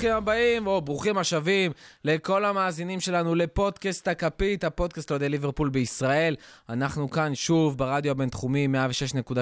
ברוכים 0.00 0.16
הבאים, 0.16 0.66
או 0.66 0.80
ברוכים 0.80 1.18
השבים 1.18 1.72
לכל 2.04 2.44
המאזינים 2.44 3.00
שלנו 3.00 3.34
לפודקאסט 3.34 4.08
הכפית, 4.08 4.64
הפודקאסט 4.64 5.10
לאוהדי 5.10 5.28
ליברפול 5.28 5.68
בישראל. 5.68 6.36
אנחנו 6.68 7.10
כאן 7.10 7.34
שוב 7.34 7.78
ברדיו 7.78 8.10
הבינתחומי 8.10 8.68
106.2 9.28 9.32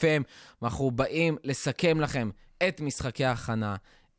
FM, 0.00 0.22
ואנחנו 0.62 0.90
באים 0.90 1.36
לסכם 1.44 2.00
לכם 2.00 2.30
את 2.68 2.80
משחקי 2.80 3.24
ההכנה, 3.24 3.76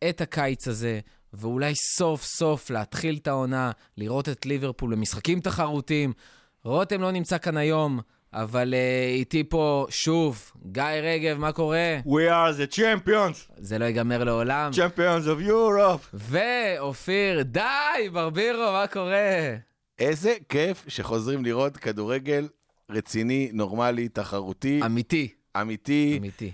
את 0.10 0.22
הקיץ 0.22 0.68
הזה, 0.68 1.00
ואולי 1.34 1.74
סוף 1.76 2.24
סוף 2.24 2.70
להתחיל 2.70 3.18
את 3.22 3.28
העונה, 3.28 3.72
לראות 3.98 4.30
את 4.30 4.46
ליברפול 4.46 4.96
במשחקים 4.96 5.40
תחרותיים. 5.40 6.14
רותם 6.64 7.02
לא 7.02 7.12
נמצא 7.12 7.38
כאן 7.38 7.58
היום, 7.58 8.00
אבל 8.34 8.74
uh, 8.74 9.18
איתי 9.18 9.44
פה 9.44 9.86
שוב, 9.90 10.52
גיא 10.72 10.84
רגב, 10.84 11.38
מה 11.38 11.52
קורה? 11.52 12.00
We 12.06 12.30
are 12.30 12.72
the 12.72 12.76
champions, 12.76 13.54
זה 13.58 13.78
לא 13.78 13.86
ייגמר 13.86 14.24
לעולם. 14.24 14.72
champions 14.74 15.26
of 15.26 15.50
Europe. 15.50 16.08
ואופיר, 16.14 17.44
די, 17.44 17.62
ברבירו, 18.12 18.72
מה 18.72 18.86
קורה? 18.88 19.56
איזה 20.00 20.36
כיף 20.50 20.86
שחוזרים 20.88 21.46
לראות 21.46 21.78
כדורגל 21.78 22.48
רציני, 22.90 23.50
נורמלי, 23.54 24.10
תחרותי, 24.10 24.82
אמיתי, 24.86 25.34
אמיתי. 25.62 26.18
אמיתי. 26.20 26.52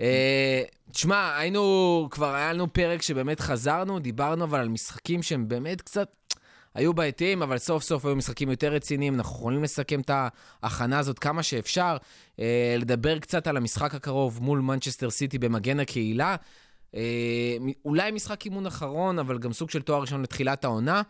אה, 0.00 0.62
תשמע, 0.90 1.36
היינו, 1.38 2.08
כבר 2.10 2.34
היה 2.34 2.52
לנו 2.52 2.72
פרק 2.72 3.02
שבאמת 3.02 3.40
חזרנו, 3.40 3.98
דיברנו 3.98 4.44
אבל 4.44 4.60
על 4.60 4.68
משחקים 4.68 5.22
שהם 5.22 5.48
באמת 5.48 5.80
קצת 5.80 6.08
היו 6.74 6.94
בעייתיים, 6.94 7.42
אבל 7.42 7.58
סוף 7.58 7.82
סוף 7.82 8.04
היו 8.04 8.16
משחקים 8.16 8.50
יותר 8.50 8.72
רציניים, 8.72 9.14
אנחנו 9.14 9.36
יכולים 9.36 9.62
לסכם 9.62 10.00
את 10.00 10.10
ההכנה 10.62 10.98
הזאת 10.98 11.18
כמה 11.18 11.42
שאפשר, 11.42 11.96
אה, 12.40 12.76
לדבר 12.78 13.18
קצת 13.18 13.46
על 13.46 13.56
המשחק 13.56 13.94
הקרוב 13.94 14.42
מול 14.42 14.60
מנצ'סטר 14.60 15.10
סיטי 15.10 15.38
במגן 15.38 15.80
הקהילה. 15.80 16.36
אה, 16.94 17.56
אולי 17.84 18.10
משחק 18.10 18.44
אימון 18.44 18.66
אחרון, 18.66 19.18
אבל 19.18 19.38
גם 19.38 19.52
סוג 19.52 19.70
של 19.70 19.82
תואר 19.82 20.00
ראשון 20.00 20.22
לתחילת 20.22 20.64
העונה. 20.64 21.02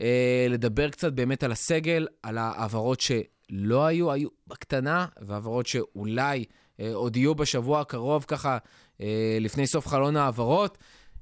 אה, 0.00 0.46
לדבר 0.50 0.90
קצת 0.90 1.12
באמת 1.12 1.42
על 1.42 1.52
הסגל, 1.52 2.06
על 2.22 2.38
העברות 2.38 3.00
שלא 3.00 3.86
היו, 3.86 4.12
היו 4.12 4.28
בקטנה, 4.46 5.06
והעברות 5.20 5.66
שאולי 5.66 6.44
אה, 6.80 6.94
עוד 6.94 7.16
יהיו 7.16 7.34
בשבוע 7.34 7.80
הקרוב, 7.80 8.24
ככה, 8.28 8.58
אה, 9.00 9.38
לפני 9.40 9.66
סוף 9.66 9.86
חלון 9.86 10.16
העברות. 10.16 10.78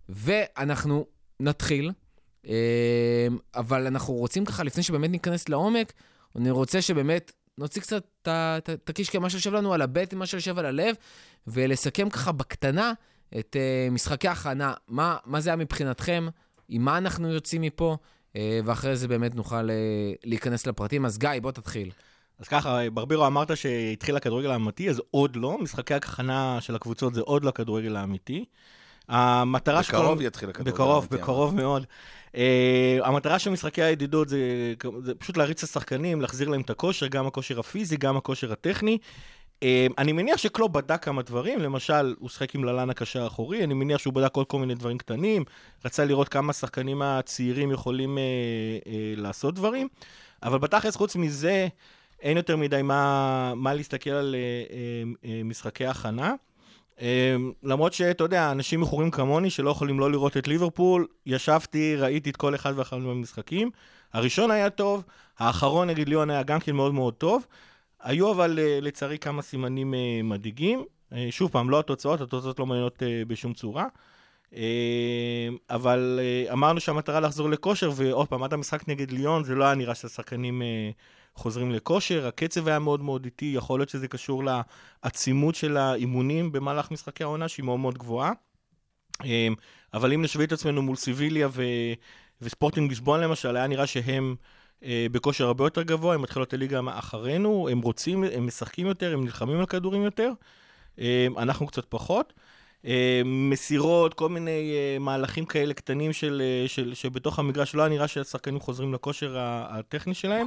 ואנחנו 0.09 1.06
נתחיל, 1.41 1.91
אבל 3.55 3.87
אנחנו 3.87 4.15
רוצים 4.15 4.45
ככה, 4.45 4.62
לפני 4.62 4.83
שבאמת 4.83 5.11
ניכנס 5.11 5.48
לעומק, 5.48 5.93
אני 6.37 6.51
רוצה 6.51 6.83
שבאמת 6.83 7.33
נוציא 7.59 7.83
קצת 7.83 8.05
את 8.23 8.91
הקישקע, 8.91 9.19
מה 9.19 9.31
שיושב 9.31 9.53
לנו 9.53 9.75
על 9.75 9.83
הבטן, 9.83 10.19
מה 10.19 10.27
שיושב 10.27 10.59
על 10.59 10.67
הלב, 10.67 10.97
ולסכם 11.47 12.11
ככה 12.11 12.33
בקטנה 12.33 12.93
את 13.39 13.57
אה, 13.57 13.89
משחקי 13.91 14.29
ההכנה. 14.29 14.75
מה, 14.89 15.17
מה 15.25 15.41
זה 15.41 15.51
היה 15.51 15.57
מבחינתכם? 15.57 16.27
עם 16.69 16.84
מה 16.84 16.99
אנחנו 16.99 17.33
יוצאים 17.33 17.62
מפה? 17.62 17.97
אה, 18.37 18.61
ואחרי 18.65 18.97
זה 18.97 19.09
באמת 19.09 19.34
נוכל 19.34 19.71
אה, 19.71 20.12
להיכנס 20.25 20.67
לפרטים. 20.67 21.05
אז 21.05 21.19
גיא, 21.19 21.31
בוא 21.43 21.51
תתחיל. 21.51 21.91
אז 22.39 22.49
ככה, 22.49 22.91
ברבירו 22.91 23.27
אמרת 23.27 23.56
שהתחיל 23.56 24.17
הכדורגל 24.17 24.51
האמיתי, 24.51 24.91
אז 24.91 25.03
עוד 25.11 25.37
לא. 25.37 25.59
משחקי 25.59 25.95
הכנה 25.95 26.61
של 26.61 26.75
הקבוצות 26.75 27.15
זה 27.15 27.21
עוד 27.21 27.45
לא 27.45 27.49
הכדורגל 27.49 27.97
האמיתי. 27.97 28.45
המטרה 29.09 29.83
של... 29.83 29.93
בקרוב 29.93 30.21
יתחיל 30.21 30.51
הכדורגל 30.51 30.73
בקרוב, 30.73 31.05
האמיתי, 31.05 31.17
בקרוב 31.17 31.55
מאוד. 31.55 31.87
Uh, 32.33 32.37
המטרה 33.03 33.39
של 33.39 33.51
משחקי 33.51 33.83
הידידות 33.83 34.29
זה, 34.29 34.75
זה 35.03 35.15
פשוט 35.15 35.37
להריץ 35.37 35.63
את 35.63 35.69
השחקנים, 35.69 36.21
להחזיר 36.21 36.49
להם 36.49 36.61
את 36.61 36.71
הכושר, 36.71 37.07
גם 37.07 37.27
הכושר 37.27 37.61
הפיזי, 37.61 37.97
גם 37.97 38.17
הכושר 38.17 38.53
הטכני. 38.53 38.99
Uh, 39.61 39.65
אני 39.99 40.13
מניח 40.13 40.37
שקלופ 40.37 40.73
בדק 40.73 41.05
כמה 41.05 41.23
דברים, 41.23 41.59
למשל, 41.61 42.15
הוא 42.19 42.29
שחק 42.29 42.55
עם 42.55 42.65
ללן 42.65 42.91
הקשר 42.91 43.23
האחורי, 43.23 43.65
אני 43.65 43.75
מניח 43.75 43.99
שהוא 43.99 44.15
בדק 44.15 44.37
עוד 44.37 44.47
כל 44.47 44.59
מיני 44.59 44.75
דברים 44.75 44.99
קטנים, 44.99 45.45
רצה 45.84 46.05
לראות 46.05 46.29
כמה 46.29 46.51
השחקנים 46.51 47.03
הצעירים 47.03 47.71
יכולים 47.71 48.19
uh, 48.19 48.84
uh, 48.84 48.89
לעשות 49.21 49.55
דברים, 49.55 49.89
אבל 50.43 50.59
בתכלס, 50.59 50.97
חוץ 50.97 51.17
מזה, 51.17 51.69
אין 52.21 52.37
יותר 52.37 52.57
מדי 52.57 52.83
מה, 52.83 53.53
מה 53.57 53.75
להסתכל 53.75 54.11
על 54.11 54.34
uh, 54.34 54.71
uh, 54.71 55.25
uh, 55.25 55.29
משחקי 55.45 55.87
הכנה. 55.87 56.34
Um, 57.03 57.05
למרות 57.63 57.93
שאתה 57.93 58.25
יודע, 58.25 58.51
אנשים 58.51 58.81
מכורים 58.81 59.11
כמוני 59.11 59.51
שלא 59.51 59.71
יכולים 59.71 60.01
לא 60.01 60.11
לראות 60.11 60.37
את 60.37 60.49
ליברפול, 60.49 61.07
ישבתי, 61.27 61.97
ראיתי 61.97 62.31
את 62.31 62.37
כל 62.37 62.55
אחד 62.55 62.73
ואחד 62.77 62.97
מהמשחקים. 62.97 63.71
הראשון 64.13 64.51
היה 64.51 64.71
טוב, 64.71 65.05
האחרון 65.39 65.89
נגד 65.89 66.09
ליאון 66.09 66.31
היה 66.31 66.43
גם 66.43 66.61
כן 66.61 66.77
מאוד 66.77 66.95
מאוד 66.95 67.15
טוב. 67.15 67.47
היו 68.03 68.31
אבל 68.33 68.59
uh, 68.59 68.85
לצערי 68.85 69.19
כמה 69.19 69.43
סימנים 69.43 69.95
uh, 69.95 69.97
מדאיגים. 70.25 70.85
Uh, 71.13 71.17
שוב 71.31 71.51
פעם, 71.51 71.71
לא 71.71 71.79
התוצאות, 71.79 72.21
התוצאות 72.21 72.59
לא 72.59 72.67
מעניינות 72.67 73.03
בשום 73.27 73.53
צורה. 73.53 73.87
Uh, 74.51 74.57
אבל 75.71 76.21
אמרנו 76.53 76.81
שהמטרה 76.81 77.21
לחזור 77.21 77.51
לכושר, 77.51 77.91
ועוד 77.95 78.29
פעם, 78.29 78.43
עד 78.43 78.53
המשחק 78.53 78.89
נגד 78.89 79.11
ליאון 79.11 79.45
זה 79.45 79.55
לא 79.55 79.65
היה 79.65 79.75
נראה 79.75 79.95
שהשחקנים 79.95 80.63
חוזרים 81.34 81.70
לכושר, 81.70 82.26
הקצב 82.26 82.69
היה 82.69 82.78
מאוד 82.78 83.00
מאוד 83.03 83.25
איטי, 83.25 83.53
יכול 83.56 83.81
להיות 83.81 83.88
שזה 83.88 84.09
קשור 84.09 84.43
לעצימות 84.44 85.54
של 85.54 85.76
האימונים 85.76 86.53
במהלך 86.53 86.91
משחקי 86.91 87.22
העונה, 87.22 87.48
שהיא 87.48 87.65
מאוד 87.65 87.81
מאוד 87.81 87.98
גבוהה. 87.98 88.32
אמ, 89.25 89.54
אבל 89.94 90.12
אם 90.12 90.22
נשווה 90.22 90.44
את 90.44 90.53
עצמנו 90.53 90.82
מול 90.82 90.97
סיביליה 90.97 91.48
ו... 91.50 91.62
וספורטינג 92.41 92.91
ליסבון 92.91 93.21
למשל, 93.21 93.56
היה 93.56 93.66
נראה 93.66 93.87
שהם 93.87 94.34
אה, 94.84 95.06
בכושר 95.12 95.47
הרבה 95.47 95.65
יותר 95.65 95.82
גבוה, 95.82 96.15
הם 96.15 96.22
מתחילות 96.22 96.53
הליגה 96.53 96.81
אחרינו, 96.91 97.69
הם 97.69 97.81
רוצים, 97.81 98.25
הם 98.25 98.47
משחקים 98.47 98.87
יותר, 98.87 99.12
הם 99.12 99.25
נלחמים 99.25 99.59
על 99.59 99.66
כדורים 99.66 100.03
יותר, 100.03 100.32
אה, 100.98 101.26
אנחנו 101.37 101.66
קצת 101.66 101.84
פחות. 101.88 102.32
אה, 102.87 103.22
מסירות, 103.25 104.15
כל 104.15 104.28
מיני 104.28 104.72
אה, 104.75 104.98
מהלכים 104.98 105.44
כאלה 105.44 105.75
קטנים 105.75 106.12
של, 106.12 106.42
אה, 106.44 106.69
של, 106.69 106.94
שבתוך 106.94 107.38
המגרש 107.38 107.75
לא 107.75 107.82
היה 107.82 107.88
נראה 107.88 108.09
שהשחקנים 108.09 108.60
חוזרים 108.60 108.94
לכושר 108.94 109.37
הטכני 109.38 110.15
שלהם. 110.15 110.47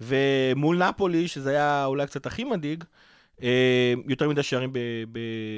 ומול 0.00 0.82
נפולי, 0.88 1.28
שזה 1.28 1.50
היה 1.50 1.84
אולי 1.84 2.06
קצת 2.06 2.26
הכי 2.26 2.44
מדאיג, 2.44 2.84
אה, 3.42 3.94
יותר 4.08 4.28
מדי 4.28 4.42
שערים 4.42 4.72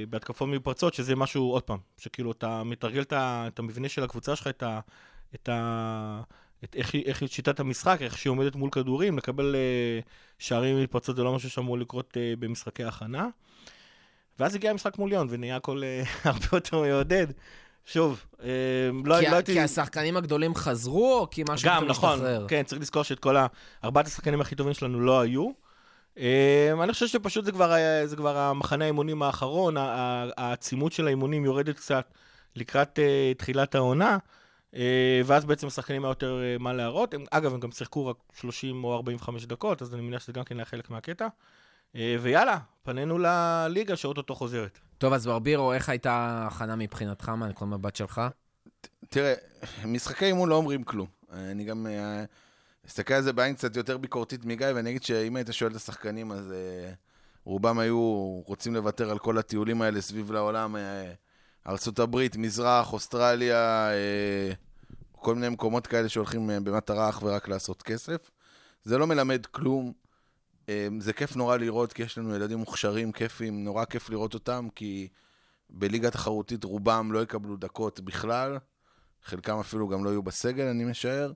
בהתקפות 0.09 0.49
מפרצות, 0.49 0.95
שזה 0.95 1.17
משהו, 1.17 1.51
עוד 1.51 1.63
פעם, 1.63 1.79
שכאילו 1.99 2.33
אתה 2.33 2.63
מתרגל 2.65 3.03
את 3.03 3.13
את 3.17 3.59
המבנה 3.59 3.89
של 3.89 4.03
הקבוצה 4.03 4.37
שלך, 4.37 4.47
את 4.47 4.63
ה... 4.63 4.81
את 5.35 5.49
ה... 5.49 6.23
את 6.65 6.75
איך, 6.75 6.95
איך 6.95 7.23
שיטת 7.27 7.61
המשחק, 7.61 7.99
איך 8.01 8.19
שהיא 8.19 8.31
עומדת 8.31 8.55
מול 8.55 8.71
כדורים, 8.71 9.19
לקבל 9.19 9.55
אה, 9.55 10.01
שערים 10.39 10.83
מפרצות 10.83 11.17
זה 11.17 11.23
לא 11.23 11.35
משהו 11.35 11.51
שאמור 11.51 11.79
לקרות 11.79 12.17
אה, 12.17 12.33
במשחקי 12.39 12.85
הכנה. 12.85 13.29
ואז 14.39 14.55
הגיע 14.55 14.71
המשחק 14.71 14.99
מול 14.99 15.11
ליון, 15.11 15.27
ונהיה 15.31 15.57
הכל 15.57 15.83
אה, 15.85 16.03
הרבה 16.31 16.47
יותר 16.53 16.81
מעודד. 16.81 17.27
שוב, 17.93 18.25
אה, 18.43 18.49
לא, 19.05 19.21
כי, 19.21 19.27
לא 19.31 19.35
הייתי... 19.35 19.53
כי 19.53 19.61
השחקנים 19.61 20.17
הגדולים 20.17 20.55
חזרו, 20.55 21.19
או 21.19 21.31
כי 21.31 21.45
משהו 21.49 21.69
גם, 21.69 21.77
פתאום 21.77 21.91
נכון, 21.91 22.11
השתחרר? 22.13 22.47
כן, 22.49 22.63
צריך 22.63 22.81
לזכור 22.81 23.03
שאת 23.03 23.19
כל 23.19 23.37
ארבעת 23.85 24.07
השחקנים 24.07 24.41
הכי 24.41 24.55
טובים 24.55 24.75
שלנו 24.75 25.01
לא 25.01 25.21
היו. 25.21 25.49
אה, 26.19 26.71
אני 26.83 26.93
חושב 26.93 27.07
שפשוט 27.07 27.45
זה 27.45 27.53
כבר, 27.53 27.73
היה- 27.73 28.07
זה 28.07 28.17
כבר 28.17 28.37
המחנה 28.39 28.85
האימונים 28.85 29.23
האחרון, 29.23 29.75
העצימות 30.37 30.93
של 30.93 31.07
האימונים 31.07 31.45
יורדת 31.45 31.77
קצת 31.77 32.05
לקראת 32.57 32.99
אה, 32.99 33.33
תחילת 33.37 33.75
העונה, 33.75 34.19
אה, 34.77 35.21
ואז 35.25 35.45
בעצם 35.45 35.67
השחקנים 35.67 36.05
היה 36.05 36.11
יותר 36.11 36.41
אה, 36.43 36.57
מה 36.59 36.73
להראות. 36.73 37.15
הם, 37.15 37.25
אגב, 37.31 37.55
הם 37.55 37.61
גם 37.61 37.71
שיחקו 37.73 38.07
רק 38.07 38.17
30 38.41 38.85
או 38.85 38.95
45 38.97 39.47
דקות, 39.47 39.83
אז 39.83 39.95
אני 39.95 40.03
מניח 40.03 40.23
שזה 40.23 40.33
גם 40.33 40.45
כן 40.45 40.57
היה 40.57 40.65
חלק 40.65 40.91
מהקטע. 40.91 41.25
אה, 41.25 41.31
ויאללה, 41.95 42.59
פנינו 42.83 43.19
לליגה 43.19 43.97
שאו-טו-טו 43.97 44.35
חוזרת. 44.35 44.79
טוב, 44.99 45.13
אז 45.13 45.27
ברבירו, 45.27 45.73
איך 45.73 45.89
הייתה 45.89 46.13
ההכנה 46.13 46.77
מבחינתך, 46.77 47.29
מהנקודת 47.29 47.71
מבט 47.71 47.97
שלך? 47.97 48.21
תראה, 49.09 49.35
משחקי 49.85 50.25
אימון 50.25 50.49
לא 50.49 50.55
אומרים 50.55 50.85
כלום. 50.85 51.07
אני 51.33 51.65
גם 51.65 51.87
אה, 51.87 52.25
אסתכל 52.87 53.15
על 53.15 53.23
זה 53.23 53.33
בעין 53.33 53.55
קצת 53.55 53.77
יותר 53.77 53.99
ביקורתית 53.99 54.45
מגיא, 54.45 54.67
ואני 54.75 54.91
אגיד 54.91 55.03
שאם 55.03 55.37
היית 55.37 55.53
שואל 55.53 55.71
את 55.71 55.77
השחקנים, 55.77 56.33
אז 56.33 56.53
אה, 56.53 56.93
רובם 57.45 57.79
היו 57.79 58.01
רוצים 58.47 58.75
לוותר 58.75 59.11
על 59.11 59.19
כל 59.19 59.39
הטיולים 59.39 59.83
האלה 59.83 60.01
סביב 60.01 60.33
לעולם, 60.33 60.77
אה, 60.77 61.13
ארה"ב, 61.67 62.27
מזרח, 62.39 62.93
אוסטרליה, 62.93 63.91
אה, 63.91 64.53
כל 65.13 65.35
מיני 65.35 65.49
מקומות 65.49 65.87
כאלה 65.87 66.09
שהולכים 66.09 66.51
אה, 66.51 66.61
במטרה 66.61 67.09
אך 67.09 67.23
ורק 67.23 67.49
לעשות 67.49 67.83
כסף. 67.83 68.31
זה 68.85 68.99
לא 68.99 69.07
מלמד 69.07 69.47
כלום. 69.47 69.93
אה, 70.71 70.89
זה 71.01 71.13
כיף 71.13 71.37
נורא 71.37 71.57
לראות, 71.57 71.93
כי 71.93 72.03
יש 72.03 72.19
לנו 72.19 72.35
ילדים 72.35 72.59
מוכשרים, 72.59 73.13
כיפים, 73.13 73.65
נורא 73.65 73.85
כיף 73.85 74.11
לראות 74.11 74.35
אותם, 74.35 74.69
כי 74.75 75.09
בליגה 75.71 76.11
תחרותית 76.11 76.65
רובם 76.65 77.13
לא 77.13 77.23
יקבלו 77.23 77.57
דקות 77.57 78.01
בכלל. 78.01 78.59
חלקם 79.25 79.59
אפילו 79.59 79.89
גם 79.89 80.05
לא 80.05 80.11
יהיו 80.11 80.23
בסגל, 80.23 80.67
אני 80.67 80.85
משער. 80.85 81.33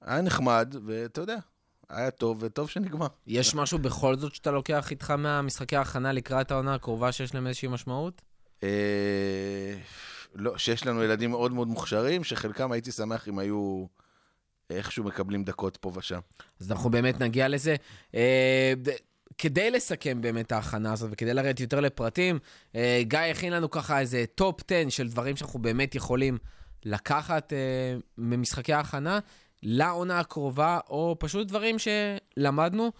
היה 0.00 0.22
נחמד, 0.22 0.74
ואתה 0.86 1.20
יודע, 1.20 1.36
היה 1.88 2.10
טוב, 2.10 2.38
וטוב 2.40 2.70
שנגמר. 2.70 3.06
יש 3.26 3.54
משהו 3.54 3.78
בכל 3.78 4.16
זאת 4.16 4.34
שאתה 4.34 4.50
לוקח 4.50 4.90
איתך 4.90 5.10
מהמשחקי 5.10 5.76
ההכנה 5.76 6.12
לקראת 6.12 6.50
העונה 6.50 6.74
הקרובה 6.74 7.12
שיש 7.12 7.34
להם 7.34 7.46
איזושהי 7.46 7.68
משמעות? 7.68 8.22
אה, 8.62 9.74
לא, 10.34 10.58
שיש 10.58 10.86
לנו 10.86 11.02
ילדים 11.02 11.30
מאוד 11.30 11.52
מאוד 11.52 11.68
מוכשרים, 11.68 12.24
שחלקם 12.24 12.72
הייתי 12.72 12.92
שמח 12.92 13.28
אם 13.28 13.38
היו 13.38 13.86
איכשהו 14.70 15.04
מקבלים 15.04 15.44
דקות 15.44 15.76
פה 15.76 15.92
ושם. 15.94 16.18
אז 16.60 16.72
אנחנו 16.72 16.90
באמת 16.90 17.20
נגיע 17.20 17.48
לזה. 17.48 17.76
אה, 18.14 18.72
כדי 19.38 19.70
לסכם 19.70 20.20
באמת 20.20 20.46
את 20.46 20.52
ההכנה 20.52 20.92
הזאת 20.92 21.10
וכדי 21.12 21.34
לרדת 21.34 21.60
יותר 21.60 21.80
לפרטים, 21.80 22.38
אה, 22.74 23.00
גיא 23.02 23.18
הכין 23.18 23.52
לנו 23.52 23.70
ככה 23.70 24.00
איזה 24.00 24.24
top 24.34 24.60
10 24.70 24.88
של 24.88 25.08
דברים 25.08 25.36
שאנחנו 25.36 25.58
באמת 25.58 25.94
יכולים 25.94 26.38
לקחת 26.84 27.52
אה, 27.52 27.58
ממשחקי 28.18 28.72
ההכנה 28.72 29.18
לעונה 29.62 30.20
הקרובה, 30.20 30.78
או 30.88 31.16
פשוט 31.18 31.48
דברים 31.48 31.76
שלמדנו. 31.78 32.92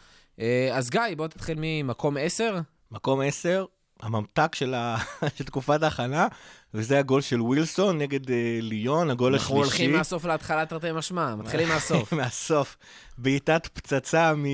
אז 0.72 0.90
גיא, 0.90 1.00
בוא 1.16 1.26
תתחיל 1.26 1.58
ממקום 1.60 2.16
10. 2.16 2.60
מקום 2.90 3.20
10, 3.20 3.64
הממתק 4.02 4.54
של, 4.54 4.74
ה... 4.74 4.96
של 5.36 5.44
תקופת 5.44 5.82
ההכנה, 5.82 6.28
וזה 6.74 6.98
הגול 6.98 7.20
של 7.20 7.42
ווילסון 7.42 7.98
נגד 7.98 8.30
אה, 8.30 8.36
ליון, 8.62 9.10
הגול 9.10 9.32
אנחנו 9.34 9.62
השלישי. 9.62 9.82
הולכים 9.82 9.98
מהסוף 9.98 10.24
להתחלה 10.24 10.66
תרתי 10.66 10.92
משמע, 10.92 11.34
מתחילים 11.34 11.68
מהסוף. 11.74 12.12
מהסוף. 12.12 12.76
בעיטת 13.18 13.66
פצצה 13.72 14.32
מ... 14.36 14.44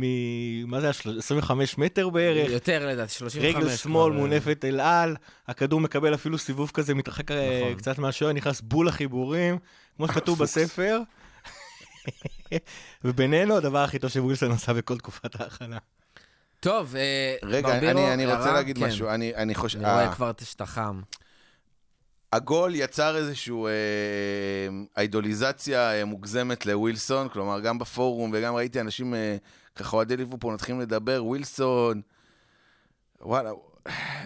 מ... 0.00 0.04
מה 0.70 0.80
זה 0.80 0.86
היה? 0.86 0.92
של- 0.92 1.18
25 1.18 1.78
מטר 1.78 2.08
בערך. 2.08 2.50
יותר 2.50 2.86
לדעתי, 2.86 3.12
35. 3.14 3.54
רגל 3.56 3.76
שמאל 3.76 4.12
אה, 4.12 4.18
מונפת 4.18 4.64
אל 4.64 4.80
על, 4.80 5.16
הכדור 5.48 5.80
מקבל 5.80 6.14
אפילו 6.14 6.38
סיבוב 6.38 6.70
כזה, 6.74 6.94
מתרחק 6.94 7.30
אה, 7.30 7.60
נכון. 7.62 7.74
קצת 7.78 7.98
מהשוער, 7.98 8.32
נכנס 8.32 8.60
בול 8.60 8.88
לחיבורים, 8.88 9.58
כמו 9.96 10.08
שכתוב 10.08 10.38
בספר. 10.38 11.00
ובינינו, 13.04 13.56
הדבר 13.56 13.78
הכי 13.78 13.98
טוב 13.98 14.10
שווילסון 14.10 14.52
עשה 14.52 14.72
בכל 14.72 14.98
תקופת 14.98 15.40
ההכנה. 15.40 15.78
טוב, 16.60 16.96
אה, 16.96 17.36
רגע, 17.42 17.68
ברבירו, 17.68 17.90
אני, 17.90 18.14
אני 18.14 18.26
רוצה? 18.26 18.52
להגיד 18.52 18.78
כן. 18.78 18.84
משהו. 18.84 19.08
אני, 19.08 19.34
אני 19.34 19.54
חושב... 19.54 19.78
אני 19.78 19.92
רואה 19.92 20.14
כבר 20.14 20.32
שאתה 20.44 20.66
חם. 20.66 21.00
הגול 22.32 22.74
יצר 22.74 23.16
איזושהי 23.16 23.54
אה, 23.66 25.02
אידוליזציה 25.02 25.92
אה, 25.92 26.04
מוגזמת 26.04 26.66
לווילסון, 26.66 27.28
כלומר, 27.28 27.60
גם 27.60 27.78
בפורום 27.78 28.30
וגם 28.34 28.54
ראיתי 28.54 28.80
אנשים, 28.80 29.14
אה, 29.14 29.36
ככה 29.76 29.96
אוהדי 29.96 30.16
ליברפול 30.16 30.54
מתחילים 30.54 30.80
לדבר, 30.80 31.24
ווילסון, 31.24 32.00
וואלה, 33.20 33.50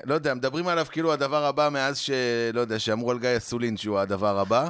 לא 0.05 0.15
יודע, 0.15 0.35
מדברים 0.35 0.69
עליו 0.69 0.87
כאילו 0.91 1.13
הדבר 1.13 1.45
הבא 1.45 1.69
מאז 1.73 1.99
ש... 1.99 2.11
לא 2.53 2.61
יודע, 2.61 2.79
שאמרו 2.79 3.11
על 3.11 3.19
גיא 3.19 3.37
אסולין 3.37 3.77
שהוא 3.77 3.99
הדבר 3.99 4.39
הבא. 4.39 4.69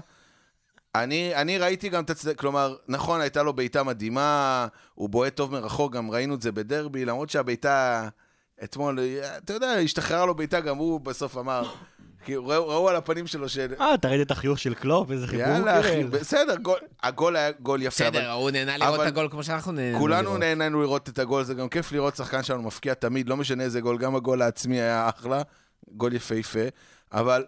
אני, 0.94 1.34
אני 1.34 1.58
ראיתי 1.58 1.88
גם 1.88 2.04
את 2.04 2.10
הצדק, 2.10 2.38
כלומר, 2.38 2.74
נכון, 2.88 3.20
הייתה 3.20 3.42
לו 3.42 3.52
בעיטה 3.52 3.82
מדהימה, 3.82 4.66
הוא 4.94 5.08
בועט 5.08 5.36
טוב 5.36 5.52
מרחוק, 5.52 5.92
גם 5.92 6.10
ראינו 6.10 6.34
את 6.34 6.42
זה 6.42 6.52
בדרבי, 6.52 7.04
למרות 7.04 7.30
שהבעיטה 7.30 8.08
אתמול, 8.64 8.98
אתה 9.44 9.52
יודע, 9.52 9.66
השתחררה 9.66 10.26
לו 10.26 10.34
בעיטה, 10.34 10.60
גם 10.60 10.76
הוא 10.76 11.00
בסוף 11.00 11.36
אמר, 11.38 11.62
כי 12.24 12.36
ראו, 12.36 12.46
ראו 12.68 12.88
על 12.88 12.96
הפנים 12.96 13.26
שלו 13.26 13.48
ש... 13.48 13.58
אה, 13.58 13.94
אתה 13.94 14.08
ראית 14.08 14.26
את 14.26 14.30
החיוך 14.30 14.58
של 14.58 14.74
קלופ? 14.74 15.10
איזה 15.10 15.26
חיבור 15.26 15.46
יאללה, 15.46 15.80
אחי, 15.80 15.90
קיבל. 15.96 16.18
בסדר, 16.18 16.56
גול, 16.56 16.78
הגול 17.02 17.36
היה 17.36 17.50
גול 17.52 17.82
יפה, 17.82 18.10
בסדר, 18.10 18.30
הוא 18.32 18.50
נהנה 18.50 18.76
לראות 18.78 18.94
אבל- 18.94 19.02
את 19.02 19.08
הגול 19.08 19.28
כמו 19.30 19.42
שאנחנו 19.42 19.72
כולנו 19.98 20.22
לראות. 20.22 20.38
נהנינו 20.40 20.82
לראות 20.82 21.08
את 21.08 21.18
הגול, 21.18 21.44
זה 21.44 21.54
גם 21.54 21.68
כיף 21.68 21.92
לראות 21.92 22.16
שחקן 22.16 22.42
שלנו 22.42 22.62
מפקיע 22.62 22.94
תמיד, 22.94 23.28
לא 23.28 23.36
משנה 23.36 23.62
איזה 23.64 23.80
גול, 23.80 23.98
גם 23.98 24.16
הגול 24.16 24.42
העצמי 24.42 24.80
היה 24.80 25.08
אחלה, 25.08 25.42
גול 25.88 26.12
יפהפה, 26.14 26.60
אבל 27.12 27.44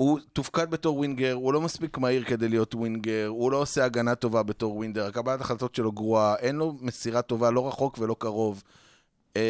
הוא 0.00 0.18
תופקד 0.32 0.70
בתור 0.70 0.98
winger, 0.98 1.32
הוא 1.32 1.52
לא 1.52 1.60
מספיק 1.60 1.98
מהיר 1.98 2.24
כדי 2.24 2.48
להיות 2.48 2.74
winger, 2.74 3.26
הוא 3.26 3.52
לא 3.52 3.56
עושה 3.56 3.84
הגנה 3.84 4.14
טובה 4.14 4.42
בתור 4.42 4.76
winger, 4.76 5.06
הקבלת 5.06 5.40
החלטות 5.40 5.74
שלו 5.74 5.92
גרועה, 5.92 6.36
אין 6.36 6.56
לו 6.56 6.76
מסירה 6.80 7.22
טובה, 7.22 7.50
לא 7.50 7.68
רחוק 7.68 7.98
ולא 7.98 8.16
קרוב. 8.18 8.62
אמ, 9.36 9.40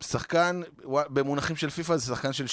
שחקן, 0.00 0.60
במונחים 0.84 1.56
של 1.56 1.70
פיפא 1.70 1.96
זה 1.96 2.06
שחקן 2.06 2.32
של 2.32 2.44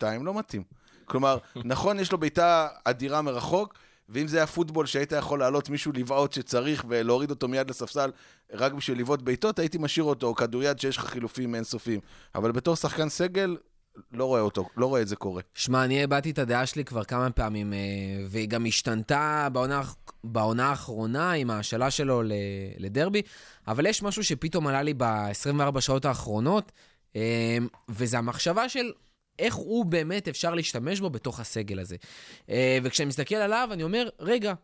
70-72, 0.00 0.02
לא 0.22 0.34
מתאים. 0.34 0.62
כלומר, 1.04 1.38
נכון, 1.64 2.00
יש 2.00 2.12
לו 2.12 2.18
בעיטה 2.18 2.68
אדירה 2.84 3.22
מרחוק, 3.22 3.74
ואם 4.08 4.28
זה 4.28 4.36
היה 4.36 4.46
פוטבול 4.46 4.86
שהיית 4.86 5.12
יכול 5.12 5.38
להעלות 5.38 5.70
מישהו 5.70 5.92
לבעוט 5.92 6.32
שצריך 6.32 6.84
ולהוריד 6.88 7.30
אותו 7.30 7.48
מיד 7.48 7.70
לספסל 7.70 8.10
רק 8.52 8.72
בשביל 8.72 9.00
לבעוט 9.00 9.22
בעיטות, 9.22 9.58
הייתי 9.58 9.78
משאיר 9.78 10.04
אותו, 10.04 10.26
או 10.26 10.34
כדוריד 10.34 10.80
שיש 10.80 10.96
לך 10.96 11.04
חילופים 11.04 11.54
אינסופיים. 11.54 12.00
אבל 12.34 12.52
בתור 12.52 12.76
שחקן 12.76 13.08
סגל, 13.08 13.56
לא 14.12 14.24
רואה 14.24 14.40
אותו, 14.40 14.68
לא 14.76 14.86
רואה 14.86 15.02
את 15.02 15.08
זה 15.08 15.16
קורה. 15.16 15.42
שמע, 15.54 15.84
אני 15.84 16.02
הבעתי 16.04 16.30
את 16.30 16.38
הדעה 16.38 16.66
שלי 16.66 16.84
כבר 16.84 17.04
כמה 17.04 17.30
פעמים, 17.30 17.72
אה, 17.72 17.78
והיא 18.28 18.48
גם 18.48 18.66
השתנתה 18.66 19.48
בעונה, 19.52 19.82
בעונה 20.24 20.68
האחרונה 20.68 21.32
עם 21.32 21.50
ההשאלה 21.50 21.90
שלו 21.90 22.22
לדרבי, 22.78 23.22
אבל 23.68 23.86
יש 23.86 24.02
משהו 24.02 24.24
שפתאום 24.24 24.66
עלה 24.66 24.82
לי 24.82 24.94
ב-24 24.96 25.80
שעות 25.80 26.04
האחרונות, 26.04 26.72
אה, 27.16 27.58
וזה 27.88 28.18
המחשבה 28.18 28.68
של 28.68 28.92
איך 29.38 29.54
הוא 29.54 29.84
באמת 29.84 30.28
אפשר 30.28 30.54
להשתמש 30.54 31.00
בו 31.00 31.10
בתוך 31.10 31.40
הסגל 31.40 31.78
הזה. 31.78 31.96
אה, 32.50 32.78
וכשאני 32.82 33.08
מסתכל 33.08 33.34
עליו, 33.34 33.68
אני 33.72 33.82
אומר, 33.82 34.08
רגע, 34.20 34.54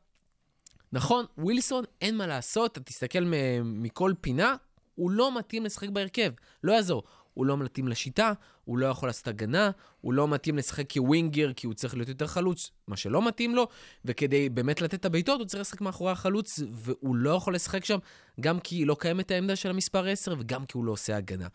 נכון, 0.93 1.25
ווילסון, 1.39 1.85
אין 2.01 2.17
מה 2.17 2.27
לעשות, 2.27 2.73
אתה 2.73 2.81
תסתכל 2.81 3.33
מכל 3.65 4.13
פינה, 4.21 4.55
הוא 4.95 5.11
לא 5.11 5.39
מתאים 5.39 5.65
לשחק 5.65 5.89
בהרכב, 5.89 6.31
לא 6.65 6.73
יעזור. 6.73 7.03
הוא 7.35 7.47
לא 7.47 7.57
מתאים 7.57 7.89
לשיטה, 7.89 8.33
הוא 8.65 8.79
לא 8.79 8.87
יכול 8.87 9.09
לעשות 9.09 9.29
הגנה, 9.29 9.71
הוא 10.01 10.13
לא 10.13 10.29
מתאים 10.29 10.57
לשחק 10.57 10.93
כווינגר, 10.93 11.53
כי 11.53 11.67
הוא 11.67 11.75
צריך 11.75 11.95
להיות 11.95 12.09
יותר 12.09 12.27
חלוץ, 12.27 12.71
מה 12.89 12.97
שלא 12.97 13.27
מתאים 13.29 13.55
לו, 13.55 13.69
וכדי 14.05 14.49
באמת 14.49 14.81
לתת 14.81 14.95
את 14.95 15.05
הבעיטות, 15.05 15.41
הוא 15.41 15.47
צריך 15.47 15.61
לשחק 15.61 15.81
מאחורי 15.81 16.13
החלוץ, 16.13 16.59
והוא 16.73 17.17
לא 17.17 17.31
יכול 17.31 17.55
לשחק 17.55 17.85
שם, 17.85 17.99
גם 18.41 18.61
כי 18.61 18.85
לא 18.85 18.97
קיימת 18.99 19.31
העמדה 19.31 19.57
של 19.57 19.71
המספר 19.71 20.07
10, 20.07 20.35
וגם 20.39 20.67
כי 20.67 20.79
הוא 20.79 20.85
לא 20.85 20.93
עושה 20.93 21.17
הגנה. 21.17 21.49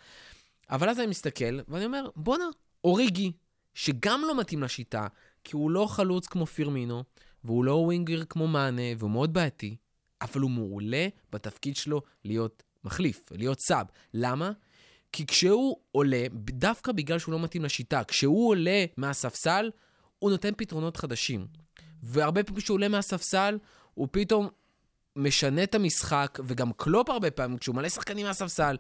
אבל 0.70 0.90
אז 0.90 1.00
אני 1.00 1.08
מסתכל, 1.08 1.60
ואני 1.68 1.86
אומר, 1.86 2.10
בואנה, 2.16 2.46
אוריגי, 2.84 3.32
שגם 3.74 4.22
לא 4.28 4.40
מתאים 4.40 4.64
לשיטה, 4.64 5.08
כי 5.44 5.56
הוא 5.56 5.72
לא 5.72 5.86
חלוץ 5.90 6.28
כמו 6.28 6.46
פירמינו, 6.46 7.04
והוא 7.44 7.66
לא 7.66 7.72
ווינגר 7.72 8.26
כמו 8.26 8.48
מאנה, 8.48 8.82
והוא 8.98 9.12
מאוד 9.12 9.34
בעייתי, 9.34 9.76
אבל 10.22 10.42
הוא 10.42 10.52
מעולה 10.52 11.08
בתפקיד 11.32 11.76
שלו 11.76 12.02
להיות 12.26 12.64
מחליף, 12.84 13.32
להיות 13.32 13.60
סאב. 13.60 13.88
למה? 14.14 14.52
כי 15.18 15.26
כשהוא 15.26 15.78
עולה, 15.92 16.24
דווקא 16.34 16.92
בגלל 16.92 17.20
שהוא 17.20 17.32
לא 17.32 17.40
מתאים 17.40 17.64
לשיטה, 17.64 18.04
כשהוא 18.04 18.50
עולה 18.50 18.86
מהספסל, 18.98 19.72
הוא 20.20 20.32
נותן 20.32 20.52
פתרונות 20.58 20.98
חדשים. 20.98 21.48
והרבה 22.04 22.44
פעמים 22.44 22.62
כשהוא 22.62 22.76
עולה 22.76 22.88
מהספסל, 22.88 23.58
הוא 23.94 24.08
פתאום 24.12 24.48
משנה 25.16 25.64
את 25.64 25.76
המשחק, 25.76 26.40
וגם 26.46 26.72
קלופ 26.74 27.10
הרבה 27.10 27.32
פעמים, 27.32 27.58
כשהוא 27.58 27.76
מעלה 27.76 27.90
שחקנים 27.90 28.26
מהספסל, 28.26 28.78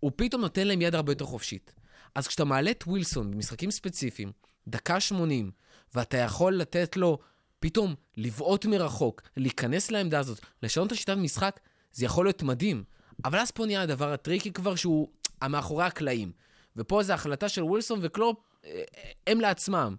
הוא 0.00 0.12
פתאום 0.16 0.42
נותן 0.42 0.66
להם 0.66 0.82
יד 0.82 0.94
הרבה 0.94 1.12
יותר 1.12 1.24
חופשית. 1.24 1.74
אז 2.14 2.26
כשאתה 2.26 2.44
מעלה 2.44 2.70
את 2.70 2.84
ווילסון 2.86 3.30
במשחקים 3.30 3.70
ספציפיים, 3.70 4.32
דקה 4.68 5.00
80, 5.00 5.50
ואתה 5.94 6.16
יכול 6.16 6.56
לתת 6.56 6.96
לו 6.96 7.18
פתאום 7.60 7.94
לבעוט 8.16 8.66
מרחוק, 8.66 9.22
להיכנס 9.36 9.90
לעמדה 9.90 10.18
הזאת, 10.18 10.40
לשנות 10.62 10.86
את 10.86 10.92
השיטת 10.92 11.16
משחק, 11.16 11.60
זה 11.92 12.04
יכול 12.04 12.26
להיות 12.26 12.42
מדהים. 12.42 12.84
אבל 13.24 13.38
אז 13.38 13.50
פה 13.50 13.66
נהיה 13.66 13.82
הדבר 13.82 14.12
ה 14.12 14.18
tricky 14.18 14.52
כבר, 14.52 14.74
שהוא 14.74 15.08
המאחורי 15.42 15.84
הקלעים. 15.84 16.32
ופה 16.76 17.02
זו 17.02 17.12
החלטה 17.12 17.48
של 17.48 17.62
ווילסון 17.62 17.98
וקלופ, 18.02 18.36
אה, 18.64 18.82
הם 19.26 19.40
לעצמם. 19.40 19.96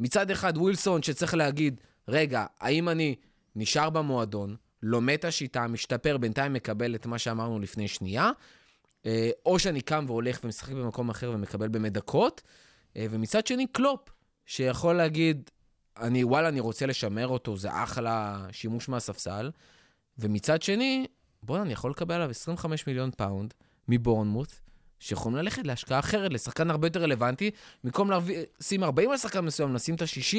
מצד 0.00 0.30
אחד 0.30 0.56
ווילסון 0.56 1.02
שצריך 1.02 1.34
להגיד, 1.34 1.80
רגע, 2.08 2.46
האם 2.60 2.88
אני 2.88 3.16
נשאר 3.56 3.90
במועדון, 3.90 4.56
לומד 4.82 5.14
את 5.14 5.24
השיטה, 5.24 5.66
משתפר, 5.66 6.16
בינתיים 6.16 6.52
מקבל 6.52 6.94
את 6.94 7.06
מה 7.06 7.18
שאמרנו 7.18 7.58
לפני 7.58 7.88
שנייה, 7.88 8.30
אה, 9.06 9.30
או 9.46 9.58
שאני 9.58 9.80
קם 9.80 10.04
והולך 10.08 10.40
ומשחק 10.44 10.72
במקום 10.72 11.10
אחר 11.10 11.30
ומקבל 11.34 11.68
באמת 11.68 11.92
דקות, 11.92 12.42
אה, 12.96 13.06
ומצד 13.10 13.46
שני 13.46 13.66
קלופ, 13.66 14.00
שיכול 14.46 14.94
להגיד, 14.94 15.50
אני, 15.96 16.24
וואלה, 16.24 16.48
אני 16.48 16.60
רוצה 16.60 16.86
לשמר 16.86 17.28
אותו, 17.28 17.56
זה 17.56 17.82
אחלה 17.82 18.46
שימוש 18.52 18.88
מהספסל, 18.88 19.50
ומצד 20.18 20.62
שני, 20.62 21.06
בוא'נה, 21.42 21.62
אני 21.62 21.72
יכול 21.72 21.90
לקבל 21.90 22.14
עליו 22.14 22.30
25 22.30 22.86
מיליון 22.86 23.10
פאונד 23.10 23.54
מבורנמוט, 23.88 24.52
שיכולים 25.02 25.38
ללכת 25.38 25.66
להשקעה 25.66 25.98
אחרת, 25.98 26.32
לשחקן 26.32 26.70
הרבה 26.70 26.86
יותר 26.86 27.02
רלוונטי, 27.02 27.50
במקום 27.84 28.10
לשים 28.60 28.84
40 28.84 29.10
על 29.10 29.16
שחקן 29.16 29.40
מסוים, 29.40 29.74
לשים 29.74 29.94
את 29.94 30.02
ה-60 30.02 30.36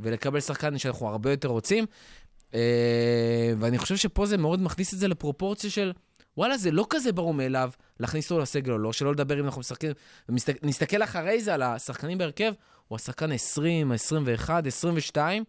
ולקבל 0.00 0.40
שחקן 0.40 0.78
שאנחנו 0.78 1.08
הרבה 1.08 1.30
יותר 1.30 1.48
רוצים. 1.48 1.86
אה, 2.54 3.52
ואני 3.58 3.78
חושב 3.78 3.96
שפה 3.96 4.26
זה 4.26 4.36
מאוד 4.36 4.62
מכניס 4.62 4.94
את 4.94 4.98
זה 4.98 5.08
לפרופורציה 5.08 5.70
של, 5.70 5.92
וואלה, 6.36 6.56
זה 6.56 6.70
לא 6.70 6.86
כזה 6.90 7.12
ברור 7.12 7.34
מאליו 7.34 7.70
להכניס 8.00 8.30
אותו 8.30 8.42
לסגל 8.42 8.72
או 8.72 8.78
לא, 8.78 8.92
שלא 8.92 9.12
לדבר 9.12 9.40
אם 9.40 9.44
אנחנו 9.44 9.60
משחקים, 9.60 9.92
ונסתכל 10.62 11.02
אחרי 11.02 11.42
זה 11.42 11.54
על 11.54 11.62
השחקנים 11.62 12.18
בהרכב, 12.18 12.52
הוא 12.88 12.96
השחקן 12.96 13.32
20, 13.32 13.92
21, 13.92 14.66
22, 14.66 15.44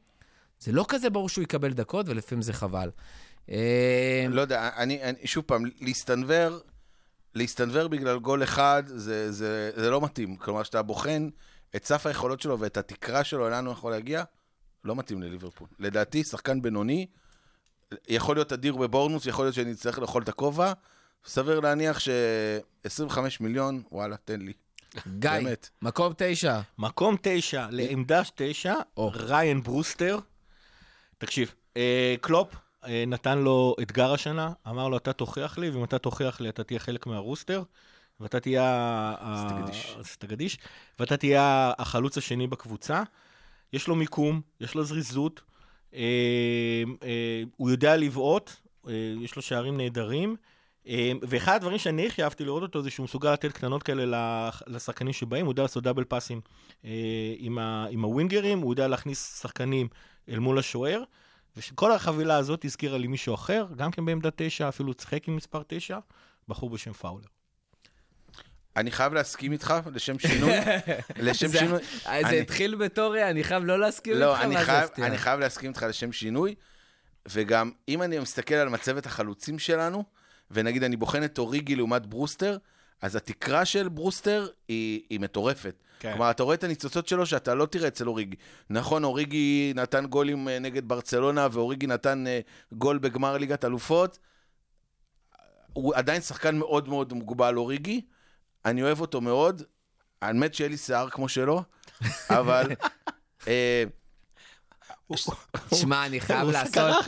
זה 0.59 0.71
לא 0.71 0.85
כזה 0.87 1.09
ברור 1.09 1.29
שהוא 1.29 1.43
יקבל 1.43 1.73
דקות, 1.73 2.09
ולפעמים 2.09 2.41
זה 2.41 2.53
חבל. 2.53 2.89
אה, 3.49 4.25
לא 4.29 4.41
יודע, 4.41 4.69
אני, 4.77 5.03
אני 5.03 5.27
שוב 5.27 5.43
פעם, 5.47 5.63
להסתנוור, 5.81 6.59
להסתנוור 7.35 7.87
בגלל 7.87 8.19
גול 8.19 8.43
אחד, 8.43 8.83
זה, 8.85 9.31
זה, 9.31 9.71
זה 9.75 9.89
לא 9.89 10.01
מתאים. 10.01 10.35
כלומר, 10.35 10.63
כשאתה 10.63 10.81
בוחן 10.81 11.29
את 11.75 11.85
סף 11.85 12.05
היכולות 12.05 12.41
שלו 12.41 12.59
ואת 12.59 12.77
התקרה 12.77 13.23
שלו, 13.23 13.49
לאן 13.49 13.65
הוא 13.65 13.73
יכול 13.73 13.91
להגיע, 13.91 14.23
לא 14.83 14.95
מתאים 14.95 15.21
לליברפול. 15.21 15.67
לדעתי, 15.79 16.23
שחקן 16.23 16.61
בינוני, 16.61 17.07
יכול 18.07 18.35
להיות 18.35 18.53
אדיר 18.53 18.75
בבורנוס, 18.75 19.25
יכול 19.25 19.45
להיות 19.45 19.55
שאני 19.55 19.71
אצטרך 19.71 19.99
לאכול 19.99 20.23
את 20.23 20.29
הכובע. 20.29 20.73
סביר 21.25 21.59
להניח 21.59 21.99
ש-25 21.99 23.19
מיליון, 23.39 23.83
וואלה, 23.91 24.15
תן 24.17 24.41
לי. 24.41 24.53
גיא, 25.19 25.29
באמת. 25.29 25.69
מקום 25.81 26.13
תשע. 26.17 26.59
מקום 26.77 27.15
תשע, 27.21 27.67
לעמדה 27.71 28.21
תשע, 28.35 28.75
או. 28.97 29.11
ריין 29.15 29.63
ברוסטר. 29.63 30.19
תקשיב, 31.17 31.53
אה, 31.77 32.15
קלופ 32.21 32.55
נתן 33.07 33.37
לו 33.37 33.75
אתגר 33.81 34.13
השנה, 34.13 34.51
אמר 34.67 34.89
לו, 34.89 34.97
אתה 34.97 35.13
תוכיח 35.13 35.57
לי, 35.57 35.69
ואם 35.69 35.83
אתה 35.83 35.99
תוכיח 35.99 36.41
לי, 36.41 36.49
אתה 36.49 36.63
תהיה 36.63 36.79
חלק 36.79 37.07
מהרוסטר, 37.07 37.63
ואתה 38.19 38.39
תהיה... 38.39 39.15
סטגדיש. 39.47 39.97
סטגדיש, 40.03 40.57
ואתה 40.99 41.17
תהיה 41.17 41.73
החלוץ 41.77 42.17
השני 42.17 42.47
בקבוצה. 42.47 43.03
יש 43.73 43.87
לו 43.87 43.95
מיקום, 43.95 44.41
יש 44.59 44.75
לו 44.75 44.83
זריזות, 44.83 45.41
אה, 45.93 45.99
אה, 47.03 47.43
הוא 47.57 47.69
יודע 47.69 47.97
לבעוט, 47.97 48.51
אה, 48.87 49.13
יש 49.21 49.35
לו 49.35 49.41
שערים 49.41 49.77
נהדרים. 49.77 50.35
אה, 50.87 51.11
ואחד 51.21 51.55
הדברים 51.55 51.77
שאני 51.77 52.07
הכי 52.07 52.23
אהבתי 52.23 52.45
לראות 52.45 52.63
אותו 52.63 52.81
זה 52.81 52.89
שהוא 52.89 53.03
מסוגל 53.03 53.33
לתת 53.33 53.51
קטנות 53.51 53.83
כאלה 53.83 54.49
לשחקנים 54.67 55.13
שבאים, 55.13 55.45
הוא 55.45 55.51
יודע 55.51 55.61
לעשות 55.61 55.83
דאבל 55.83 56.03
פאסים 56.03 56.41
אה, 56.85 56.89
עם 57.89 58.03
הווינגרים, 58.03 58.59
הוא 58.59 58.73
יודע 58.73 58.87
להכניס 58.87 59.41
שחקנים 59.41 59.87
אל 60.29 60.39
מול 60.39 60.59
השוער, 60.59 61.03
וכל 61.57 61.91
החבילה 61.91 62.37
הזאת 62.37 62.65
הזכירה 62.65 62.97
לי 62.97 63.07
מישהו 63.07 63.35
אחר, 63.35 63.65
גם 63.75 63.91
כן 63.91 64.05
בעמדה 64.05 64.29
תשע, 64.35 64.69
אפילו 64.69 64.93
צחק 64.93 65.27
עם 65.27 65.35
מספר 65.35 65.61
תשע, 65.67 65.97
בחור 66.47 66.69
בשם 66.69 66.93
פאולר. 66.93 67.25
אני 68.77 68.91
חייב 68.91 69.13
להסכים 69.13 69.51
איתך, 69.51 69.73
לשם 69.93 70.19
שינוי. 70.19 70.51
לשם 71.15 71.47
זה- 71.47 71.59
שינוי. 71.59 71.79
אה, 72.05 72.19
אני- 72.19 72.29
זה 72.29 72.35
התחיל 72.35 72.75
בתור, 72.75 73.15
אני 73.29 73.43
חייב 73.43 73.63
לא 73.65 73.79
להסכים 73.79 74.13
לא, 74.15 74.31
איתך, 74.35 74.43
אני 74.45 74.55
מה 74.55 74.63
זה? 74.97 75.05
אני 75.07 75.17
חייב 75.17 75.39
להסכים 75.39 75.69
איתך 75.69 75.85
לשם 75.89 76.11
שינוי, 76.11 76.55
וגם 77.27 77.71
אם 77.89 78.01
אני 78.01 78.19
מסתכל 78.19 78.55
על 78.55 78.69
מצבת 78.69 79.05
החלוצים 79.05 79.59
שלנו, 79.59 80.03
ונגיד 80.51 80.83
אני 80.83 80.95
בוחן 80.95 81.23
את 81.23 81.37
אוריגי 81.37 81.75
לעומת 81.75 82.05
ברוסטר, 82.05 82.57
אז 83.01 83.15
התקרה 83.15 83.65
של 83.65 83.89
ברוסטר 83.89 84.47
היא, 84.67 85.01
היא 85.09 85.19
מטורפת. 85.19 85.75
כן. 86.03 86.11
כלומר, 86.11 86.31
אתה 86.31 86.43
רואה 86.43 86.55
את 86.55 86.63
הניצוצות 86.63 87.07
שלו 87.07 87.25
שאתה 87.25 87.55
לא 87.55 87.65
תראה 87.65 87.87
אצל 87.87 88.07
אוריגי. 88.07 88.35
נכון, 88.69 89.03
אוריגי 89.03 89.73
נתן 89.75 90.05
גולים 90.05 90.49
אה, 90.49 90.59
נגד 90.59 90.87
ברצלונה, 90.87 91.47
ואוריגי 91.51 91.87
נתן 91.87 92.27
אה, 92.27 92.39
גול 92.73 92.97
בגמר 92.97 93.37
ליגת 93.37 93.65
אלופות. 93.65 94.19
הוא 95.73 95.95
עדיין 95.95 96.21
שחקן 96.21 96.55
מאוד 96.57 96.89
מאוד 96.89 97.13
מוגבל, 97.13 97.57
אוריגי. 97.57 98.01
אני 98.65 98.83
אוהב 98.83 99.01
אותו 99.01 99.21
מאוד. 99.21 99.63
אני 100.21 100.39
מת 100.39 100.53
שיהיה 100.53 100.69
לי 100.69 100.77
שיער 100.77 101.09
כמו 101.09 101.29
שלו, 101.29 101.63
אבל... 102.39 102.71
אה, 103.47 103.83
שמע, 105.73 106.05
אני 106.05 106.19
חייב 106.19 106.49
לעשות... 106.49 107.05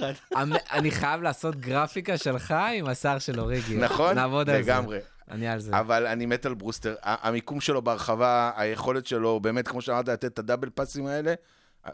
אני 0.71 0.91
חייב 0.91 1.21
לעשות 1.21 1.55
גרפיקה 1.55 2.17
שלך 2.17 2.53
עם 2.73 2.87
השר 2.87 3.19
של 3.19 3.39
אוריגי. 3.39 3.77
נכון? 3.77 4.17
לגמרי. 4.47 4.99
אני 5.31 5.47
על 5.47 5.59
זה. 5.59 5.79
אבל 5.79 6.07
אני 6.07 6.25
מת 6.25 6.45
על 6.45 6.53
ברוסטר. 6.53 6.95
המיקום 7.03 7.61
שלו 7.61 7.81
ברחבה, 7.81 8.51
היכולת 8.55 9.07
שלו, 9.07 9.39
באמת, 9.39 9.67
כמו 9.67 9.81
שאמרת, 9.81 10.09
לתת 10.09 10.25
את 10.25 10.39
ה 10.39 10.44
double 10.44 10.69
passים 10.69 11.05
האלה, 11.05 11.33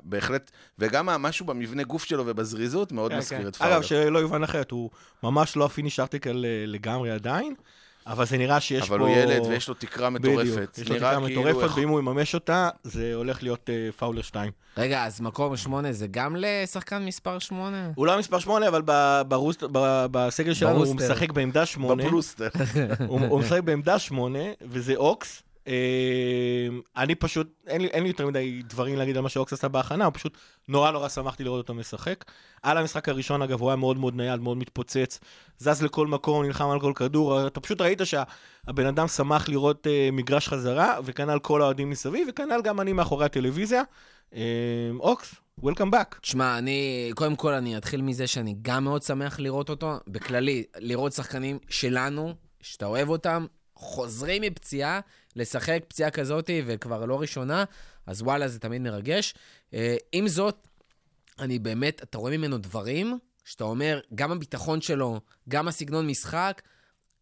בהחלט, 0.04 0.52
וגם 0.80 1.10
המשהו 1.10 1.46
במבנה 1.46 1.84
גוף 1.84 2.04
שלו 2.04 2.24
ובזריזות 2.28 2.92
מאוד 2.92 3.12
כן, 3.12 3.18
מזכיר 3.18 3.42
כן. 3.42 3.48
את 3.48 3.56
פאולר. 3.56 3.74
אגב, 3.74 3.82
שלא 3.82 4.20
יובן 4.20 4.44
אחרת, 4.44 4.72
הוא 4.72 4.90
ממש 5.24 5.56
לא 5.56 5.66
ה 5.66 5.69
finished 5.69 6.00
article 6.00 6.46
אה, 6.46 6.64
לגמרי 6.68 7.12
עדיין, 7.12 7.56
אבל 8.12 8.25
זה 8.25 8.38
נראה 8.38 8.60
שיש 8.60 8.80
פה... 8.88 8.96
אבל 8.96 9.00
הוא 9.00 9.10
ילד 9.10 9.41
ויש 9.50 9.68
לו 9.68 9.74
תקרה 9.74 10.10
מטורפת. 10.10 10.39
בדיוק, 10.39 10.60
יש 10.77 10.89
לו 10.89 10.96
תקרה 10.96 11.10
כאילו 11.15 11.41
מטורפת, 11.41 11.63
איך- 11.63 11.77
ואם 11.77 11.89
הוא 11.89 12.00
יממש 12.00 12.34
אותה, 12.36 12.70
זה 12.84 13.12
הולך 13.15 13.44
להיות 13.44 13.70
אה, 13.70 13.91
פאולר 13.98 14.22
2. 14.22 14.51
רגע, 14.77 15.06
אז 15.06 15.22
מקום 15.22 15.58
שמונה 15.58 15.91
זה 15.94 16.08
גם 16.12 16.36
לשחקן 16.39 17.06
מספר 17.06 17.39
שמונה? 17.39 17.89
הוא 17.96 18.06
לא 18.08 18.20
מספר 18.20 18.39
8, 18.39 18.68
אבל 18.68 18.82
ב- 18.86 19.22
ברוסט- 19.27 19.63
ב- 19.72 20.06
בסגל 20.12 20.53
שלנו 20.53 20.86
הוא. 20.86 20.96
משחק 20.96 21.32
בעמדה 21.32 21.65
8. 21.65 22.03
בברוסטר. 22.08 22.48
הוא 23.08 23.20
הוא 23.30 23.39
משחק 23.39 23.60
בעמדה 23.63 24.00
8, 24.00 24.39
וזה 24.62 24.96
אוקס. 24.96 25.44
אה, 25.72 26.68
אני 26.98 27.16
פשוט, 27.16 27.48
אין 27.68 27.82
לי, 27.82 27.88
אין 27.88 28.04
לי 28.04 28.10
יותר 28.10 28.28
מדי 28.28 28.62
דברים 28.66 28.96
להגיד 28.96 29.18
על 29.18 29.24
מה 29.24 29.30
שאוקס 29.30 29.54
עשה 29.54 29.68
בהכנה, 29.68 30.06
הוא 30.06 30.13
פשוט 30.13 30.38
נורא 30.68 30.92
נורא 30.92 31.10
שמחתי 31.10 31.44
לראות 31.44 31.58
אותו 31.58 31.74
משחק. 31.74 32.25
על 32.63 32.78
המשחק 32.78 33.10
הראשון, 33.10 33.42
אגב, 33.42 33.62
הוא 33.62 33.70
היה 33.70 33.75
מאוד 33.75 33.98
מאוד 33.98 34.16
נייד, 34.16 34.42
מאוד 34.42 34.58
מתפוצץ, 34.58 35.20
זז 35.58 35.82
לכל 35.82 36.08
מקום, 36.08 36.46
נלחם 36.46 36.70
על 36.70 36.80
כל 36.80 36.94
כדור, 36.96 37.48
אתה 37.48 37.60
פשוט 37.60 37.82
ראית 37.82 38.01
שהבן 38.04 38.86
אדם 38.86 39.08
שמח 39.08 39.50
לראות 39.50 39.88
אה, 39.88 40.10
מגרש 40.12 40.48
חזרה, 40.48 40.98
וכנ"ל 41.06 41.40
כל 41.40 41.62
האוהדים 41.62 41.90
מסביב, 41.90 42.28
וכנ"ל 42.30 42.62
גם 42.63 42.82
אני 42.82 42.94
מאחורי 42.94 43.25
הטלוויזיה. 43.25 43.84
אה, 44.36 44.42
אוקס, 45.00 45.36
Welcome 45.62 45.94
back. 45.94 46.20
תשמע, 46.22 46.58
אני, 46.58 47.12
קודם 47.16 47.36
כל 47.36 47.54
אני 47.54 47.78
אתחיל 47.78 48.01
מזה 48.01 48.28
שאני 48.28 48.56
גם 48.62 48.84
מאוד 48.84 49.04
שמח 49.04 49.40
לראות 49.40 49.70
אותו. 49.70 49.94
בכללי, 50.08 50.63
לראות 50.78 51.13
שחקנים 51.13 51.60
שלנו, 51.70 52.34
שאתה 52.62 52.86
אוהב 52.86 53.10
אותם, 53.10 53.46
חוזרים 53.82 54.42
מפציעה, 54.42 55.00
לשחק 55.36 55.84
פציעה 55.88 56.12
כזאת, 56.12 56.50
וכבר 56.66 57.06
לא 57.06 57.22
ראשונה, 57.22 57.64
אז 58.06 58.22
וואלה, 58.22 58.48
זה 58.48 58.60
תמיד 58.60 58.82
מרגש. 58.82 59.34
אה, 59.74 59.96
עם 60.12 60.28
זאת, 60.28 60.68
אני 61.40 61.60
באמת, 61.60 62.04
אתה 62.04 62.18
רואה 62.18 62.38
ממנו 62.38 62.58
דברים, 62.58 63.18
שאתה 63.46 63.64
אומר, 63.64 64.00
גם 64.16 64.32
הביטחון 64.32 64.82
שלו, 64.82 65.20
גם 65.50 65.68
הסגנון 65.68 66.08
משחק, 66.08 66.62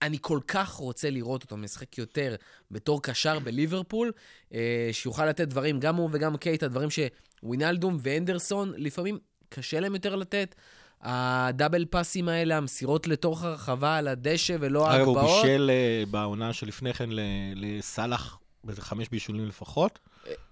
אני 0.01 0.17
כל 0.21 0.39
כך 0.47 0.69
רוצה 0.69 1.09
לראות 1.09 1.43
אותו 1.43 1.57
משחק 1.57 1.97
יותר 1.97 2.35
בתור 2.71 3.01
קשר 3.01 3.39
בליברפול, 3.39 4.11
אה, 4.53 4.89
שיוכל 4.91 5.25
לתת 5.25 5.47
דברים, 5.47 5.79
גם 5.79 5.95
הוא 5.95 6.09
וגם 6.11 6.37
קייטה, 6.37 6.67
דברים 6.67 6.89
שווינלדום 6.89 7.97
ואנדרסון, 7.99 8.73
לפעמים 8.77 9.17
קשה 9.49 9.79
להם 9.79 9.93
יותר 9.93 10.15
לתת. 10.15 10.55
הדאבל 11.01 11.85
פאסים 11.85 12.29
האלה, 12.29 12.57
המסירות 12.57 13.07
לתוך 13.07 13.43
הרחבה 13.43 13.97
על 13.97 14.07
הדשא 14.07 14.55
ולא 14.59 14.95
אגב, 14.95 15.07
הוא 15.07 15.17
ההגבהות. 15.17 15.43
בישל 15.45 15.71
אה, 15.73 16.03
בעונה 16.11 16.53
שלפני 16.53 16.93
כן 16.93 17.09
ל- 17.09 17.19
לסאלח 17.55 18.39
באיזה 18.63 18.81
חמש 18.81 19.09
בישולים 19.09 19.47
לפחות. 19.47 19.99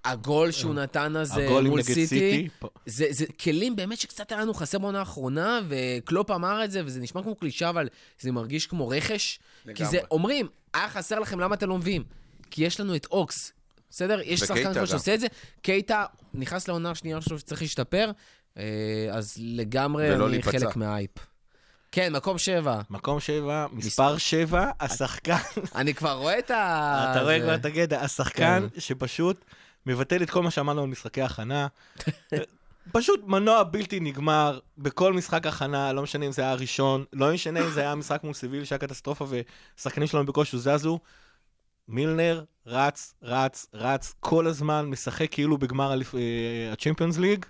הגול 0.06 0.52
שהוא 0.52 0.74
נתן 0.74 1.16
אז 1.18 1.38
מול 1.64 1.82
סיטי. 1.82 2.08
סיטי. 2.08 2.48
זה, 2.86 3.06
זה 3.10 3.26
כלים 3.44 3.76
באמת 3.76 3.98
שקצת 4.00 4.32
היה 4.32 4.42
לנו 4.42 4.54
חסר 4.54 4.80
בעונה 4.80 5.00
האחרונה, 5.00 5.60
וקלופ 5.68 6.32
אמר 6.32 6.64
את 6.64 6.72
זה, 6.72 6.82
וזה 6.86 7.00
נשמע 7.00 7.24
כמו 7.24 7.36
קלישה, 7.36 7.70
אבל 7.70 7.88
זה 8.20 8.32
מרגיש 8.32 8.68
כמו 8.68 8.88
רכש. 8.90 9.40
כי 9.76 9.86
זה, 9.86 9.98
לגמרי. 9.98 10.08
אומרים, 10.12 10.48
היה 10.74 10.90
חסר 10.90 11.20
לכם, 11.20 11.40
למה 11.40 11.56
אתם 11.56 11.70
לא 11.70 11.78
מביאים? 11.78 12.04
כי 12.52 12.64
יש 12.66 12.80
לנו 12.80 12.96
את 12.96 13.08
אוקס, 13.12 13.52
בסדר? 13.90 14.20
יש 14.24 14.40
שחקן 14.40 14.74
גם. 14.74 14.86
שעושה 14.86 15.14
את 15.14 15.20
זה. 15.20 15.28
קייטה 15.62 16.06
נכנס 16.34 16.68
לעונה 16.68 16.92
השנייה 16.92 17.22
שלו 17.22 17.40
שצריך 17.40 17.62
להשתפר, 17.62 18.12
אז 19.12 19.38
לגמרי 19.40 20.16
אני 20.16 20.30
להיפצע. 20.30 20.60
חלק 20.60 20.76
מהאייפ. 20.76 21.12
כן, 21.92 22.16
מקום 22.16 22.38
שבע. 22.38 22.82
מקום 22.90 23.20
שבע, 23.20 23.66
מספר 23.72 24.18
שבע, 24.18 24.72
השחקן, 24.80 25.38
אני 25.76 25.94
כבר 25.94 26.12
רואה 26.12 26.40
את 26.40 26.52
ה... 26.52 27.12
אתה 27.12 27.22
רואה 27.24 27.40
כבר 27.40 27.56
את 27.56 27.66
הגדע, 27.66 28.02
השחקן 28.02 28.68
כן. 28.74 28.80
שפשוט 28.80 29.46
מבטל 29.86 30.24
את 30.24 30.30
כל 30.30 30.44
מה 30.44 30.52
שאמרנו 30.52 30.82
על 30.82 30.88
משחקי 30.88 31.22
הכנה. 31.22 31.68
פשוט 32.92 33.24
מנוע 33.28 33.64
בלתי 33.64 34.00
נגמר 34.00 34.60
בכל 34.78 35.14
משחק 35.14 35.48
הכנה, 35.48 35.94
לא 35.94 36.02
משנה 36.04 36.26
אם 36.26 36.32
זה 36.32 36.42
היה 36.42 36.52
הראשון, 36.52 37.06
לא 37.14 37.34
משנה 37.34 37.60
אם 37.60 37.72
זה 37.72 37.82
היה 37.82 37.96
משחק 37.96 38.24
מול 38.24 38.34
סיביל 38.34 38.66
שהיה 38.66 38.80
קטסטרופה 38.80 39.26
ושחקנים 39.78 40.08
שלנו 40.08 40.26
בקושי 40.26 40.58
זזו. 40.58 41.00
מילנר 41.88 42.44
רץ, 42.66 43.14
רץ, 43.24 43.68
רץ 43.74 44.14
כל 44.20 44.48
הזמן, 44.48 44.86
משחק 44.86 45.32
כאילו 45.32 45.58
בגמר 45.58 45.92
אה, 45.94 46.74
הצ'מפיונס 46.74 47.18
ליג, 47.18 47.46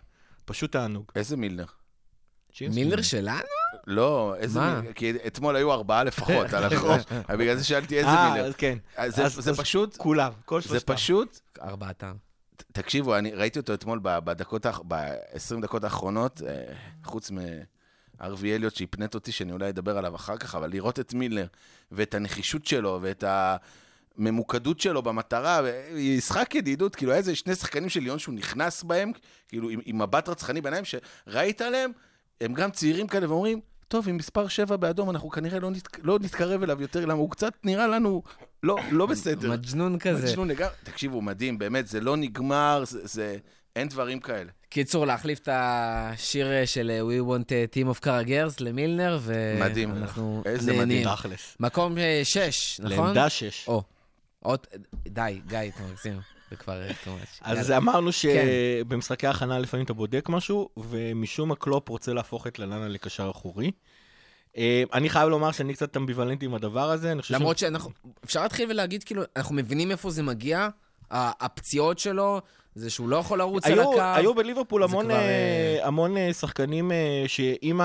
פשוט 0.48 0.72
תענוג. 0.72 1.06
איזה 1.16 1.38
מילנר? 1.38 1.66
מילנר 2.62 3.02
שלנו? 3.02 3.40
לא, 3.88 4.36
איזה 4.38 4.60
מה? 4.60 4.76
מילנר? 4.76 4.94
כי 4.94 5.14
אתמול 5.28 5.56
היו 5.56 5.72
ארבעה 5.74 6.04
לפחות 6.04 6.46
על 6.54 6.64
החוק, 6.64 6.90
בגלל 7.30 7.56
זה 7.56 7.64
שאלתי 7.64 7.98
איזה 7.98 8.08
אה, 8.10 8.30
מילנר. 8.34 8.48
אז 8.48 8.56
כן. 8.56 8.78
אז 8.98 9.16
זה- 9.16 9.26
אז- 9.26 9.34
זה 9.36 9.52
אז 9.52 9.60
פשוט, 9.60 9.98
כולם, 9.98 10.32
כל 10.46 10.62
זה 10.62 10.68
שלושתם. 10.70 10.94
פשוט 10.94 11.40
ארבעתם. 11.62 12.14
תקשיבו, 12.72 13.16
אני 13.18 13.32
ראיתי 13.34 13.60
אותו 13.60 13.74
אתמול 13.74 14.00
בדקות, 14.04 14.66
האח- 14.66 14.82
ב-20 14.88 15.62
דקות 15.62 15.84
האחרונות, 15.84 16.42
אה, 16.48 16.74
חוץ 17.04 17.32
מארווי 18.20 18.56
אליוט 18.56 18.76
שהפנט 18.76 19.16
אותי, 19.16 19.32
שאני 19.32 19.52
אולי 19.52 19.70
אדבר 19.70 19.98
עליו 19.98 20.16
אחר 20.16 20.38
כך, 20.38 20.56
אבל 20.56 20.70
לראות 20.70 21.00
את 21.00 21.14
מילנר, 21.14 21.46
ואת 21.92 22.14
הנחישות 22.14 22.66
שלו, 22.66 23.00
ואת 23.02 23.24
הממוקדות 24.18 24.80
שלו 24.80 25.02
במטרה, 25.02 25.62
משחק 25.96 26.56
ידידות, 26.56 26.96
כאילו 26.96 27.12
היה 27.12 27.18
איזה 27.18 27.36
שני 27.36 27.56
שחקנים 27.56 27.90
של 27.90 28.00
ליון 28.00 28.20
שהוא 28.20 28.36
נכנס 28.36 28.84
בהם, 28.84 29.12
כאילו 29.48 29.70
עם, 29.70 29.80
עם 29.86 30.02
מבט 30.02 30.30
רצחני 30.30 30.62
בעיניים, 30.62 30.84
שראית 30.86 31.62
עליהם, 31.62 31.92
הם 32.42 32.54
גם 32.54 32.72
צעירים 32.72 33.08
כאלה 33.08 33.30
ואומרים, 33.30 33.60
טוב, 33.88 34.10
עם 34.10 34.18
מספר 34.18 34.48
7 34.48 34.78
באדום, 34.78 35.10
אנחנו 35.10 35.30
כנראה 35.30 35.60
לא, 35.60 35.72
נת, 35.72 35.88
לא 36.04 36.20
נתקרב 36.22 36.64
אליו 36.64 36.82
יותר, 36.82 37.06
למה 37.06 37.14
הוא 37.14 37.32
קצת 37.32 37.54
נראה 37.64 37.88
לנו 37.88 38.24
לא, 38.64 38.78
לא 38.92 39.06
בסדר. 39.06 39.52
מג'נון 39.52 40.00
כזה. 40.00 40.32
מג'נון 40.32 40.48
לגמרי. 40.48 40.74
תקשיבו, 40.84 41.22
מדהים, 41.22 41.58
באמת, 41.58 41.88
זה 41.88 42.00
לא 42.00 42.18
נגמר, 42.18 42.84
זה, 42.86 43.00
זה... 43.04 43.38
אין 43.76 43.88
דברים 43.88 44.20
כאלה. 44.20 44.52
קיצור, 44.70 45.06
להחליף 45.06 45.40
את 45.40 45.50
השיר 45.52 46.66
של 46.66 46.92
We 47.10 47.30
Want 47.30 47.46
a 47.46 47.76
Team 47.76 47.98
of 47.98 48.04
Car 48.04 48.28
Girls 48.28 48.56
למילנר, 48.60 49.20
מדהים. 49.60 49.94
ואנחנו 49.94 50.44
איזה 50.46 50.72
נהנים. 50.72 50.88
מדהים. 50.88 51.16
תכלס. 51.16 51.58
מקום 51.60 51.98
אה, 51.98 52.22
שש, 52.24 52.80
נכון? 52.80 53.06
לעמדה 53.06 53.30
שש. 53.30 53.68
או, 53.68 53.84
עוד, 54.48 54.60
די, 55.08 55.42
גיא, 55.48 55.60
אתה 55.76 55.84
מגזים. 55.92 56.20
זה 56.50 56.56
כבר 56.56 56.82
too 57.04 57.08
much. 57.08 57.42
אז. 57.42 57.72
אמרנו 57.72 58.12
כן. 58.22 58.46
שבמשחקי 58.86 59.28
הכנה 59.28 59.60
לפעמים 59.60 59.86
אתה 59.86 59.94
בודק 59.94 60.30
משהו, 60.30 60.70
ומשום 60.78 61.50
מה 61.50 61.56
קלופ 61.56 61.90
רוצה 61.90 62.14
להפוך 62.14 62.48
את 62.48 62.60
ללנה 62.60 62.88
לקשר 62.88 63.32
אחורי. 63.32 63.72
אה, 64.58 64.84
אני 64.94 65.10
חייב 65.10 65.30
לומר 65.30 65.52
שאני 65.52 65.74
קצת 65.74 65.98
אמביוולנטי 65.98 66.46
עם 66.46 66.54
הדבר 66.54 66.92
הזה. 66.92 67.12
אני 67.12 67.22
חושב 67.22 67.34
למרות 67.34 67.58
שאנחנו, 67.58 67.90
אפשר 68.26 68.42
להתחיל 68.44 68.70
ולהגיד, 68.72 69.04
כאילו, 69.04 69.24
אנחנו 69.36 69.56
מבינים 69.56 69.92
איפה 69.92 70.10
זה 70.10 70.24
מגיע, 70.24 70.68
ה- 71.12 71.46
הפציעות 71.46 72.00
שלו, 72.00 72.42
זה 72.76 72.90
שהוא 72.90 73.10
לא 73.10 73.16
יכול 73.16 73.40
לרוץ 73.40 73.66
על 73.66 73.80
הקו. 73.80 74.02
היו 74.02 74.36
בליברפול 74.36 74.84
המון, 74.84 75.12
אה, 75.12 75.80
אה, 75.84 76.18
אה, 76.18 76.34
שחקנים 76.34 76.92
אה, 76.92 77.24
שעם 77.28 77.82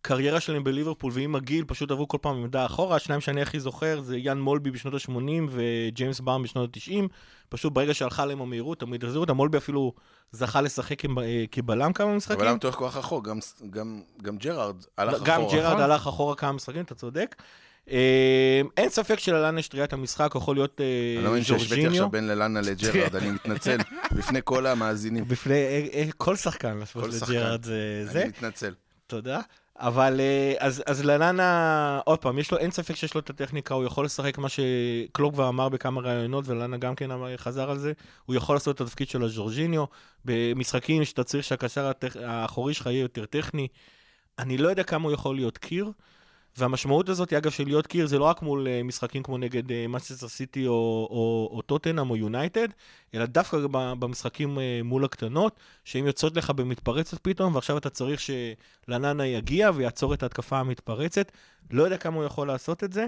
הקריירה 0.00 0.40
שלהם 0.40 0.64
בליברפול 0.64 1.12
ועם 1.14 1.34
הגיל 1.34 1.64
פשוט 1.66 1.90
עברו 1.90 2.08
כל 2.08 2.18
פעם 2.20 2.36
עמדה 2.36 2.66
אחורה. 2.66 2.96
השניים 2.96 3.20
שאני 3.20 3.42
הכי 3.42 3.60
זוכר 3.60 4.00
זה 4.00 4.16
יאן 4.18 4.40
מולבי 4.40 4.70
בשנות 4.70 4.94
ה-80 4.94 5.20
וג'יימס 5.50 6.20
בארנס 6.20 6.42
בשנות 6.42 6.76
ה-90. 6.76 7.08
פשוט 7.48 7.72
ברגע 7.72 7.94
שהלכה 7.94 8.26
להם 8.26 8.40
המהירות, 8.42 8.80
תמיד 8.80 9.04
החזירו 9.04 9.20
אותם. 9.24 9.36
מולבי 9.36 9.58
אפילו 9.58 9.92
זכה 10.32 10.60
לשחק 10.60 11.04
עם, 11.04 11.18
אה, 11.18 11.44
כבלם 11.52 11.92
כמה 11.92 12.16
משחקים. 12.16 12.36
אבל 12.40 12.48
למה 12.48 12.58
כל 12.58 12.70
כך 12.90 12.96
רחוק? 12.96 13.26
גם- 13.28 13.38
גם- 13.70 14.00
גם 14.22 14.36
ג'רארד 14.36 14.76
הלך 14.98 15.14
אחורה. 15.14 15.28
גם 15.28 15.42
ג'רארד 15.52 15.66
נכון. 15.72 15.80
הלך 15.82 16.06
אחורה 16.06 16.34
כמה 16.34 16.52
משחקים, 16.52 16.80
אתה 16.82 16.94
צודק. 16.94 17.36
אה, 17.90 18.60
אין 18.76 18.88
ספק 18.88 19.18
שללן 19.18 19.58
יש 19.58 19.68
טריית 19.68 19.92
המשחק, 19.92 20.32
יכול 20.36 20.56
להיות 20.56 20.80
אה, 20.80 20.86
אני 21.16 21.24
לא 21.24 21.30
מבין 21.30 21.44
שהשוויתי. 21.44 21.86
עכשיו 21.86 22.10
בין 22.10 22.26
ללנה 22.26 22.60
לג'רארד, 22.60 23.16
אני 23.16 23.30
מתנצל. 23.30 23.78
בפני 24.16 24.40
כל 24.44 24.66
המאזינים. 24.66 25.24
בפני 25.28 25.54
כל 26.16 26.36
שחקן 26.36 26.80
כל 26.92 27.12
שחקן. 27.12 27.56
אני 28.16 28.28
מתנצל. 28.28 28.74
תודה. 29.06 29.40
אבל 29.80 30.20
אה, 30.20 30.54
אז, 30.58 30.82
אז 30.86 31.04
ללנה, 31.04 32.00
עוד 32.04 32.18
פעם, 32.18 32.38
יש 32.38 32.50
לו, 32.50 32.58
אין 32.58 32.70
ספק 32.70 32.94
שיש 32.94 33.14
לו 33.14 33.20
את 33.20 33.30
הטכניקה, 33.30 33.74
הוא 33.74 33.84
יכול 33.84 34.04
לשחק 34.04 34.38
מה 34.38 34.48
שקלופ 34.48 35.34
כבר 35.34 35.48
אמר 35.48 35.68
בכמה 35.68 36.00
ראיונות, 36.00 36.48
וללנה 36.48 36.76
גם 36.76 36.94
כן 36.94 37.10
אמר, 37.10 37.36
חזר 37.36 37.70
על 37.70 37.78
זה, 37.78 37.92
הוא 38.26 38.36
יכול 38.36 38.56
לעשות 38.56 38.76
את 38.76 38.80
התפקיד 38.80 39.08
של 39.08 39.22
הז'ורג'יניו, 39.22 39.84
במשחקים 40.24 41.04
שאתה 41.04 41.24
צריך 41.24 41.44
שהקשר. 41.44 41.90
האחורי 42.24 42.74
שלך 42.74 42.86
יהיה 42.86 43.00
יותר 43.00 43.24
טכני. 43.24 43.68
אני 44.38 44.58
לא 44.58 44.68
יודע 44.68 44.82
כמה 44.82 45.04
הוא 45.04 45.12
יכול 45.12 45.34
להיות 45.36 45.58
קיר, 45.58 45.90
והמשמעות 46.58 47.08
הזאת, 47.08 47.32
אגב, 47.32 47.50
של 47.50 47.64
להיות 47.64 47.86
קיר, 47.86 48.06
זה 48.06 48.18
לא 48.18 48.24
רק 48.24 48.42
מול 48.42 48.68
אה, 48.68 48.82
משחקים 48.82 49.22
כמו 49.22 49.38
נגד 49.38 49.86
מסצ'סטר 49.88 50.28
סיטי 50.28 50.66
או, 50.66 51.60
טוטנאם 51.66 52.10
או 52.10 52.16
יונייטד, 52.16 52.68
אלא 53.14 53.26
דווקא 53.26 53.58
במשחקים 53.72 54.58
אה, 54.58 54.80
מול 54.84 55.04
הקטנות, 55.04 55.60
שהן 55.84 56.06
יוצאות 56.06 56.36
לך 56.36 56.50
במתפרצת 56.50 57.18
פתאום, 57.22 57.54
ועכשיו 57.54 57.78
אתה 57.78 57.90
צריך 57.90 58.20
שלננה 58.20 59.26
יגיע 59.26 59.70
ויעצור 59.74 60.14
את 60.14 60.22
ההתקפה 60.22 60.58
המתפרצת. 60.58 61.32
לא 61.70 61.82
יודע 61.82 61.96
כמה 61.96 62.16
הוא 62.16 62.24
יכול 62.24 62.46
לעשות 62.46 62.84
את 62.84 62.92
זה, 62.92 63.06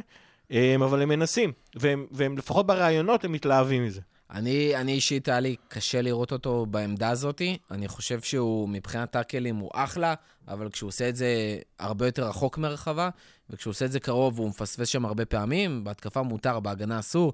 אה, 0.52 0.74
אבל 0.74 1.02
הם 1.02 1.08
מנסים, 1.08 1.52
והם, 1.76 2.06
והם 2.10 2.38
לפחות 2.38 2.66
בראיונות 2.66 3.24
הם 3.24 3.32
מתלהבים 3.32 3.84
מזה. 3.84 4.00
אני, 4.32 4.76
אני 4.76 4.92
אישית, 4.92 5.28
היה 5.28 5.40
לי 5.40 5.56
קשה 5.68 6.02
לראות 6.02 6.32
אותו 6.32 6.66
בעמדה 6.66 7.10
הזאת. 7.10 7.42
אני 7.70 7.88
חושב 7.88 8.20
שהוא, 8.20 8.68
מבחינת 8.68 9.10
טאקלים, 9.10 9.56
הוא 9.56 9.70
אחלה, 9.74 10.14
אבל 10.48 10.70
כשהוא 10.70 10.88
עושה 10.88 11.08
את 11.08 11.16
זה 11.16 11.58
הרבה 11.78 12.06
יותר 12.06 12.28
רחוק 12.28 12.58
מהרחבה, 12.58 13.08
וכשהוא 13.50 13.70
עושה 13.70 13.84
את 13.84 13.92
זה 13.92 14.00
קרוב, 14.00 14.38
הוא 14.38 14.48
מפספס 14.48 14.88
שם 14.88 15.04
הרבה 15.04 15.24
פעמים. 15.24 15.84
בהתקפה 15.84 16.22
מותר, 16.22 16.60
בהגנה 16.60 16.98
אסור. 16.98 17.32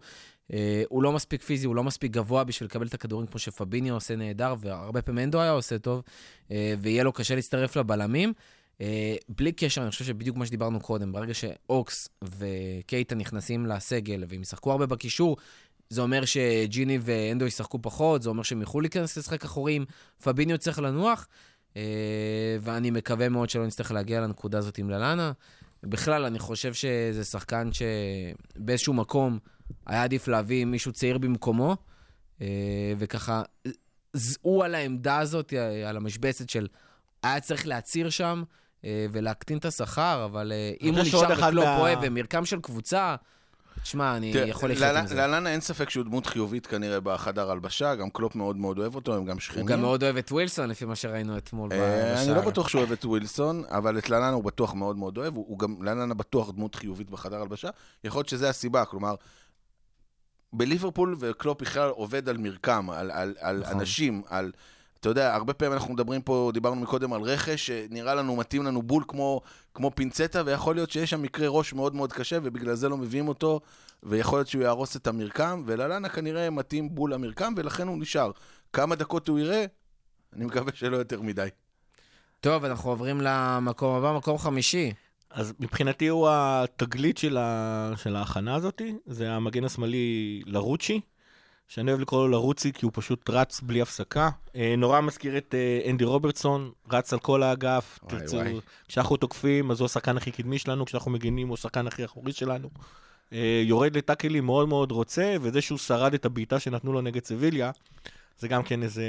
אה, 0.53 0.83
הוא 0.89 1.03
לא 1.03 1.13
מספיק 1.13 1.43
פיזי, 1.43 1.67
הוא 1.67 1.77
לא 1.77 1.85
מספיק 1.85 2.13
גבוה 2.13 2.45
בשביל 2.45 2.67
לקבל 2.67 2.87
את 2.87 2.95
הכדורים 2.95 3.27
כמו 3.27 3.39
שפביניו 3.39 3.95
עושה 3.95 4.17
נהדר, 4.17 4.55
והרבה 4.59 5.03
פעמים 5.03 5.25
אנדו 5.25 5.41
היה 5.41 5.51
עושה 5.51 5.79
טוב, 5.79 6.03
אה, 6.51 6.75
ויהיה 6.79 7.05
לו 7.05 7.13
קשה 7.13 7.35
להצטרף 7.35 7.77
לבלמים. 7.77 8.33
אה, 8.81 9.17
בלי 9.29 9.53
קשר, 9.53 9.83
אני 9.83 9.91
חושב 9.91 10.05
שבדיוק 10.05 10.37
מה 10.37 10.47
שדיברנו 10.47 10.81
קודם, 10.81 11.13
ברגע 11.13 11.35
שאוקס 11.35 12.09
וקייטה 12.25 13.15
נכנסים 13.15 13.67
לסגל 13.67 14.25
והם 14.29 14.43
ישחקו 14.43 14.73
הרבה 14.73 14.87
בקישור, 14.87 15.37
זה 15.91 16.01
אומר 16.01 16.25
שג'יני 16.25 16.99
ואנדו 17.03 17.47
ישחקו 17.47 17.79
פחות, 17.83 18.23
זה 18.23 18.29
אומר 18.29 18.43
שהם 18.43 18.61
יוכלו 18.61 18.81
להיכנס 18.81 19.19
לשחק 19.19 19.45
אחורים, 19.45 19.85
פביניו 20.23 20.59
צריך 20.59 20.79
לנוח, 20.79 21.29
אה, 21.77 21.83
ואני 22.61 22.91
מקווה 22.91 23.29
מאוד 23.29 23.51
שלא 23.51 23.67
נצטרך 23.67 23.93
להגיע 23.93 24.21
לנקודה 24.21 24.59
הזאת 24.59 24.79
עם 24.79 24.91
ללאנה. 24.91 25.33
בכלל, 25.83 26.25
אני 26.25 26.39
חושב 26.39 26.75
שזה 26.75 27.25
שחקן 27.25 27.71
שבאיזשהו 27.73 28.95
מקום 28.95 29.39
היה 29.87 30.03
עדיף 30.05 30.29
להביא 30.29 30.65
מישהו 30.65 30.93
צעיר 30.93 31.19
במקומו, 31.19 31.77
אה, 32.41 32.47
וככה, 32.99 33.43
הוא 34.43 34.65
על 34.65 34.75
העמדה 34.75 35.19
הזאת, 35.19 35.53
על 35.87 35.97
המשבצת 35.97 36.51
של 36.51 36.67
היה 37.23 37.41
צריך 37.41 37.67
להצהיר 37.67 38.11
שם 38.11 38.43
אה, 38.85 39.07
ולהקטין 39.13 39.59
את 39.59 39.65
השכר, 39.65 40.23
אבל 40.25 40.53
אם 40.83 40.95
הוא 40.95 41.03
נשאר 41.03 41.21
מה- 41.65 41.79
אוהב 41.79 41.99
ומרקם 42.03 42.45
של 42.45 42.61
קבוצה, 42.61 43.17
תשמע, 43.83 44.17
אני 44.17 44.33
תראה, 44.33 44.49
יכול 44.49 44.71
לחיות 44.71 44.97
עם 44.97 45.07
זה. 45.07 45.15
ללנה 45.15 45.51
אין 45.51 45.61
ספק 45.61 45.91
שהוא 45.91 46.05
דמות 46.05 46.27
חיובית 46.27 46.67
כנראה 46.67 47.01
בחדר 47.01 47.51
הלבשה, 47.51 47.95
גם 47.95 48.11
קלופ 48.11 48.35
מאוד 48.37 48.57
מאוד 48.57 48.79
אוהב 48.79 48.95
אותו, 48.95 49.17
הם 49.17 49.25
גם 49.25 49.39
שכנים. 49.39 49.61
הוא 49.61 49.69
גם 49.69 49.81
מאוד 49.81 50.03
אוהב 50.03 50.17
את 50.17 50.33
ווילסון, 50.33 50.69
לפי 50.71 50.85
מה 50.85 50.97
שראינו 50.97 51.39
אתמול 51.39 51.73
אה, 51.73 52.13
אני 52.13 52.23
בשער. 52.23 52.37
לא 52.37 52.51
בטוח 52.51 52.69
שהוא 52.69 52.79
אוהב 52.79 52.93
את 52.93 53.05
ווילסון, 53.05 53.63
אבל 53.69 53.99
את 53.99 54.11
ללנה 54.11 54.31
הוא 54.31 54.45
בטוח 54.45 54.75
מאוד 54.75 54.97
מאוד 54.97 55.19
אוהב, 55.19 55.35
הוא 55.37 55.45
הוא 55.49 55.59
גם, 55.59 55.83
ללנה 55.83 56.15
בטוח 56.15 56.51
דמות 56.51 56.75
חיובית 56.75 57.11
בחדר 57.11 57.41
הלבשה. 57.41 57.71
יכול 58.05 58.19
להיות 58.19 58.29
שזה 58.29 58.49
הסיבה, 58.49 58.85
כלומר, 58.85 59.15
בליברפול 60.53 61.17
וקלופ 61.19 61.63
בכלל 61.63 61.89
עובד 61.89 62.29
על 62.29 62.37
מרקם, 62.37 62.91
על, 62.91 63.11
על, 63.11 63.35
על 63.41 63.61
נכון. 63.61 63.81
אנשים, 63.81 64.23
על... 64.29 64.53
אתה 65.01 65.09
יודע, 65.09 65.35
הרבה 65.35 65.53
פעמים 65.55 65.73
אנחנו 65.73 65.95
מדברים 65.95 66.23
פה, 66.23 66.51
דיברנו 66.55 66.81
מקודם 66.81 67.13
על 67.13 67.23
רכש, 67.23 67.67
שנראה 67.67 68.15
לנו, 68.15 68.37
מתאים 68.37 68.65
לנו 68.65 68.83
בול 68.83 69.05
כמו, 69.09 69.41
כמו 69.75 69.91
פינצטה, 69.95 70.43
ויכול 70.47 70.75
להיות 70.75 70.91
שיש 70.91 71.11
שם 71.11 71.23
מקרה 71.23 71.49
ראש 71.49 71.73
מאוד 71.73 71.95
מאוד 71.95 72.13
קשה, 72.13 72.39
ובגלל 72.43 72.75
זה 72.75 72.89
לא 72.89 72.97
מביאים 72.97 73.29
אותו, 73.29 73.61
ויכול 74.03 74.39
להיות 74.39 74.49
שהוא 74.49 74.63
יהרוס 74.63 74.97
את 74.97 75.07
המרקם, 75.07 75.63
וללנה 75.67 76.09
כנראה 76.09 76.51
מתאים 76.51 76.95
בול 76.95 77.15
למרקם, 77.15 77.55
ולכן 77.57 77.89
הוא 77.89 77.99
נשאר. 77.99 78.31
כמה 78.73 78.95
דקות 78.95 79.29
הוא 79.29 79.39
יראה? 79.39 79.65
אני 80.33 80.45
מקווה 80.45 80.73
שלא 80.75 80.97
יותר 80.97 81.23
מדי. 81.23 81.49
טוב, 82.41 82.65
אנחנו 82.65 82.91
עוברים 82.91 83.21
למקום 83.21 83.95
הבא, 83.95 84.17
מקום 84.17 84.39
חמישי. 84.39 84.93
אז 85.31 85.55
מבחינתי 85.61 86.07
הוא 86.07 86.29
התגלית 86.31 87.19
של, 87.19 87.37
ה... 87.37 87.93
של 87.97 88.17
ההכנה 88.17 88.55
הזאת, 88.55 88.83
זה 89.07 89.33
המגן 89.33 89.65
השמאלי 89.65 90.43
לרוצ'י, 90.47 91.01
שאני 91.69 91.91
אוהב 91.91 92.01
לקרוא 92.01 92.21
לו 92.23 92.29
לרוצי 92.29 92.73
כי 92.73 92.85
הוא 92.85 92.93
פשוט 92.95 93.31
רץ 93.31 93.61
בלי 93.61 93.81
הפסקה. 93.83 94.31
אה, 94.57 94.75
נורא 94.79 95.01
מזכיר 95.01 95.39
את 95.39 95.55
אה, 95.55 95.91
אנדי 95.91 96.05
רוברטסון, 96.05 96.71
רץ 96.93 97.13
על 97.13 97.19
כל 97.19 97.43
האגף. 97.43 97.99
וואי, 98.03 98.21
תרצו, 98.21 98.37
וואי. 98.37 98.61
כשאנחנו 98.89 99.17
תוקפים, 99.17 99.71
אז 99.71 99.81
הוא 99.81 99.87
השחקן 99.87 100.17
הכי 100.17 100.31
קדמי 100.31 100.59
שלנו, 100.59 100.87
כשאנחנו 100.87 101.11
מגינים, 101.11 101.49
הוא 101.49 101.55
השחקן 101.55 101.87
הכי 101.87 102.05
אחורי 102.05 102.33
שלנו. 102.33 102.69
אה, 103.33 103.63
יורד 103.65 103.97
לטאקלים 103.97 104.47
מאוד 104.47 104.69
מאוד 104.69 104.93
רוצה, 104.93 105.37
וזה 105.41 105.61
שהוא 105.61 105.79
שרד 105.79 106.15
את 106.15 106.25
הבעיטה 106.25 106.61
שנתנו 106.61 106.93
לו 106.93 107.01
נגד 107.01 107.25
סביליה, 107.25 107.71
זה 108.39 108.49
גם 108.49 108.63
כן 108.63 108.83
איזה... 108.83 109.05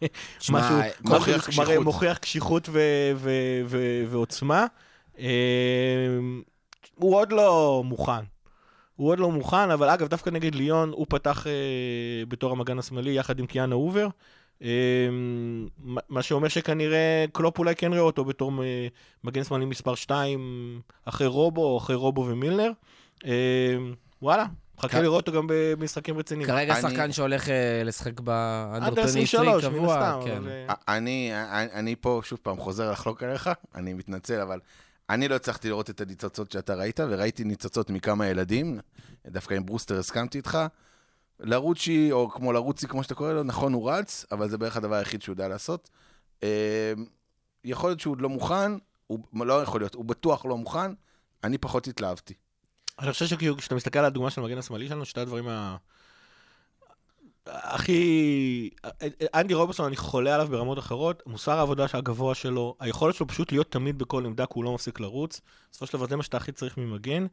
תשמע, 0.38 0.60
משהו, 0.60 0.76
מוכיח 1.04 1.48
משהו 1.48 1.62
מראה- 1.62 1.66
קשיחות. 1.68 1.84
מוכיח 1.84 2.18
קשיחות 2.18 2.68
ו- 2.72 2.80
ו- 3.16 3.30
ו- 3.66 4.04
ועוצמה. 4.10 4.66
הוא 6.94 7.16
עוד 7.16 7.32
לא 7.32 7.82
מוכן. 7.84 8.35
הוא 8.96 9.08
עוד 9.10 9.18
לא 9.18 9.30
מוכן, 9.30 9.70
אבל 9.70 9.88
אגב, 9.88 10.08
דווקא 10.08 10.30
נגד 10.30 10.54
ליון, 10.54 10.90
הוא 10.92 11.06
פתח 11.08 11.46
אה, 11.46 11.52
בתור 12.28 12.52
המגן 12.52 12.78
השמאלי 12.78 13.10
יחד 13.18 13.38
עם 13.38 13.46
קיאנה 13.46 13.74
אובר. 13.74 14.08
אה, 14.62 14.68
מה- 15.78 16.00
מה 16.08 16.22
שאומר 16.22 16.48
שכנראה 16.48 17.24
קלופ 17.32 17.58
אולי 17.58 17.74
כן 17.76 17.88
רואה 17.90 18.00
אותו 18.00 18.24
בתור 18.24 18.52
מ- 18.52 18.60
מגן 19.24 19.44
שמאלי 19.44 19.64
מספר 19.64 19.94
2 19.94 20.80
אחרי 21.04 21.26
רובו, 21.26 21.64
או 21.64 21.78
אחרי 21.78 21.96
רובו 21.96 22.26
ומילנר. 22.28 22.70
אה, 23.26 23.30
וואלה, 24.22 24.46
חכה 24.80 24.98
כ- 24.98 25.02
לראות 25.02 25.26
אותו 25.28 25.38
גם 25.38 25.46
במשחקים 25.50 26.18
רציניים. 26.18 26.46
כרגע 26.48 26.72
אני- 26.72 26.82
שחקן 26.90 27.12
שהולך 27.12 27.48
אה, 27.48 27.82
לשחק 27.84 28.20
באנדר 28.20 28.86
עד 28.86 28.98
23 28.98 29.34
23, 29.34 29.64
מן 29.64 29.78
קבוע, 29.78 29.96
הסתם. 29.98 30.20
כן. 30.30 30.36
אבל, 30.36 30.48
אה, 30.48 30.96
אני, 30.96 31.30
אני, 31.52 31.72
אני 31.72 31.96
פה 32.00 32.20
שוב 32.24 32.38
פעם 32.42 32.56
חוזר 32.56 32.90
לחלוק 32.90 33.22
עליך, 33.22 33.50
אני 33.74 33.94
מתנצל, 33.94 34.40
אבל 34.40 34.58
אני 35.10 35.28
לא 35.28 35.34
הצלחתי 35.34 35.68
לראות 35.68 35.90
את 35.90 36.00
הניצוצות 36.00 36.52
שאתה 36.52 36.74
ראית, 36.74 37.00
וראיתי 37.00 37.44
ניצוצות 37.44 37.90
מכמה 37.90 38.26
ילדים, 38.26 38.80
דווקא 39.26 39.54
עם 39.54 39.66
ברוסטר 39.66 39.98
הסכמתי 39.98 40.38
איתך. 40.38 40.58
לרוצ'י, 41.40 42.12
או 42.12 42.30
כמו 42.30 42.52
לרוצי, 42.52 42.88
כמו 42.88 43.02
שאתה 43.02 43.14
קורא 43.14 43.32
לו, 43.32 43.42
נכון, 43.42 43.72
הוא 43.72 43.90
רץ, 43.90 44.24
אבל 44.32 44.48
זה 44.48 44.58
בערך 44.58 44.76
הדבר 44.76 44.94
היחיד 44.94 45.22
שהוא 45.22 45.32
יודע 45.32 45.48
לעשות. 45.48 45.90
אה, 46.42 46.92
יכול 47.64 47.90
להיות 47.90 48.00
שהוא 48.00 48.12
עוד 48.12 48.20
לא 48.20 48.28
מוכן, 48.28 48.72
הוא 49.06 49.18
לא 49.32 49.62
יכול 49.62 49.80
להיות, 49.80 49.94
הוא 49.94 50.04
בטוח 50.04 50.46
לא 50.46 50.56
מוכן, 50.56 50.92
אני 51.44 51.58
פחות 51.58 51.86
התלהבתי. 51.86 52.34
אני 52.98 53.12
חושב 53.12 53.26
שכשאתה 53.26 53.74
מסתכל 53.74 53.98
על 53.98 54.04
הדוגמה 54.04 54.30
של 54.30 54.40
המגן 54.40 54.58
השמאלי 54.58 54.88
שלנו, 54.88 55.04
שתי 55.04 55.20
הדברים 55.20 55.48
ה... 55.48 55.76
הכי... 57.46 58.70
אנדי 59.34 59.54
רוברסון, 59.54 59.86
אני 59.86 59.96
חולה 59.96 60.34
עליו 60.34 60.46
ברמות 60.50 60.78
אחרות, 60.78 61.22
מוסר 61.26 61.52
העבודה 61.52 61.86
הגבוה 61.92 62.34
שלו, 62.34 62.76
היכולת 62.80 63.14
שלו 63.14 63.26
פשוט 63.26 63.52
להיות 63.52 63.72
תמיד 63.72 63.98
בכל 63.98 64.26
עמדה, 64.26 64.46
כי 64.46 64.52
הוא 64.54 64.64
לא 64.64 64.74
מפסיק 64.74 65.00
לרוץ. 65.00 65.40
בסופו 65.70 65.86
של 65.86 65.92
דבר 65.92 66.06
זה 66.06 66.16
מה 66.16 66.22
שאתה 66.22 66.36
הכי 66.36 66.52
צריך 66.52 66.78
ממגן. 66.78 67.26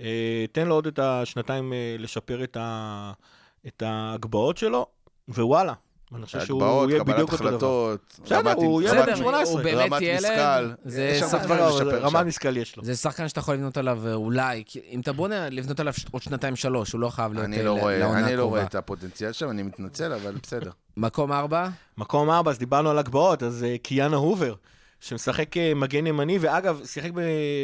אה, 0.00 0.44
תן 0.52 0.68
לו 0.68 0.74
עוד 0.74 0.86
את 0.86 0.98
השנתיים 0.98 1.72
אה, 1.72 1.96
לשפר 1.98 2.44
את, 2.44 3.82
ההגבהות 3.82 4.56
שלו, 4.56 4.86
ווואלה, 5.28 5.72
אני 6.14 6.26
חושב 6.26 6.40
שהוא 6.40 6.90
יהיה 6.90 7.04
בדיוק 7.04 7.32
אותו 7.32 7.44
דבר. 7.58 7.96
בסדר, 8.24 8.38
רמת- 8.38 8.56
הוא 8.56 8.82
ילד 8.82 8.92
רמת- 8.94 9.06
בן 9.08 9.16
18. 9.16 9.54
הוא 9.54 9.62
באמת 9.62 9.92
רמת 9.92 10.02
ילד. 10.02 10.18
משכל. 10.18 10.74
זה 10.90 11.02
יש 11.02 11.20
שם 11.20 11.26
שחקן- 11.28 11.44
דברים 11.44 11.64
לשפר 11.64 12.02
רמת 12.02 12.10
שם. 12.20 12.26
משקל 12.28 12.56
יש 12.56 12.76
לו. 12.76 12.84
זה 12.84 12.96
שחקן 12.96 13.28
שאתה 13.28 13.40
יכול 13.40 13.54
לבנות 13.54 13.76
עליו 13.76 14.06
אה, 14.06 14.14
אולי, 14.14 14.64
אם 14.90 15.00
אתה 15.00 15.12
בונה, 15.12 15.48
לבנות 15.48 15.80
עליו 15.80 15.92
עוד 16.10 16.22
שנתיים-שלוש, 16.22 16.92
הוא 16.92 17.00
לא 17.00 17.08
חייב 17.08 17.32
להיות 17.32 17.44
אני 17.44 17.58
אה, 17.58 17.62
לא 17.62 17.90
לעונה 17.98 18.26
אני 18.26 18.36
לא 18.36 18.44
רואה. 18.44 18.62
את 18.62 18.74
הפוטנציאל 18.74 19.32
שם, 19.32 19.50
אני 19.50 19.62
מתנצל, 19.62 20.12
אבל 20.12 20.34
בסדר. 20.42 20.70
מקום 20.96 21.32
ארבע, 21.32 21.68
מקום 21.98 22.30
ארבע, 22.30 22.50
אז 22.50 22.58
דיברנו 22.58 22.90
על 22.90 22.98
הגבהות, 22.98 23.42
אז 23.42 23.64
אה, 23.64 23.76
קיאנה 23.82 24.16
הובר, 24.16 24.54
שמשחק 25.00 25.56
אה, 25.56 25.72
מגן 25.74 26.06
ימני, 26.06 26.38
ואגב, 26.40 26.80
שיחק 26.84 27.10
ב- 27.14 27.20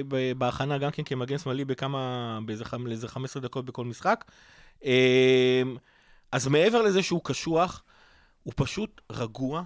ב- 0.08 0.32
בהכנה 0.38 0.78
גם 0.78 0.90
כן 0.90 1.02
כמגן 1.02 1.38
שמאלי 1.38 1.64
בכמה, 1.64 1.98
באיזה 2.46 2.64
חמ- 2.64 2.86
לאיזה 2.86 3.08
15 3.08 3.42
דקות 3.42 3.64
בכל 3.64 3.84
משחק. 3.84 4.24
אה, 4.84 5.62
אז 6.32 6.48
מעבר 6.48 6.82
לזה 6.82 7.02
שהוא 7.02 7.20
קשוח, 7.24 7.82
הוא 8.44 8.52
פשוט 8.56 9.00
רגוע 9.10 9.62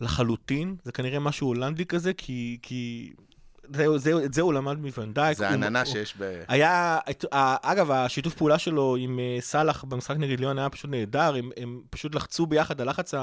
לחלוטין, 0.00 0.76
זה 0.84 0.92
כנראה 0.92 1.18
משהו 1.18 1.46
הולנדי 1.46 1.84
כזה, 1.86 2.12
כי... 2.12 2.58
כי... 2.62 3.12
זה, 3.74 3.98
זה, 3.98 4.24
את 4.24 4.34
זה 4.34 4.42
הוא 4.42 4.54
למד 4.54 4.78
מוונדייק. 4.78 5.38
זה 5.38 5.46
הוא- 5.48 5.54
עננה 5.54 5.82
הוא- 5.82 5.92
שיש 5.92 6.14
ב... 6.18 6.42
היה, 6.48 6.98
את- 7.10 7.24
אגב, 7.62 7.90
השיתוף 7.90 8.34
פעולה 8.34 8.58
שלו 8.58 8.96
עם 8.96 9.18
אה, 9.18 9.36
סאלח 9.40 9.84
במשחק 9.84 10.16
נגד 10.16 10.40
ליון 10.40 10.58
היה 10.58 10.68
פשוט 10.70 10.90
נהדר, 10.90 11.34
הם, 11.34 11.50
הם 11.56 11.82
פשוט 11.90 12.14
לחצו 12.14 12.46
ביחד, 12.46 12.80
הלחץ 12.80 13.14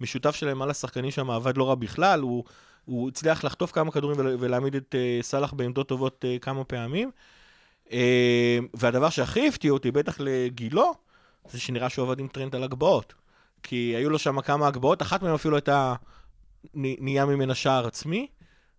המשותף 0.00 0.34
שלהם 0.34 0.62
על 0.62 0.70
השחקנים 0.70 1.10
שם 1.10 1.30
עבד 1.30 1.56
לא 1.56 1.68
רע 1.68 1.74
בכלל, 1.74 2.20
הוא, 2.20 2.44
הוא 2.84 3.08
הצליח 3.08 3.44
לחטוף 3.44 3.72
כמה 3.72 3.90
כדורים 3.92 4.18
ול- 4.20 4.36
ולהעמיד 4.40 4.74
את 4.74 4.94
אה, 4.98 5.18
סאלח 5.22 5.52
בעמדות 5.52 5.88
טובות 5.88 6.24
אה, 6.28 6.36
כמה 6.38 6.64
פעמים. 6.64 7.10
והדבר 8.74 9.10
שהכי 9.10 9.48
הפתיע 9.48 9.72
אותי, 9.72 9.90
בטח 9.90 10.16
לגילו, 10.20 10.94
זה 11.50 11.60
שנראה 11.60 11.88
שהוא 11.88 12.06
עבד 12.06 12.18
עם 12.20 12.28
טרנד 12.28 12.54
על 12.56 12.62
הגבהות. 12.64 13.14
כי 13.66 13.76
היו 13.96 14.10
לו 14.10 14.18
שם 14.18 14.40
כמה 14.40 14.66
הגבהות, 14.66 15.02
אחת 15.02 15.22
מהן 15.22 15.34
אפילו 15.34 15.56
הייתה 15.56 15.94
נהיה 16.74 17.26
ממנה 17.26 17.54
שער 17.54 17.86
עצמי, 17.86 18.26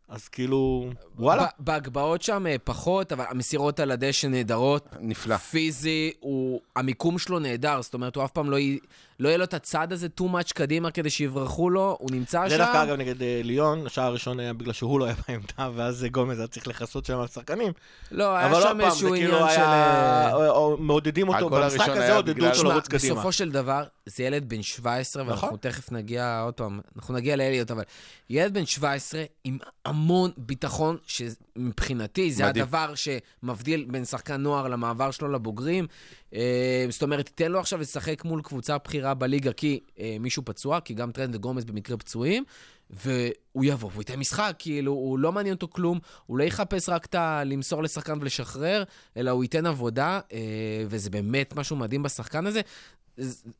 אז 0.09 0.27
כאילו, 0.27 0.89
וואלה. 1.15 1.45
בהגבהות 1.59 2.21
שם 2.21 2.47
אה, 2.47 2.55
פחות, 2.63 3.11
אבל 3.11 3.25
המסירות 3.29 3.79
על 3.79 3.91
הדשא 3.91 4.27
נהדרות. 4.27 4.87
נפלא. 4.99 5.37
פיזי, 5.37 6.11
הוא, 6.19 6.61
המיקום 6.75 7.19
שלו 7.19 7.39
נהדר, 7.39 7.81
זאת 7.81 7.93
אומרת, 7.93 8.15
הוא 8.15 8.25
אף 8.25 8.31
פעם 8.31 8.49
לא, 8.49 8.59
י... 8.59 8.79
לא 9.19 9.27
יהיה 9.27 9.37
לו 9.37 9.43
את 9.43 9.53
הצד 9.53 9.93
הזה 9.93 10.07
too 10.19 10.23
much 10.23 10.53
קדימה 10.53 10.91
כדי 10.91 11.09
שיברחו 11.09 11.69
לו, 11.69 11.97
הוא 11.99 12.11
נמצא 12.11 12.43
זה 12.49 12.57
שם. 12.57 12.63
דווקא, 12.63 12.83
אגב, 12.83 12.95
נגד 12.95 13.21
אה, 13.21 13.41
ליון, 13.43 13.85
השער 13.85 14.05
הראשון 14.05 14.39
היה 14.39 14.53
בגלל 14.53 14.73
שהוא 14.73 14.99
לא 14.99 15.05
היה 15.05 15.15
בעמדה, 15.27 15.69
ואז 15.75 16.03
אה, 16.03 16.09
גומז 16.09 16.39
היה 16.39 16.47
צריך 16.47 16.67
לכסות 16.67 17.05
שם 17.05 17.19
על 17.19 17.27
שחקנים. 17.27 17.71
לא, 18.11 18.35
היה 18.35 18.45
אבל 18.45 18.53
עוד 18.53 18.63
שם 18.63 18.69
פעם, 18.69 18.79
זה 18.79 18.85
איזשהו 18.85 19.09
כאילו 19.09 19.35
עניין 19.37 19.49
של... 19.55 19.61
היה... 19.61 20.27
אה, 20.27 20.33
או- 20.33 20.49
או 20.49 20.77
מעודדים 20.77 21.29
אותו, 21.29 21.49
במשחק 21.49 21.89
הזה 21.89 22.15
עודדו 22.15 22.47
אותו 22.47 22.63
לרוץ 22.63 22.87
קדימה. 22.87 23.13
בסופו 23.13 23.31
של 23.31 23.51
דבר, 23.51 23.83
זה 24.05 24.23
ילד 24.23 24.49
בן 24.49 24.61
17, 24.61 25.23
ואנחנו 25.27 25.47
נכון. 25.47 25.57
תכף 25.57 25.91
נגיע, 25.91 26.41
עוד 26.41 26.53
פעם, 26.53 26.79
אנחנו 26.95 27.13
נגיע 27.13 27.35
לאליוט, 27.35 27.71
אבל 27.71 27.83
ילד 28.29 28.53
בן 28.53 28.65
17 28.65 29.23
עם 29.43 29.57
המון 29.97 30.31
ביטחון, 30.37 30.97
שמבחינתי 31.05 32.31
זה 32.31 32.45
מדהים. 32.45 32.63
הדבר 32.63 32.93
שמבדיל 32.95 33.85
בין 33.91 34.05
שחקן 34.05 34.35
נוער 34.41 34.67
למעבר 34.67 35.11
שלו 35.11 35.27
לבוגרים. 35.27 35.87
אה, 36.33 36.85
זאת 36.89 37.03
אומרת, 37.03 37.25
תיתן 37.25 37.51
לו 37.51 37.59
עכשיו 37.59 37.79
לשחק 37.79 38.25
מול 38.25 38.41
קבוצה 38.41 38.77
בכירה 38.77 39.13
בליגה, 39.13 39.53
כי 39.53 39.79
אה, 39.99 40.17
מישהו 40.19 40.45
פצוע, 40.45 40.79
כי 40.79 40.93
גם 40.93 41.11
טרנד 41.11 41.35
וגומז 41.35 41.65
במקרה 41.65 41.97
פצועים, 41.97 42.43
והוא 42.89 43.63
יבוא 43.63 43.89
והוא 43.91 44.01
ייתן 44.01 44.19
משחק, 44.19 44.55
כאילו, 44.59 44.91
הוא 44.91 45.19
לא 45.19 45.31
מעניין 45.31 45.55
אותו 45.55 45.67
כלום, 45.67 45.99
הוא 46.25 46.37
לא 46.37 46.43
יחפש 46.43 46.89
רק 46.89 47.05
את 47.05 47.15
ה... 47.15 47.43
למסור 47.43 47.83
לשחקן 47.83 48.17
ולשחרר, 48.21 48.83
אלא 49.17 49.31
הוא 49.31 49.43
ייתן 49.43 49.65
עבודה, 49.65 50.19
אה, 50.33 50.39
וזה 50.87 51.09
באמת 51.09 51.55
משהו 51.55 51.75
מדהים 51.75 52.03
בשחקן 52.03 52.45
הזה. 52.47 52.61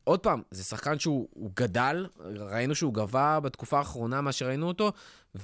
עוד 0.04 0.20
פעם, 0.20 0.42
זה 0.50 0.64
שחקן 0.64 0.98
שהוא 0.98 1.28
הוא 1.30 1.50
גדל, 1.56 2.06
ראינו 2.24 2.74
שהוא 2.74 2.94
גבה 2.94 3.40
בתקופה 3.40 3.78
האחרונה 3.78 4.20
מה 4.20 4.32
שראינו 4.32 4.68
אותו, 4.68 4.92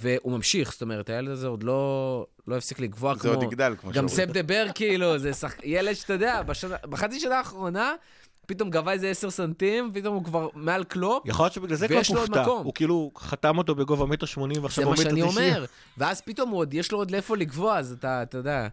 והוא 0.01 0.33
ממשיך, 0.33 0.73
זאת 0.73 0.83
אומרת, 0.83 1.11
הילד 1.11 1.29
הזה 1.29 1.47
עוד 1.47 1.63
לא, 1.63 2.27
לא 2.47 2.57
הפסיק 2.57 2.81
לגבוה 2.81 3.15
זה 3.15 3.21
כמו... 3.21 3.31
עוד 3.31 3.43
יגדל, 3.43 3.75
כמו 3.81 3.91
גם 3.91 4.09
שאומרים. 4.09 4.27
סב 4.27 4.33
דבר, 4.33 4.67
כאילו, 4.75 5.19
זה 5.19 5.33
שח... 5.33 5.55
ילד 5.65 5.95
שאתה 5.95 6.13
יודע, 6.13 6.43
בשנה... 6.43 6.77
בחצי 6.83 7.21
שנה 7.21 7.39
האחרונה, 7.39 7.93
פתאום 8.47 8.71
גבה 8.71 8.93
איזה 8.93 9.11
10 9.11 9.31
סנטים, 9.31 9.91
פתאום 9.95 10.15
הוא 10.15 10.25
כבר 10.25 10.49
מעל 10.55 10.85
קלופ. 10.85 11.23
יכול 11.27 11.45
להיות 11.45 11.53
שבגלל 11.53 11.77
זה 11.77 11.89
קלופ 11.89 12.11
הופתע. 12.11 12.45
הוא 12.45 12.75
כאילו 12.75 13.11
חתם 13.19 13.59
אותו 13.59 13.75
בגובה 13.75 14.07
מטר 14.07 14.27
שמונים, 14.27 14.63
ועכשיו 14.63 14.85
זה 14.85 14.89
הוא 14.89 14.97
מה 14.97 15.01
מטר 15.01 15.11
שאני 15.11 15.31
תשעים. 15.31 15.55
אומר. 15.55 15.65
ואז 15.99 16.21
פתאום 16.21 16.51
עוד, 16.51 16.75
יש 16.75 16.93
לו 16.93 16.99
עוד 16.99 17.11
לאיפה 17.11 17.37
לגבוה, 17.37 17.79
אז 17.79 17.93
אתה, 17.93 18.23
אתה 18.23 18.39
יודע, 18.39 18.69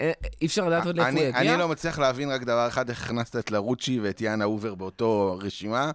אה, 0.00 0.12
אי 0.42 0.46
אפשר 0.46 0.68
לדעת 0.68 0.86
עוד 0.86 0.96
לאיפה 0.96 1.10
הוא 1.10 1.20
יגיע. 1.20 1.52
אני 1.52 1.58
לא 1.58 1.68
מצליח 1.68 1.98
להבין 1.98 2.30
רק 2.30 2.42
דבר 2.42 2.68
אחד, 2.68 2.88
איך 2.88 3.04
הכנסת 3.04 3.36
את 3.36 3.50
לרוצ'י 3.50 4.00
ואת 4.00 4.20
יאנה 4.20 4.44
אובר 4.44 4.74
באותו 4.74 5.38
רשימה. 5.42 5.90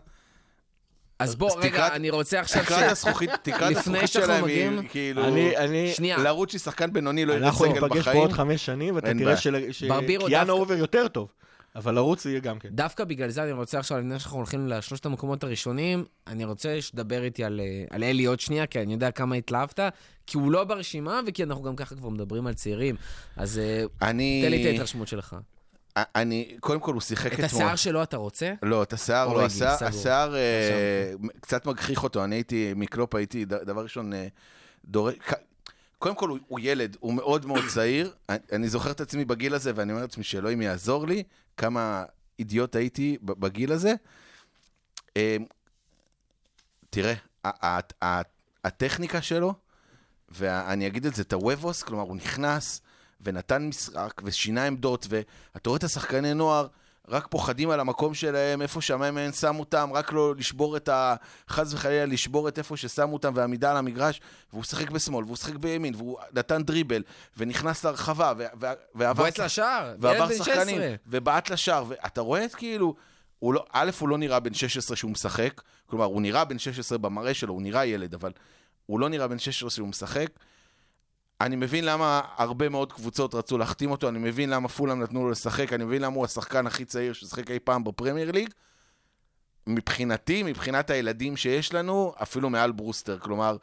אז 1.19 1.36
בוא, 1.36 1.51
רגע, 1.60 1.69
תקרת- 1.69 1.91
אני 1.91 2.10
רוצה 2.10 2.39
עכשיו 2.39 2.63
תקרת 2.63 2.91
הזכוכית, 2.91 3.29
תקרת 3.41 3.62
לפני 3.62 3.77
הזכוכית 3.79 4.10
שאנחנו 4.10 4.27
שלהם 4.27 4.43
מגיעים- 4.43 4.79
היא 4.79 4.89
כאילו... 4.89 5.23
אני, 5.27 5.58
אני... 5.58 5.93
שנייה. 5.93 6.17
לרוצ'י 6.17 6.60
שחקן 6.60 6.93
בינוני 6.93 7.25
לא 7.25 7.34
יהיה 7.34 7.45
אנחנו 7.45 7.65
סגל 7.65 7.73
ניפגש 7.73 7.89
פה 7.91 7.99
בחיים. 7.99 8.17
עוד 8.17 8.32
חמש 8.32 8.65
שנים, 8.65 8.95
ואתה 8.95 9.13
תראה 9.13 9.38
שקיאנו 9.38 10.53
אובר 10.53 10.73
יותר 10.73 11.08
טוב. 11.08 11.32
אבל 11.75 11.95
לרוץ 11.95 12.25
יהיה 12.25 12.39
גם 12.39 12.60
כן. 12.60 12.69
דווקא 12.71 13.03
בגלל 13.03 13.29
זה 13.29 13.43
אני 13.43 13.51
רוצה 13.51 13.79
עכשיו, 13.79 13.97
לפני 13.99 14.19
שאנחנו 14.19 14.38
הולכים 14.38 14.67
לשלושת 14.67 15.05
המקומות 15.05 15.43
הראשונים, 15.43 16.05
אני 16.27 16.45
רוצה 16.45 16.82
שתדבר 16.82 17.23
איתי 17.23 17.43
על, 17.43 17.60
אה, 17.60 17.95
על 17.95 18.03
אלי 18.03 18.25
עוד 18.25 18.39
שנייה, 18.39 18.65
כי 18.65 18.82
אני 18.82 18.93
יודע 18.93 19.12
כמה 19.12 19.36
התלהבת, 19.36 19.79
כי 20.27 20.38
הוא 20.38 20.51
לא 20.51 20.63
ברשימה, 20.63 21.19
וכי 21.27 21.43
אנחנו 21.43 21.63
גם 21.63 21.75
ככה 21.75 21.95
כבר 21.95 22.10
מדברים 22.10 22.47
על 22.47 22.53
צעירים. 22.53 22.95
אז 23.38 23.60
אה, 23.60 23.84
אני... 24.10 24.41
תן 24.45 24.51
לי 24.51 24.62
את 24.62 24.67
ההתרשמות 24.67 25.08
שלך. 25.08 25.36
אני... 26.15 26.57
קודם 26.59 26.79
כל, 26.79 26.93
הוא 26.93 27.01
שיחק 27.01 27.27
את 27.27 27.33
אתמול. 27.33 27.45
השיער 27.45 27.75
שלו 27.75 28.03
אתה 28.03 28.17
רוצה? 28.17 28.53
לא, 28.63 28.83
את 28.83 28.93
השיער 28.93 29.33
לא, 29.33 29.45
השיער. 29.45 29.77
השיער 29.85 30.35
אה, 30.35 31.12
קצת 31.41 31.65
מגחיך 31.65 32.03
אותו, 32.03 32.23
אני 32.23 32.35
הייתי, 32.35 32.73
מקלופ 32.75 33.15
הייתי, 33.15 33.45
דבר 33.45 33.83
ראשון, 33.83 34.13
אה, 34.13 34.27
דורש... 34.85 35.15
ק- 35.15 35.33
קודם 35.99 36.15
כל, 36.15 36.29
הוא, 36.29 36.38
הוא 36.47 36.59
ילד, 36.63 36.97
הוא 36.99 37.13
מאוד 37.13 37.45
מאוד 37.45 37.63
צעיר. 37.73 38.13
אני, 38.29 38.38
אני 38.51 38.69
זוכר 38.69 38.91
את 38.91 39.01
עצמי 39.01 39.25
בגיל 39.25 39.53
הזה, 39.53 39.71
ואני 39.75 39.91
אומר 39.91 40.01
לעצמי 40.01 40.23
שאלוהים 40.23 40.62
יעזור 40.62 41.07
לי, 41.07 41.23
כמה 41.57 42.03
אידיוט 42.39 42.75
הייתי 42.75 43.17
בגיל 43.21 43.71
הזה. 43.71 43.93
אה, 45.17 45.38
תראה, 46.89 47.13
הטכניקה 48.63 49.21
שלו, 49.21 49.53
ואני 50.29 50.88
אגיד 50.88 51.05
את 51.05 51.15
זה, 51.15 51.21
את 51.21 51.33
הוובוס, 51.33 51.83
כלומר, 51.83 52.03
הוא 52.03 52.15
נכנס 52.15 52.81
ונתן 53.21 53.67
משחק 53.67 54.21
ושינה 54.23 54.65
עמדות, 54.65 55.08
ואתה 55.10 55.69
רואה 55.69 55.77
את 55.77 55.84
השחקני 55.84 56.34
נוער, 56.34 56.67
רק 57.10 57.27
פוחדים 57.27 57.69
על 57.69 57.79
המקום 57.79 58.13
שלהם, 58.13 58.62
איפה 58.62 58.82
שהמאמן 58.82 59.32
שם 59.32 59.55
אותם, 59.60 59.89
רק 59.93 60.12
לא 60.12 60.36
לשבור 60.36 60.77
את 60.77 60.89
ה... 60.89 61.15
חס 61.49 61.73
וחלילה 61.73 62.05
לשבור 62.05 62.47
את 62.47 62.58
איפה 62.58 62.77
ששמו 62.77 63.13
אותם 63.13 63.32
ועמידה 63.36 63.71
על 63.71 63.77
המגרש, 63.77 64.21
והוא 64.53 64.63
שיחק 64.63 64.89
בשמאל, 64.89 65.25
והוא 65.25 65.38
שיחק 65.38 65.55
בימין, 65.55 65.95
והוא 65.95 66.17
נתן 66.34 66.63
דריבל, 66.63 67.03
ונכנס 67.38 67.86
לרחבה, 67.86 68.34
ועבר... 68.95 69.13
בועט 69.13 69.39
לשער, 69.39 69.95
ועבר 69.99 70.27
שחקנים, 70.38 70.75
16. 70.75 70.95
ובעט 71.08 71.49
לשער, 71.49 71.84
ואתה 71.88 72.21
רואה 72.21 72.45
את 72.45 72.55
כאילו, 72.55 72.95
הוא 73.39 73.53
לא, 73.53 73.65
א', 73.71 73.91
הוא 73.99 74.10
לא 74.10 74.17
נראה 74.17 74.39
בן 74.39 74.53
16 74.53 74.97
שהוא 74.97 75.12
משחק, 75.12 75.62
כלומר, 75.86 76.05
הוא 76.05 76.21
נראה 76.21 76.45
בן 76.45 76.60
16 76.60 76.97
במראה 76.97 77.34
שלו, 77.34 77.53
הוא 77.53 77.62
נראה 77.62 77.86
ילד, 77.86 78.13
אבל 78.13 78.32
הוא 78.86 78.99
לא 78.99 79.10
נראה 79.10 79.27
בן 79.27 79.39
16 79.39 79.69
שהוא 79.69 79.88
משחק. 79.88 80.27
אני 81.41 81.56
מבין 81.56 81.86
למה 81.86 82.21
הרבה 82.38 82.69
מאוד 82.69 82.93
קבוצות 82.93 83.36
רצו 83.36 83.58
להחתים 83.58 83.91
אותו, 83.91 84.10
אני 84.10 84.19
מבין 84.19 84.49
למה 84.49 84.67
פולאם 84.67 84.99
נתנו 84.99 85.23
לו 85.23 85.32
לשחק, 85.32 85.73
אני 85.73 85.84
מבין 85.84 86.02
למה 86.02 86.15
הוא 86.15 86.25
השחקן 86.25 86.67
הכי 86.67 86.86
צעיר 86.86 87.13
ששיחק 87.13 87.52
אי 87.52 87.60
פעם 87.60 87.84
בפרמייר 87.84 88.32
ליג. 88.32 88.49
מבחינתי, 89.67 90.43
מבחינת 90.43 90.89
הילדים 90.89 91.38
שיש 91.38 91.73
לנו, 91.73 92.13
אפילו 92.23 92.49
מעל 92.49 92.71
ברוסטר. 92.71 93.19
כלומר, 93.19 93.58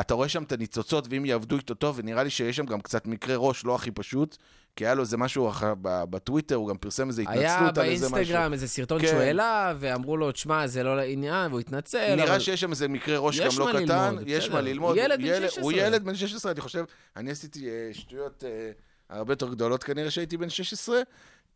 אתה 0.00 0.14
רואה 0.14 0.28
שם 0.28 0.42
את 0.42 0.52
הניצוצות, 0.52 1.06
ואם 1.10 1.24
יעבדו 1.24 1.56
איתו 1.56 1.74
טוב, 1.74 1.98
ונראה 1.98 2.22
לי 2.22 2.30
שיש 2.30 2.56
שם 2.56 2.66
גם 2.66 2.80
קצת 2.80 3.06
מקרה 3.06 3.36
ראש 3.36 3.64
לא 3.64 3.74
הכי 3.74 3.90
פשוט, 3.90 4.36
כי 4.76 4.84
היה 4.86 4.94
לו 4.94 5.02
איזה 5.02 5.16
משהו 5.16 5.50
אח- 5.50 5.62
ב- 5.62 6.04
בטוויטר, 6.10 6.54
הוא 6.54 6.68
גם 6.68 6.76
פרסם 6.76 7.08
איזה 7.08 7.22
היה 7.28 7.54
התנצלות 7.56 7.78
על 7.78 7.84
איזה 7.84 8.06
משהו. 8.06 8.14
באינסטגרם 8.16 8.52
איזה 8.52 8.68
סרטון 8.68 9.00
כן. 9.00 9.06
שהוא 9.06 9.20
העלה, 9.20 9.74
ואמרו 9.78 10.16
לו, 10.16 10.32
תשמע, 10.32 10.66
זה 10.66 10.82
לא 10.82 10.96
לעניין, 10.96 11.50
והוא 11.50 11.60
התנצל. 11.60 12.14
נראה 12.14 12.28
אבל- 12.30 12.38
שיש 12.40 12.60
שם 12.60 12.70
איזה 12.70 12.88
מקרה 12.88 13.18
ראש 13.18 13.40
גם 13.40 13.48
לא 13.58 13.64
מה 13.64 13.72
קטן, 13.82 14.08
ללמוד, 14.14 14.22
יש 14.26 14.44
בסדר. 14.44 14.54
מה 14.54 14.60
ללמוד. 14.60 14.96
ילד 14.96 15.18
בן 15.20 15.26
16. 15.48 15.62
הוא 15.64 15.72
ילד 15.72 16.04
בן 16.04 16.14
16, 16.14 16.52
אני 16.52 16.60
חושב, 16.60 16.84
אני 17.16 17.30
עשיתי 17.30 17.68
אה, 17.70 17.88
שטויות 17.92 18.44
אה, 18.46 18.70
הרבה 19.10 19.32
יותר 19.32 19.48
גדולות 19.48 19.84
כנראה 19.84 20.10
שהייתי 20.10 20.36
בן 20.36 20.48
16. 20.50 21.00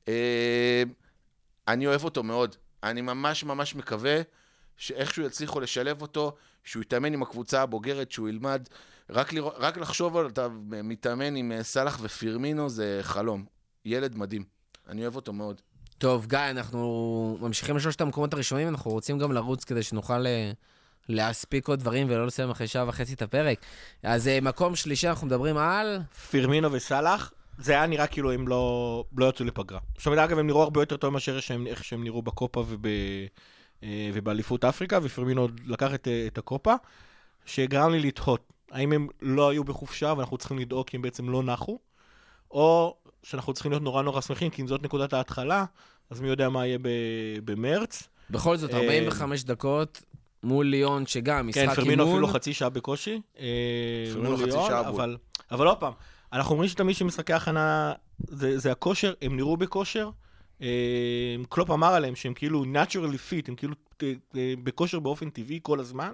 אה, 0.08 0.82
אני 1.68 1.86
אוהב 1.86 2.04
אותו 2.04 2.22
מאוד. 2.22 2.56
אני 2.82 3.00
ממש 3.00 3.44
ממש 3.44 3.74
מקווה 3.74 4.20
שאיכשהו 4.76 5.24
יצליחו 5.24 5.60
לשלב 5.60 6.02
אותו, 6.02 6.36
שהוא 6.64 6.82
יתאמן 6.82 7.12
עם 7.12 7.22
הקבוצה 7.22 7.62
הבוגרת, 7.62 8.12
שהוא 8.12 8.28
ילמד. 8.28 8.68
רק, 9.10 9.32
לראות, 9.32 9.54
רק 9.58 9.76
לחשוב 9.76 10.16
על 10.16 10.26
אתה 10.26 10.48
מתאמן 10.84 11.36
עם 11.36 11.52
אה, 11.52 11.62
סאלח 11.62 11.98
ופירמינו 12.02 12.68
זה 12.68 12.98
חלום. 13.02 13.44
ילד 13.84 14.16
מדהים. 14.16 14.44
אני 14.88 15.02
אוהב 15.02 15.16
אותו 15.16 15.32
מאוד. 15.32 15.60
טוב, 15.98 16.26
גיא, 16.26 16.38
אנחנו 16.38 17.38
ממשיכים 17.40 17.76
לשלושת 17.76 18.00
המקומות 18.00 18.34
הראשונים, 18.34 18.68
אנחנו 18.68 18.90
רוצים 18.90 19.18
גם 19.18 19.32
לרוץ 19.32 19.64
כדי 19.64 19.82
שנוכל 19.82 20.26
אה, 20.26 20.52
להספיק 21.08 21.68
עוד 21.68 21.80
דברים 21.80 22.06
ולא 22.10 22.26
לסיים 22.26 22.50
אחרי 22.50 22.66
שעה 22.66 22.88
וחצי 22.88 23.14
את 23.14 23.22
הפרק. 23.22 23.58
אז 24.02 24.28
אה, 24.28 24.38
מקום 24.42 24.76
שלישי, 24.76 25.08
אנחנו 25.08 25.26
מדברים 25.26 25.56
על... 25.56 26.00
פירמינו 26.30 26.72
וסאלח, 26.72 27.32
זה 27.58 27.72
היה 27.72 27.86
נראה 27.86 28.06
כאילו 28.06 28.32
הם 28.32 28.48
לא, 28.48 29.04
לא 29.16 29.28
יצאו 29.28 29.44
לפגרה. 29.44 29.78
זאת 29.98 30.06
אומרת, 30.06 30.18
אגב, 30.18 30.38
הם 30.38 30.46
נראו 30.46 30.62
הרבה 30.62 30.82
יותר 30.82 30.96
טוב 30.96 31.12
מאשר 31.12 31.40
שהם, 31.40 31.66
איך 31.66 31.84
שהם 31.84 32.04
נראו 32.04 32.22
בקופה 32.22 32.60
וב, 32.60 32.86
ובאליפות 34.14 34.64
אפריקה, 34.64 34.98
ופרמינו 35.02 35.48
לקח 35.66 35.94
את, 35.94 36.08
אה, 36.08 36.26
את 36.26 36.38
הקופה, 36.38 36.74
שגרם 37.46 37.92
לי 37.92 38.00
לתהות. 38.00 38.52
האם 38.70 38.92
הם 38.92 39.08
לא 39.22 39.48
היו 39.48 39.64
בחופשה 39.64 40.14
ואנחנו 40.16 40.38
צריכים 40.38 40.58
לדאוג 40.58 40.86
כי 40.86 40.96
הם 40.96 41.02
בעצם 41.02 41.28
לא 41.28 41.42
נחו, 41.42 41.78
או 42.50 42.96
שאנחנו 43.22 43.52
צריכים 43.52 43.72
להיות 43.72 43.82
נורא 43.82 44.02
נורא 44.02 44.20
שמחים, 44.20 44.50
כי 44.50 44.62
אם 44.62 44.66
זאת 44.66 44.82
נקודת 44.82 45.12
ההתחלה, 45.12 45.64
אז 46.10 46.20
מי 46.20 46.28
יודע 46.28 46.48
מה 46.48 46.66
יהיה 46.66 46.78
ב- 46.78 46.88
במרץ. 47.44 48.08
בכל 48.30 48.56
זאת, 48.56 48.74
אה, 48.74 48.80
45 48.80 49.44
דקות 49.44 50.02
מול 50.42 50.66
ליון, 50.66 51.06
שגם 51.06 51.46
משחק 51.46 51.60
כן, 51.60 51.70
אימון. 51.70 51.76
פרמינו 51.76 52.12
אפילו 52.12 52.28
חצי 52.28 52.54
שעה 52.54 52.68
בקושי. 52.68 53.20
אה, 53.38 53.46
פרמינו 54.12 54.30
מול 54.30 54.38
חצי 54.38 54.50
ליאון, 54.50 54.68
שעה 54.68 54.82
בול. 54.82 54.92
אבל, 54.94 55.16
אבל 55.50 55.66
עוד 55.66 55.78
פעם, 55.78 55.92
אנחנו 56.32 56.52
אומרים 56.52 56.68
שתמיד 56.68 56.96
שמשחקי 56.96 57.32
הכנה 57.32 57.92
זה, 58.18 58.58
זה 58.58 58.72
הכושר, 58.72 59.12
הם 59.22 59.36
נראו 59.36 59.56
בכושר. 59.56 60.10
אה, 60.62 61.36
קלופ 61.48 61.70
אמר 61.70 61.94
עליהם 61.94 62.16
שהם 62.16 62.34
כאילו 62.34 62.64
naturally 62.64 63.30
fit, 63.30 63.44
הם 63.48 63.54
כאילו 63.54 63.74
בכושר 64.64 64.98
באופן 65.00 65.30
טבעי 65.30 65.60
כל 65.62 65.80
הזמן. 65.80 66.12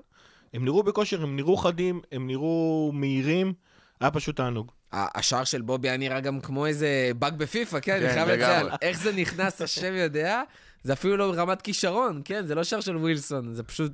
הם 0.54 0.64
נראו 0.64 0.82
בכושר, 0.82 1.22
הם 1.22 1.36
נראו 1.36 1.56
חדים, 1.56 2.00
הם 2.12 2.26
נראו 2.26 2.90
מהירים, 2.94 3.52
היה 4.00 4.10
פשוט 4.10 4.36
תענוג. 4.36 4.72
השער 4.92 5.44
של 5.44 5.62
בובי 5.62 5.88
היה 5.88 5.96
נראה 5.96 6.20
גם 6.20 6.40
כמו 6.40 6.66
איזה 6.66 7.10
באג 7.18 7.34
בפיפא, 7.36 7.80
כן, 7.80 7.92
אני 7.92 8.08
כן, 8.08 8.14
חייב 8.14 8.28
לגמרי. 8.28 8.64
לציין. 8.64 8.66
איך 8.82 8.98
זה 8.98 9.12
נכנס, 9.12 9.62
השם 9.62 9.94
יודע. 9.94 10.42
זה 10.82 10.92
אפילו 10.92 11.16
לא 11.16 11.32
רמת 11.36 11.62
כישרון, 11.62 12.22
כן? 12.24 12.46
זה 12.46 12.54
לא 12.54 12.64
שער 12.64 12.80
של 12.80 12.96
ווילסון, 12.96 13.52
זה 13.52 13.62
פשוט, 13.62 13.92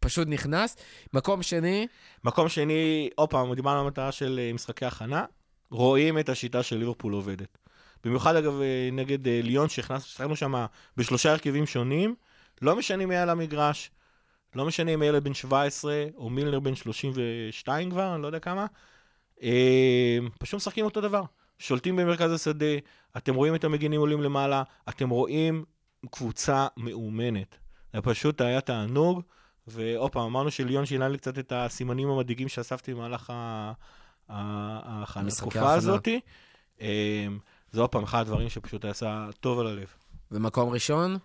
פשוט 0.00 0.28
נכנס. 0.28 0.76
מקום 1.12 1.42
שני, 1.42 1.86
מקום 2.24 2.48
שני, 2.48 3.10
עוד 3.14 3.30
פעם, 3.30 3.54
דיברנו 3.54 3.80
על 3.80 3.84
המטרה 3.86 4.12
של 4.12 4.40
אה, 4.42 4.52
משחקי 4.52 4.84
הכנה, 4.84 5.24
רואים 5.70 6.18
את 6.18 6.28
השיטה 6.28 6.62
של 6.62 6.76
ליברפול 6.76 7.12
עובדת. 7.12 7.58
במיוחד, 8.04 8.36
אגב, 8.36 8.60
אה, 8.60 8.88
נגד 8.92 9.28
אה, 9.28 9.40
ליון, 9.42 9.68
שהכנסנו, 9.68 10.36
שם 10.36 10.64
בשלושה 10.96 11.30
הרכבים 11.30 11.66
שונים, 11.66 12.14
לא 12.62 12.76
משנה 12.76 13.06
מי 13.06 13.14
היה 13.14 13.22
על 13.22 13.30
המגרש, 13.30 13.90
לא 14.54 14.64
משנה 14.64 14.94
אם 14.94 15.02
הילד 15.02 15.24
בן 15.24 15.34
17, 15.34 16.04
או 16.16 16.30
מילנר 16.30 16.60
בן 16.60 16.74
32 16.74 17.90
כבר, 17.90 18.14
אני 18.14 18.22
לא 18.22 18.26
יודע 18.26 18.38
כמה, 18.38 18.66
אה, 19.42 20.18
פשוט 20.38 20.54
משחקים 20.54 20.84
אותו 20.84 21.00
דבר. 21.00 21.22
שולטים 21.58 21.96
במרכז 21.96 22.32
השדה, 22.32 22.66
אתם 23.16 23.34
רואים 23.34 23.54
את 23.54 23.64
המגינים 23.64 24.00
עולים 24.00 24.22
למעלה, 24.22 24.62
אתם 24.88 25.10
רואים 25.10 25.64
קבוצה 26.10 26.66
מאומנת. 26.76 27.58
זה 27.92 28.00
פשוט 28.02 28.40
היה 28.40 28.60
תענוג. 28.60 29.22
ועוד 29.66 30.12
פעם, 30.12 30.22
אמרנו 30.22 30.50
שליון 30.50 30.86
שינה 30.86 31.08
לי 31.08 31.18
קצת 31.18 31.38
את 31.38 31.52
הסימנים 31.56 32.08
המדאיגים 32.08 32.48
שאספתי 32.48 32.94
במהלך 32.94 33.32
התקופה. 34.28 35.74
הזאת. 35.74 36.08
זה 37.72 37.80
עוד 37.80 37.90
פעם 37.90 38.02
אחד 38.02 38.20
הדברים 38.20 38.48
שפשוט 38.48 38.84
עשה 38.84 39.28
טוב 39.40 39.58
על 39.58 39.66
הלב. 39.66 39.86
ומקום 40.30 40.70
ראשון, 40.70 41.16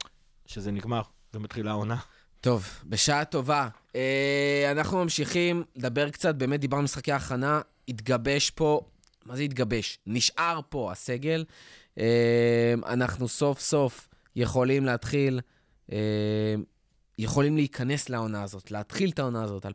שזה 0.45 0.71
נגמר, 0.71 1.01
ומתחילה 1.33 1.71
העונה. 1.71 1.97
טוב, 2.41 2.67
בשעה 2.85 3.25
טובה. 3.25 3.67
אה, 3.95 4.67
אנחנו 4.71 4.97
ממשיכים 5.03 5.63
לדבר 5.75 6.09
קצת, 6.09 6.35
באמת 6.35 6.59
דיברנו 6.59 6.83
משחקי 6.83 7.11
הכנה, 7.11 7.61
התגבש 7.87 8.49
פה, 8.49 8.81
מה 9.25 9.35
זה 9.35 9.41
התגבש? 9.41 9.99
נשאר 10.05 10.59
פה 10.69 10.91
הסגל. 10.91 11.45
אה, 11.97 12.73
אנחנו 12.85 13.27
סוף 13.27 13.59
סוף 13.59 14.09
יכולים 14.35 14.85
להתחיל, 14.85 15.39
אה, 15.91 16.55
יכולים 17.19 17.55
להיכנס 17.55 18.09
לעונה 18.09 18.43
הזאת, 18.43 18.71
להתחיל 18.71 19.09
את 19.09 19.19
העונה 19.19 19.43
הזאת, 19.43 19.65
2019-2020. 19.65 19.69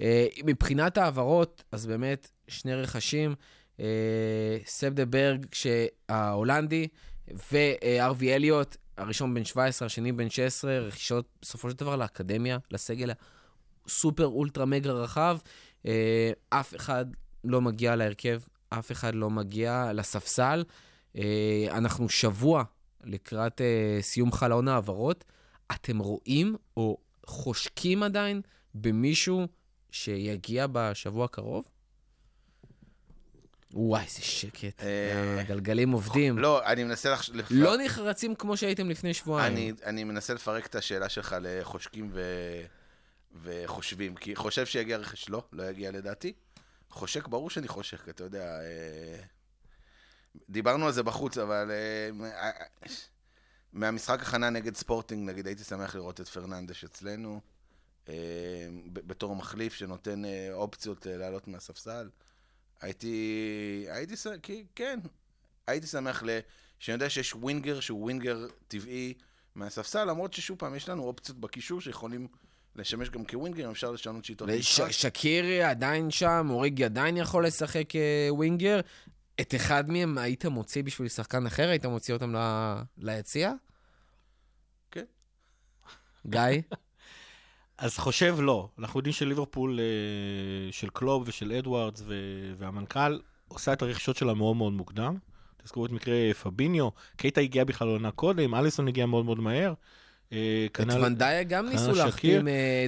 אה, 0.00 0.26
מבחינת 0.44 0.98
העברות, 0.98 1.64
אז 1.72 1.86
באמת, 1.86 2.30
שני 2.48 2.74
רכשים, 2.74 3.34
אה, 3.80 4.58
סבדברג 4.66 5.46
ההולנדי 6.08 6.88
וארווי 7.52 8.34
אליוט, 8.34 8.76
הראשון 8.96 9.34
בן 9.34 9.44
17, 9.44 9.86
השני 9.86 10.12
בן 10.12 10.30
16, 10.30 10.78
רכישות 10.78 11.28
בסופו 11.42 11.70
של 11.70 11.76
דבר 11.76 11.96
לאקדמיה, 11.96 12.58
לסגל 12.70 13.10
הסופר 13.86 14.26
אולטרה 14.26 14.64
מגה 14.64 14.92
רחב. 14.92 15.38
אה, 15.86 16.30
אף 16.48 16.76
אחד 16.76 17.06
לא 17.44 17.60
מגיע 17.60 17.96
להרכב, 17.96 18.40
אף 18.68 18.92
אחד 18.92 19.14
לא 19.14 19.30
מגיע 19.30 19.90
לספסל. 19.94 20.64
אה, 21.16 21.66
אנחנו 21.70 22.08
שבוע 22.08 22.64
לקראת 23.04 23.60
סיום 24.00 24.32
חלון 24.32 24.68
העברות. 24.68 25.24
אתם 25.72 25.98
רואים 25.98 26.56
או 26.76 26.96
חושקים 27.26 28.02
עדיין 28.02 28.42
במישהו 28.74 29.46
שיגיע 29.90 30.66
בשבוע 30.72 31.24
הקרוב? 31.24 31.64
וואי, 33.72 34.04
איזה 34.04 34.20
שקט. 34.22 34.82
אה, 34.82 35.40
הגלגלים 35.40 35.90
עובדים. 35.92 36.38
לא, 36.38 36.66
אני 36.66 36.84
מנסה. 36.84 37.14
לפ- 37.32 37.46
לא 37.50 37.76
נחרצים 37.84 38.34
כמו 38.34 38.56
שהייתם 38.56 38.90
לפני 38.90 39.14
שבועיים. 39.14 39.74
אני, 39.84 40.04
מנסה 40.04 40.34
לפרק 40.34 40.66
את 40.66 40.74
השאלה 40.74 41.08
שלך 41.08 41.36
לחושקים. 41.40 42.12
וחושבים. 43.42 44.14
כי 44.16 44.36
חושב 44.36 44.66
שיגיע 44.66 44.96
רכש, 44.96 45.28
לא, 45.28 45.42
לא 45.52 45.62
יגיע 45.62 45.90
לדעתי. 45.90 46.32
חושק, 46.90 47.28
ברור 47.28 47.50
שאני 47.50 47.68
חושק, 47.68 48.08
אתה 48.08 48.24
יודע. 48.24 48.44
אה, 48.60 49.16
דיברנו 50.50 50.86
על 50.86 50.92
זה 50.92 51.02
בחוץ, 51.02 51.38
אבל 51.38 51.70
אה, 51.70 52.50
מהמשחק 53.72 54.22
הכנה 54.22 54.50
נגד 54.50 54.76
ספורטינג, 54.76 55.28
נגיד, 55.30 55.46
הייתי 55.46 55.64
שמח 55.64 55.94
לראות 55.94 56.20
את 56.20 56.28
פרננדש 56.28 56.84
אצלנו, 56.84 57.40
בתור 58.92 59.36
מחליף 59.36 59.74
שנותן 59.74 60.22
אופציות 60.52 61.06
לעלות 61.10 61.48
מהספסל. 61.48 62.08
הייתי, 62.80 63.16
הייתי, 63.90 64.16
ש- 64.16 64.26
כי, 64.42 64.64
כן, 64.74 65.00
הייתי 65.66 65.86
שמח 65.86 66.22
ל... 66.22 66.38
שאני 66.78 66.94
יודע 66.94 67.10
שיש 67.10 67.34
winger 67.34 67.80
שהוא 67.80 68.02
winger 68.02 68.38
טבעי 68.68 69.14
מהספסל, 69.54 70.04
למרות 70.04 70.32
ששוב 70.32 70.58
פעם, 70.58 70.74
יש 70.74 70.88
לנו 70.88 71.02
אופציות 71.02 71.40
בקישור 71.40 71.80
שיכולים 71.80 72.28
לשמש 72.76 73.10
גם 73.10 73.24
כ 73.24 73.34
winger, 73.34 73.70
אפשר 73.70 73.90
לשנות 73.90 74.24
שיטות 74.24 74.48
משחק. 74.48 74.84
ושקירי 74.88 75.62
עדיין 75.62 76.10
שם, 76.10 76.46
אוריגי 76.50 76.84
עדיין 76.84 77.16
יכול 77.16 77.46
לשחק 77.46 77.88
winger. 78.30 78.80
את 79.40 79.54
אחד 79.54 79.90
מהם 79.90 80.18
היית 80.18 80.44
מוציא 80.46 80.82
בשביל 80.82 81.08
שחקן 81.08 81.46
אחר? 81.46 81.68
היית 81.68 81.86
מוציא 81.86 82.14
אותם 82.14 82.36
ל- 82.36 82.82
ליציע? 82.98 83.52
כן. 84.90 85.04
גיא? 86.26 86.40
אז 87.78 87.98
חושב 87.98 88.36
לא. 88.40 88.68
אנחנו 88.78 88.98
יודעים 89.00 89.12
שליברפול 89.12 89.80
אה, 89.80 89.84
של 90.72 90.88
קלוב 90.92 91.22
ושל 91.26 91.52
אדוארדס 91.52 92.02
והמנכ"ל 92.58 93.18
עושה 93.48 93.72
את 93.72 93.82
הרכישות 93.82 94.16
שלה 94.16 94.34
מאוד 94.34 94.56
מאוד 94.56 94.72
מוקדם. 94.72 95.16
תזכרו 95.62 95.86
את 95.86 95.90
מקרה 95.92 96.14
פביניו, 96.42 96.88
קייטה 97.16 97.40
הגיע 97.40 97.64
בכלל 97.64 97.88
לעונה 97.88 98.10
קודם, 98.10 98.54
אליסון 98.54 98.88
הגיע 98.88 99.06
מאוד 99.06 99.24
מאוד 99.24 99.40
מהר. 99.40 99.72
אה, 100.32 100.66
את 100.66 100.76
כנ"ל- 100.76 101.04
ונדאיה 101.04 101.42
גם 101.42 101.66
ניסו 101.68 101.90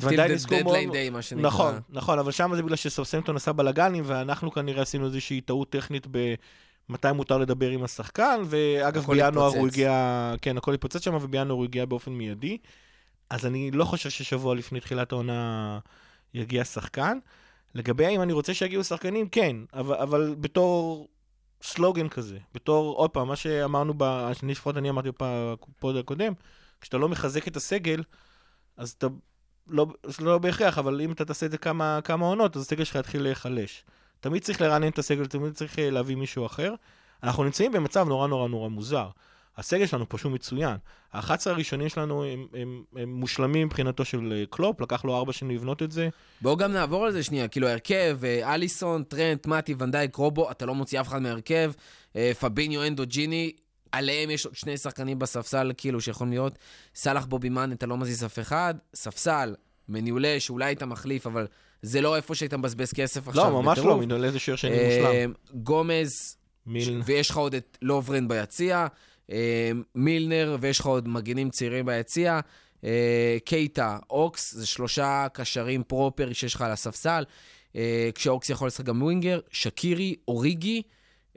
ונדאי 0.03 0.29
ניסקו 0.29 0.55
מאוד- 0.55 0.67
דדליין 0.67 0.91
דיי, 0.93 1.11
מה 1.11 1.23
שנקרא. 1.23 1.47
נכון, 1.47 1.81
נכון, 1.91 2.19
אבל 2.19 2.33
שם 2.33 2.51
זה 2.57 2.63
בגלל 2.63 2.77
שסאוסמפטון 2.77 3.37
עשה 3.37 3.53
בלאגנים, 3.53 4.05
ואנחנו 4.07 4.51
כנראה 4.53 4.83
עשינו 4.83 5.07
איזושהי 5.07 5.41
טעות 5.41 5.71
טכנית 5.71 6.07
במתי 6.11 7.13
מותר 7.15 7.39
לדבר 7.39 7.71
עם 7.71 7.83
השחקן, 7.85 8.41
ואגב, 8.47 9.07
בינואר 9.07 9.47
הוא. 9.59 9.69
הגיע, 9.69 10.35
כן, 10.43 10.57
הכל 10.57 10.75
התפוצץ 10.75 11.05
שם, 11.05 11.15
ובינואר 11.21 11.57
הוא 11.57 11.65
הגיע 11.65 11.85
באופן 11.85 12.13
מיידי. 12.13 12.59
אז 13.31 13.47
אני 13.47 13.71
לא 13.71 13.85
חושב 13.85 14.11
ששבוע 14.11 14.55
לפני 14.55 14.81
תחילת 14.81 15.13
העונה 15.13 15.79
יגיע 16.35 16.65
שחקן. 16.65 17.19
לגבי 17.75 18.07
האם 18.07 18.23
אני 18.23 18.33
רוצה 18.33 18.55
שיגיעו 18.55 18.85
שחקנים, 18.85 19.29
כן, 19.29 19.57
אבל, 19.73 19.97
אבל 19.97 20.35
בתור 20.41 21.09
סלוגן 21.63 22.09
כזה, 22.09 22.39
בתור, 22.55 22.95
עוד 22.95 23.11
פעם, 23.11 23.29
מה 23.29 23.37
שאמרנו, 23.37 23.95
ב- 23.97 24.31
לפחות 24.43 24.77
אני 24.77 24.91
אמרתי 24.91 25.09
בפוד 25.19 25.97
הקודם, 25.97 26.33
כשאתה 26.81 26.99
לא 26.99 27.09
מחזק 27.09 27.49
את 27.49 27.57
הסגל, 27.57 28.03
אז 28.77 28.91
אתה 28.91 29.07
לא, 29.69 29.87
זה 30.07 30.25
לא 30.25 30.39
בהכרח, 30.39 30.79
אבל 30.79 31.01
אם 31.01 31.13
אתה 31.13 31.25
תעשה 31.25 31.47
את 31.47 31.51
זה 31.51 31.59
כמה, 31.59 32.01
כמה 32.05 32.27
עונות, 32.27 32.57
אז 32.57 32.63
הסגל 32.63 32.85
שלך 32.85 32.95
יתחיל 32.95 33.23
להיחלש. 33.23 33.85
תמיד 34.21 34.43
צריך 34.43 34.61
לרענן 34.61 34.89
את 34.89 34.99
הסגל, 34.99 35.27
תמיד 35.27 35.53
צריך 35.53 35.79
אה, 35.79 35.91
להביא 35.91 36.17
מישהו 36.17 36.47
אחר. 36.47 36.75
אנחנו 37.23 37.45
נמצאים 37.45 37.73
במצב 37.73 38.09
נורא 38.09 38.29
נורא 38.29 38.49
נורא 38.49 38.69
מוזר. 38.69 39.09
הסגל 39.59 39.87
שלנו 39.87 40.09
פשוט 40.09 40.33
מצוין. 40.33 40.77
ה-11 41.13 41.33
הראשונים 41.47 41.89
שלנו 41.89 42.25
הם, 42.25 42.47
הם, 42.55 42.83
הם 42.97 43.09
מושלמים 43.09 43.67
מבחינתו 43.67 44.05
של 44.05 44.33
אה, 44.33 44.45
קלופ, 44.51 44.81
לקח 44.81 45.05
לו 45.05 45.17
ארבע 45.17 45.33
שנים 45.33 45.57
לבנות 45.57 45.83
את 45.83 45.93
זה. 45.93 46.09
בואו 46.41 46.57
גם 46.57 46.73
נעבור 46.73 47.05
על 47.05 47.13
זה 47.13 47.23
שנייה. 47.23 47.49
כאילו, 47.49 47.69
הרכב, 47.69 48.19
אה, 48.25 48.55
אליסון, 48.55 49.03
טרנט, 49.03 49.47
מאטיפ, 49.47 49.75
ואן 49.79 49.93
דייק, 49.93 50.17
רובו, 50.17 50.51
אתה 50.51 50.67
לא 50.67 50.75
מוציא 50.75 51.01
אף 51.01 51.09
אחד 51.09 51.23
מהרכב. 51.23 51.73
אה, 52.17 52.33
פביניו, 52.41 52.87
הנדו, 52.87 53.07
ג'יני, 53.07 53.53
עליהם 53.93 54.31
יש 54.31 54.47
עוד 54.47 54.55
שני 54.55 54.77
שחקנים 54.77 55.19
בספסל, 55.19 55.73
כאילו, 55.77 56.01
שיכולים 56.01 56.33
להיות. 56.33 56.59
סאלח 56.95 57.27
בובי 57.27 57.47
מאנה, 57.47 57.73
אתה 57.73 57.87
לא 57.87 57.97
מזיז 57.97 58.25
אף 58.25 58.39
אחד. 58.39 58.75
ספסל, 58.95 59.55
מיניולה, 59.89 60.41
שאולי 60.41 60.65
היית 60.65 60.83
מחליף, 60.83 61.27
אבל 61.27 61.47
זה 61.83 62.01
לא 62.01 62.17
איפה 62.17 62.35
שהיית 62.35 62.55
מבזבז 62.55 62.93
כסף 62.93 63.29
עכשיו. 63.29 63.51
לא, 63.51 63.63
ממש 63.63 63.79
לא, 63.79 63.85
בטירוף. 63.85 64.05
מיניולה 64.05 64.25
זה 64.25 64.39
שוער 64.39 64.57
שני 64.57 64.71
אה, 64.71 64.85
מושלם. 64.85 65.33
גומז, 65.63 66.37
מיל... 66.67 67.03
ויש 67.05 67.31
לך 67.31 67.37
עוד 67.37 67.55
את 67.55 67.79
לוברן 67.83 68.29
ביציע, 68.29 68.87
מילנר, 69.95 70.57
ויש 70.61 70.81
לך 70.81 70.87
עוד 70.87 71.09
מגינים 71.09 71.51
צעירים 71.51 71.87
ביציע, 71.87 72.41
אה, 72.85 73.37
קייטה, 73.45 73.99
אוקס, 74.11 74.55
זה 74.55 74.67
שלושה 74.67 75.27
קשרים 75.33 75.83
proper 75.83 76.33
שיש 76.33 76.55
לך 76.55 76.63
על 76.63 76.71
הספסל, 76.71 77.25
אה, 77.77 78.11
כשאוקס 78.15 78.51
יכול 78.51 78.67
לשחק 78.69 78.85
גם 78.85 79.03
winger, 79.03 79.41
שקירי, 79.51 80.15
אוריגי, 80.29 80.83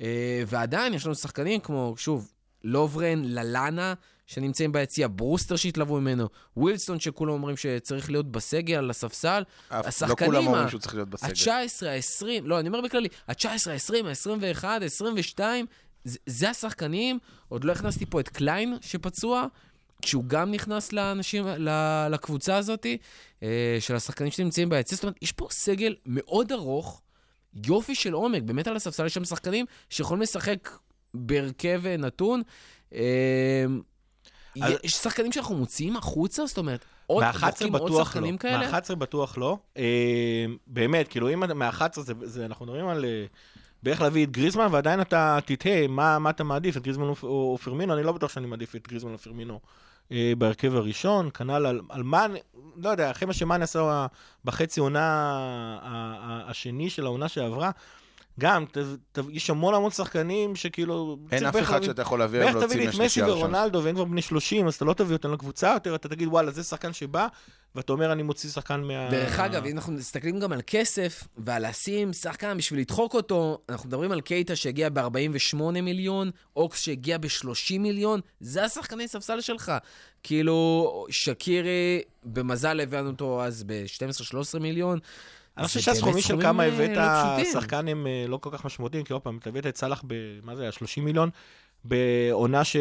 אה, 0.01 0.08
ועדיין 0.47 0.93
יש 0.93 1.06
לנו 1.06 1.15
שחקנים 1.15 1.60
כמו, 1.60 1.93
שוב, 1.97 2.32
לוברן, 2.63 3.21
ללאנה, 3.25 3.93
שנמצאים 4.27 4.71
ביציע, 4.71 5.08
ברוסטר 5.12 5.56
שהתלהבו 5.56 6.02
ממנו, 6.01 6.27
ווילסון 6.58 6.99
שכולם 6.99 7.32
אומרים 7.32 7.58
שצריך 7.58 8.12
להיות 8.12 8.32
בסגל, 8.32 8.75
על 8.75 8.89
הספסל. 8.89 9.43
אף- 9.69 9.84
לא 9.84 9.88
השחקנים, 9.88 10.32
כולם 10.32 10.47
אומרים 10.47 10.69
שהוא 10.69 10.80
צריך 10.80 10.95
להיות 10.95 11.10
בסגל. 11.10 11.51
ה-19, 11.51 11.86
ה-20, 11.88 12.41
לא, 12.43 12.60
אני 12.60 12.67
אומר 12.67 12.82
בכללי, 12.82 13.08
ה-19, 13.27 13.45
ה-20, 13.47 14.06
ה-21, 14.08 14.65
ה-22, 14.65 15.39
זה, 16.04 16.18
זה 16.26 16.50
השחקנים, 16.50 17.20
עוד 17.50 17.64
לא 17.64 17.72
הכנסתי 17.72 18.06
פה 18.06 18.20
את 18.20 18.30
קליין 18.30 18.78
שפצוע, 18.82 19.46
כשהוא 20.02 20.24
גם 20.28 20.52
נכנס 20.52 20.94
לאנשים, 20.94 21.46
לקבוצה 22.12 22.56
הזאת, 22.58 22.86
אה, 23.44 23.48
של 23.80 23.96
השחקנים 23.96 24.32
שנמצאים 24.32 24.70
ביציע. 24.70 24.96
זאת 24.96 25.04
אומרת, 25.04 25.16
יש 25.22 25.32
פה 25.32 25.48
סגל 25.52 25.96
מאוד 26.06 26.52
ארוך, 26.52 27.02
יופי 27.68 27.96
של 27.96 28.14
עומק, 28.14 28.42
באמת 28.44 28.68
על 28.68 28.76
הספסל 28.76 29.06
יש 29.06 29.14
שם 29.14 29.26
שחקנים 29.26 29.66
שיכולים 29.90 30.22
לשחק 30.22 30.70
בהרכב 31.14 31.82
אה, 31.86 31.98
נתון. 31.98 32.42
אה, 32.94 33.66
אז- 34.62 34.74
יש 34.84 34.94
שחקנים 34.94 35.32
שאנחנו 35.32 35.56
מוציאים 35.56 35.96
החוצה? 35.98 36.46
זאת 36.46 36.58
אומרת, 36.58 36.86
עוד, 37.08 37.24
מה-11 37.24 37.40
בודקים 37.46 37.74
עוד 37.76 37.82
בטוח 37.84 38.00
לא. 38.00 38.06
שחקנים 38.06 38.38
כאלה? 38.38 38.72
מה-11 38.72 38.96
בטוח 38.96 39.38
לא. 39.38 39.58
אה, 39.78 39.84
באמת, 40.68 41.08
כאילו, 41.08 41.30
אם 41.34 41.44
אתה- 41.44 41.54
מה-11 41.54 42.02
זה, 42.02 42.14
זה, 42.24 42.46
אנחנו 42.46 42.66
מדברים 42.66 42.88
על 42.88 43.06
בערך 43.84 44.02
להביא 44.02 44.26
את 44.26 44.32
גריזמן, 44.32 44.67
ועדיין 44.72 45.02
אתה 45.02 45.39
תתהה 45.46 45.88
מה, 45.88 46.20
מה 46.20 46.30
אתה 46.30 46.44
מעדיף, 46.44 46.78
את 46.78 46.84
גריזמן 46.84 47.04
או, 47.04 47.15
או 47.24 47.58
פרמינו, 47.63 47.94
אני 47.94 48.04
לא 48.04 48.12
בטוח 48.12 48.32
שאני 48.32 48.48
מעדיף 48.48 48.76
את 48.76 48.88
גריזמן 48.88 49.13
או 49.13 49.17
פרמינו 49.17 49.60
אה, 50.12 50.34
בהרכב 50.38 50.76
הראשון, 50.76 51.30
כנ"ל 51.34 51.65
על, 51.65 51.82
על 51.89 52.04
מה, 52.04 52.26
לא 52.76 52.89
יודע, 52.89 53.12
אחרי 53.12 53.26
מה 53.26 53.34
שמאן 53.34 53.62
עשה 53.62 54.08
בחצי 54.46 54.80
עונה 54.80 55.80
השני 56.48 56.89
של 56.89 57.06
העונה 57.06 57.28
שעברה, 57.28 57.72
גם, 58.39 58.65
ת, 58.65 58.78
ת, 59.12 59.20
יש 59.32 59.50
המון 59.50 59.74
המון 59.74 59.91
שחקנים 59.91 60.56
שכאילו... 60.56 61.17
אין 61.32 61.46
אף 61.46 61.54
בערך 61.54 61.70
אחד 61.70 61.84
שאתה 61.84 62.02
יכול 62.02 62.20
להביא 62.20 62.39
בערך 62.39 62.56
היום 62.56 62.65
תביא 62.65 62.78
להוציא 62.78 62.80
לי 62.80 62.86
את 62.86 62.89
מסי 62.89 63.02
מהשלישייה 63.02 63.26
הראשונה. 63.26 63.58
ורונלדו, 63.58 63.84
והם 63.84 63.96
כבר 63.96 64.06
בני 64.06 64.22
30, 64.22 64.67
אז 64.67 64.76
אתה 64.76 64.86
לא 64.86 64.94
תביא 64.94 65.15
אותם 65.15 65.34
לקבוצה 65.34 65.72
יותר, 65.74 65.96
אתה 65.96 66.10
תגיד, 66.10 66.28
וואלה, 66.28 66.52
זה 66.52 66.63
שחקן 66.63 66.94
שבא, 66.94 67.28
ואתה 67.76 67.94
אומר, 67.94 68.12
אני 68.12 68.24
מוציא 68.24 68.50
שחקן 68.50 68.82
מה... 68.82 69.10
דרך 69.12 69.39
אגב, 69.39 69.65
אם 69.65 69.76
אנחנו 69.76 69.94
מסתכלים 69.94 70.39
גם 70.39 70.52
על 70.52 70.62
כסף 70.67 71.24
ועל 71.38 71.70
לשים 71.70 72.13
שחקן 72.13 72.58
בשביל 72.58 72.80
לדחוק 72.80 73.13
אותו, 73.13 73.58
אנחנו 73.70 73.88
מדברים 73.88 74.12
על 74.12 74.22
קייטה 74.22 74.56
שהגיע 74.56 74.89
ב-48 74.89 75.58
מיליון, 75.82 76.32
אוקס 76.56 76.82
שהגיע 76.82 77.17
ב-30 77.17 77.80
מיליון, 77.80 78.20
זה 78.39 78.63
השחקני 78.63 79.08
ספסל 79.08 79.41
שלך. 79.41 79.72
כאילו, 80.24 81.06
שקירי, 81.10 82.02
במזל 82.24 82.80
הבאנו 82.80 83.10
אותו 83.10 83.44
אז 83.44 83.63
ב-12-13 83.63 84.60
מיליון. 84.60 85.00
אני 85.58 85.68
חושב 85.68 85.80
שהסכומים 85.80 86.14
באמת 86.14 86.26
של 86.26 86.42
כמה 86.42 86.64
אה, 86.64 86.68
הבאת 86.68 86.98
לא. 86.98 87.44
שחקן 87.52 87.88
הם 87.88 88.08
אה, 88.08 88.26
לא 88.28 88.38
כל 88.38 88.50
כך 88.54 88.66
משמעותיים, 88.66 89.04
כי 89.04 89.14
עוד 89.14 89.22
פעם, 89.22 89.38
אתה 89.38 89.50
הבאת 89.50 89.68
את 89.68 89.78
סאלח 89.78 90.04
ב... 90.08 90.14
מה 90.44 90.56
זה 90.56 90.62
היה? 90.62 90.72
30 90.72 91.06
מיליון? 91.06 91.30
בעונה 91.84 92.64
ש... 92.64 92.76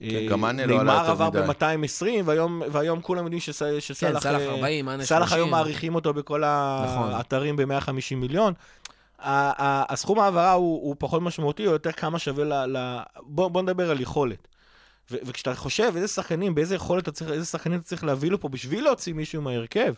כן, 0.00 0.44
אה, 0.44 0.66
לא 0.66 0.82
נאמר 0.82 0.98
יותר 0.98 1.10
עבר 1.10 1.30
מדי. 1.30 1.40
ב-220, 1.40 2.06
והיום, 2.24 2.62
והיום 2.72 3.00
כולם 3.00 3.24
יודעים 3.24 3.40
כן, 3.40 3.52
שסאלח... 3.80 4.20
סאלח 4.20 4.40
אה, 4.40 4.50
40, 4.50 4.84
מאנה 4.84 5.04
סאלח 5.04 5.28
30. 5.28 5.36
היום 5.38 5.50
מעריכים 5.50 5.94
אותו 5.94 6.14
בכל 6.14 6.40
נכון. 6.84 7.12
האתרים 7.12 7.56
ב-150 7.56 8.14
מיליון. 8.16 8.54
הסכום 9.18 10.18
ההעברה 10.18 10.52
הוא, 10.52 10.82
הוא 10.82 10.96
פחות 10.98 11.22
משמעותי, 11.22 11.64
הוא 11.64 11.72
יותר 11.72 11.92
כמה 11.92 12.18
שווה 12.18 12.44
ל... 12.44 12.76
ל... 12.76 12.98
בוא, 13.16 13.48
בוא 13.48 13.62
נדבר 13.62 13.90
על 13.90 14.00
יכולת. 14.00 14.48
ו- 15.10 15.16
וכשאתה 15.24 15.54
חושב 15.54 15.92
איזה 15.96 16.08
שחקנים, 16.08 16.54
באיזה 16.54 16.74
יכולת 16.74 17.02
אתה 17.02 17.12
צריך, 17.12 17.30
איזה 17.30 17.46
שחקנים 17.46 17.78
אתה 17.78 17.88
צריך 17.88 18.04
להביא 18.04 18.30
לפה 18.30 18.48
בשביל 18.48 18.84
להוציא 18.84 19.14
מישהו 19.14 19.42
מההרכב, 19.42 19.94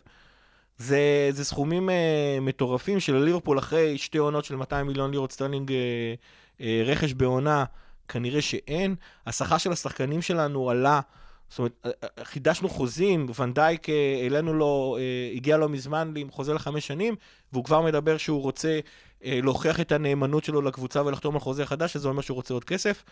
זה, 0.79 1.29
זה 1.31 1.45
סכומים 1.45 1.91
אה, 1.91 2.39
מטורפים 2.41 3.01
של 3.01 3.17
ליברפול 3.17 3.59
אחרי 3.59 3.99
שתי 3.99 4.19
עונות 4.19 4.45
של 4.45 4.57
200 4.57 4.87
מיליון 4.87 5.11
לירות 5.11 5.33
סטרלינג 5.33 5.73
אה, 5.73 6.15
אה, 6.61 6.83
רכש 6.87 7.13
בעונה, 7.13 7.65
כנראה 8.09 8.43
שאין. 8.43 8.95
השכר 9.27 9.59
של 9.59 9.73
השחקנים 9.73 10.23
שלנו 10.23 10.71
עלה, 10.71 11.01
זאת 11.49 11.59
אומרת, 11.59 11.73
אה, 11.85 11.91
אה, 12.05 12.25
חידשנו 12.25 12.69
חוזים, 12.69 13.27
ונדייק 13.39 13.89
אה, 13.89 14.19
העלינו 14.23 14.55
לו, 14.55 14.97
אה, 15.01 15.37
הגיע 15.37 15.57
לא 15.57 15.69
מזמן 15.69 16.13
עם 16.17 16.31
חוזה 16.31 16.55
לחמש 16.55 16.87
שנים, 16.87 17.17
והוא 17.53 17.65
כבר 17.65 17.83
מדבר 17.83 18.17
שהוא 18.17 18.43
רוצה 18.43 18.81
אה, 19.25 19.39
להוכיח 19.43 19.81
את 19.81 19.93
הנאמנות 19.93 20.45
שלו 20.45 20.63
לקבוצה 20.63 21.03
ולחתום 21.07 21.35
על 21.35 21.41
חוזה 21.41 21.67
חדש, 21.67 21.93
שזה 21.93 22.09
אומר 22.09 22.23
שהוא 22.23 22.35
רוצה 22.35 22.55
עוד 22.55 22.65
כסף. 22.65 23.05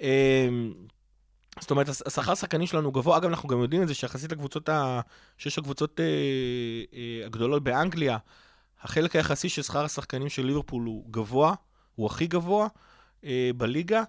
אה, 0.00 0.48
זאת 1.60 1.70
אומרת, 1.70 1.88
הש- 1.88 2.02
השכר 2.06 2.32
השחקנים 2.32 2.66
שלנו 2.66 2.92
גבוה. 2.92 3.16
אגב, 3.16 3.28
אנחנו 3.28 3.48
גם 3.48 3.60
יודעים 3.62 3.82
את 3.82 3.88
זה 3.88 3.94
שיחסית 3.94 4.32
לקבוצות, 4.32 4.68
ה... 4.68 5.00
שש 5.38 5.58
הקבוצות 5.58 6.00
אה, 6.00 6.04
אה, 6.94 7.26
הגדולות 7.26 7.64
באנגליה, 7.64 8.18
החלק 8.82 9.16
היחסי 9.16 9.48
של 9.48 9.62
שכר 9.62 9.84
השחקנים 9.84 10.28
של 10.28 10.46
ליברפול 10.46 10.84
הוא 10.84 11.04
גבוה, 11.10 11.54
הוא 11.94 12.06
הכי 12.06 12.26
גבוה 12.26 12.68
אה, 13.24 13.50
בליגה. 13.56 14.02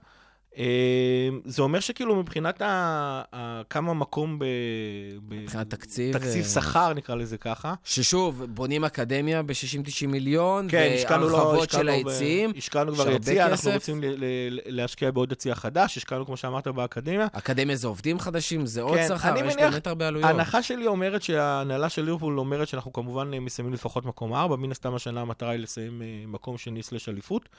אה, 0.57 1.29
זה 1.45 1.61
אומר 1.61 1.79
שכאילו 1.79 2.15
מבחינת 2.15 2.61
ה... 2.61 2.67
ה... 3.33 3.61
כמה 3.69 3.93
מקום 3.93 4.39
ב... 4.39 4.45
ב... 5.27 5.33
מבחינת 5.33 5.69
תקציב, 5.69 6.17
תקציב 6.17 6.43
אה, 6.43 6.49
שכר, 6.49 6.93
נקרא 6.93 7.15
לזה 7.15 7.37
ככה. 7.37 7.73
ששוב, 7.83 8.43
בונים 8.49 8.85
אקדמיה 8.85 9.43
ב-60-90 9.43 10.07
מיליון, 10.07 10.67
כן, 10.69 10.91
השקענו 10.95 11.29
לו, 11.29 11.37
והרחבות 11.37 11.69
של 11.69 11.89
היציעים. 11.89 12.51
השקענו 12.57 12.93
כבר 12.93 13.11
יציע, 13.11 13.47
אנחנו. 13.47 13.71
רוצים 13.71 14.03
ל- 14.03 14.05
ל- 14.05 14.59
להשקיע 14.65 15.11
בעוד 15.11 15.31
יציע 15.31 15.55
חדש, 15.55 15.97
השקענו, 15.97 16.25
כמו 16.25 16.37
שאמרת, 16.37 16.67
באקדמיה. 16.67 17.27
אקדמיה 17.31 17.75
זה 17.75 17.87
עובדים 17.87 18.19
חדשים, 18.19 18.65
זה 18.65 18.81
עוד 18.81 18.97
כן, 18.97 19.07
שכר, 19.07 19.29
אני 19.29 19.47
יש 19.47 19.55
באמת 19.55 19.87
הרבה 19.87 20.07
עלויות. 20.07 20.29
ההנחה 20.29 20.63
שלי 20.63 20.87
אומרת 20.87 21.21
שההנהלה 21.23 21.89
של 21.89 22.01
ליברפול 22.01 22.39
אומרת 22.39 22.67
שאנחנו 22.67 22.93
כמובן 22.93 23.29
מסיימים 23.29 23.73
לפחות 23.73 24.05
מקום 24.05 24.33
ארבע, 24.33 24.55
מן 24.55 24.71
הסתם 24.71 24.95
השנה 24.95 25.21
המטרה 25.21 25.51
היא 25.51 25.59
לסיים 25.59 26.01
אה, 26.01 26.07
מקום 26.27 26.57
שני 26.57 26.83
סלש 26.83 27.09
אליפות. 27.09 27.49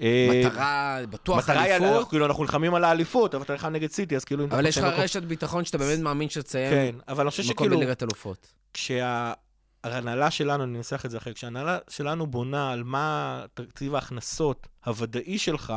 אה, 0.00 0.28
מטרה, 0.30 0.98
בטוח 1.10 1.38
מטרה 1.38 1.64
אליפות, 1.76 2.08
כאילו, 2.08 2.26
אנחנו 2.26 2.42
נלחמים 2.42 2.74
על 2.74 2.84
האליפות, 2.84 3.34
אבל 3.34 3.44
אתה 3.44 3.52
נלחם 3.52 3.68
נגד 3.68 3.90
סיטי, 3.90 4.16
אז 4.16 4.24
כאילו... 4.24 4.44
אבל 4.44 4.66
יש 4.66 4.78
לך 4.78 4.84
מקום- 4.84 5.00
רשת 5.00 5.22
ביטחון 5.22 5.64
שאתה 5.64 5.78
באמת 5.78 5.98
מאמין 5.98 6.28
שתסיים 6.28 6.70
כן, 6.70 6.94
אבל 7.08 7.20
אני 7.20 7.30
חושב 7.30 7.42
מקום 7.42 7.66
שכאילו, 7.66 7.76
בליגת 7.76 8.02
אלופות. 8.02 8.52
כשההנהלה 8.74 10.30
שלנו, 10.30 10.64
אני 10.64 10.78
אנסח 10.78 11.04
את 11.04 11.10
זה 11.10 11.18
אחרת, 11.18 11.34
כשההנהלה 11.34 11.78
שלנו 11.88 12.26
בונה 12.26 12.72
על 12.72 12.82
מה 12.84 13.44
תקציב 13.54 13.94
ההכנסות 13.94 14.66
הוודאי 14.86 15.38
שלך, 15.38 15.72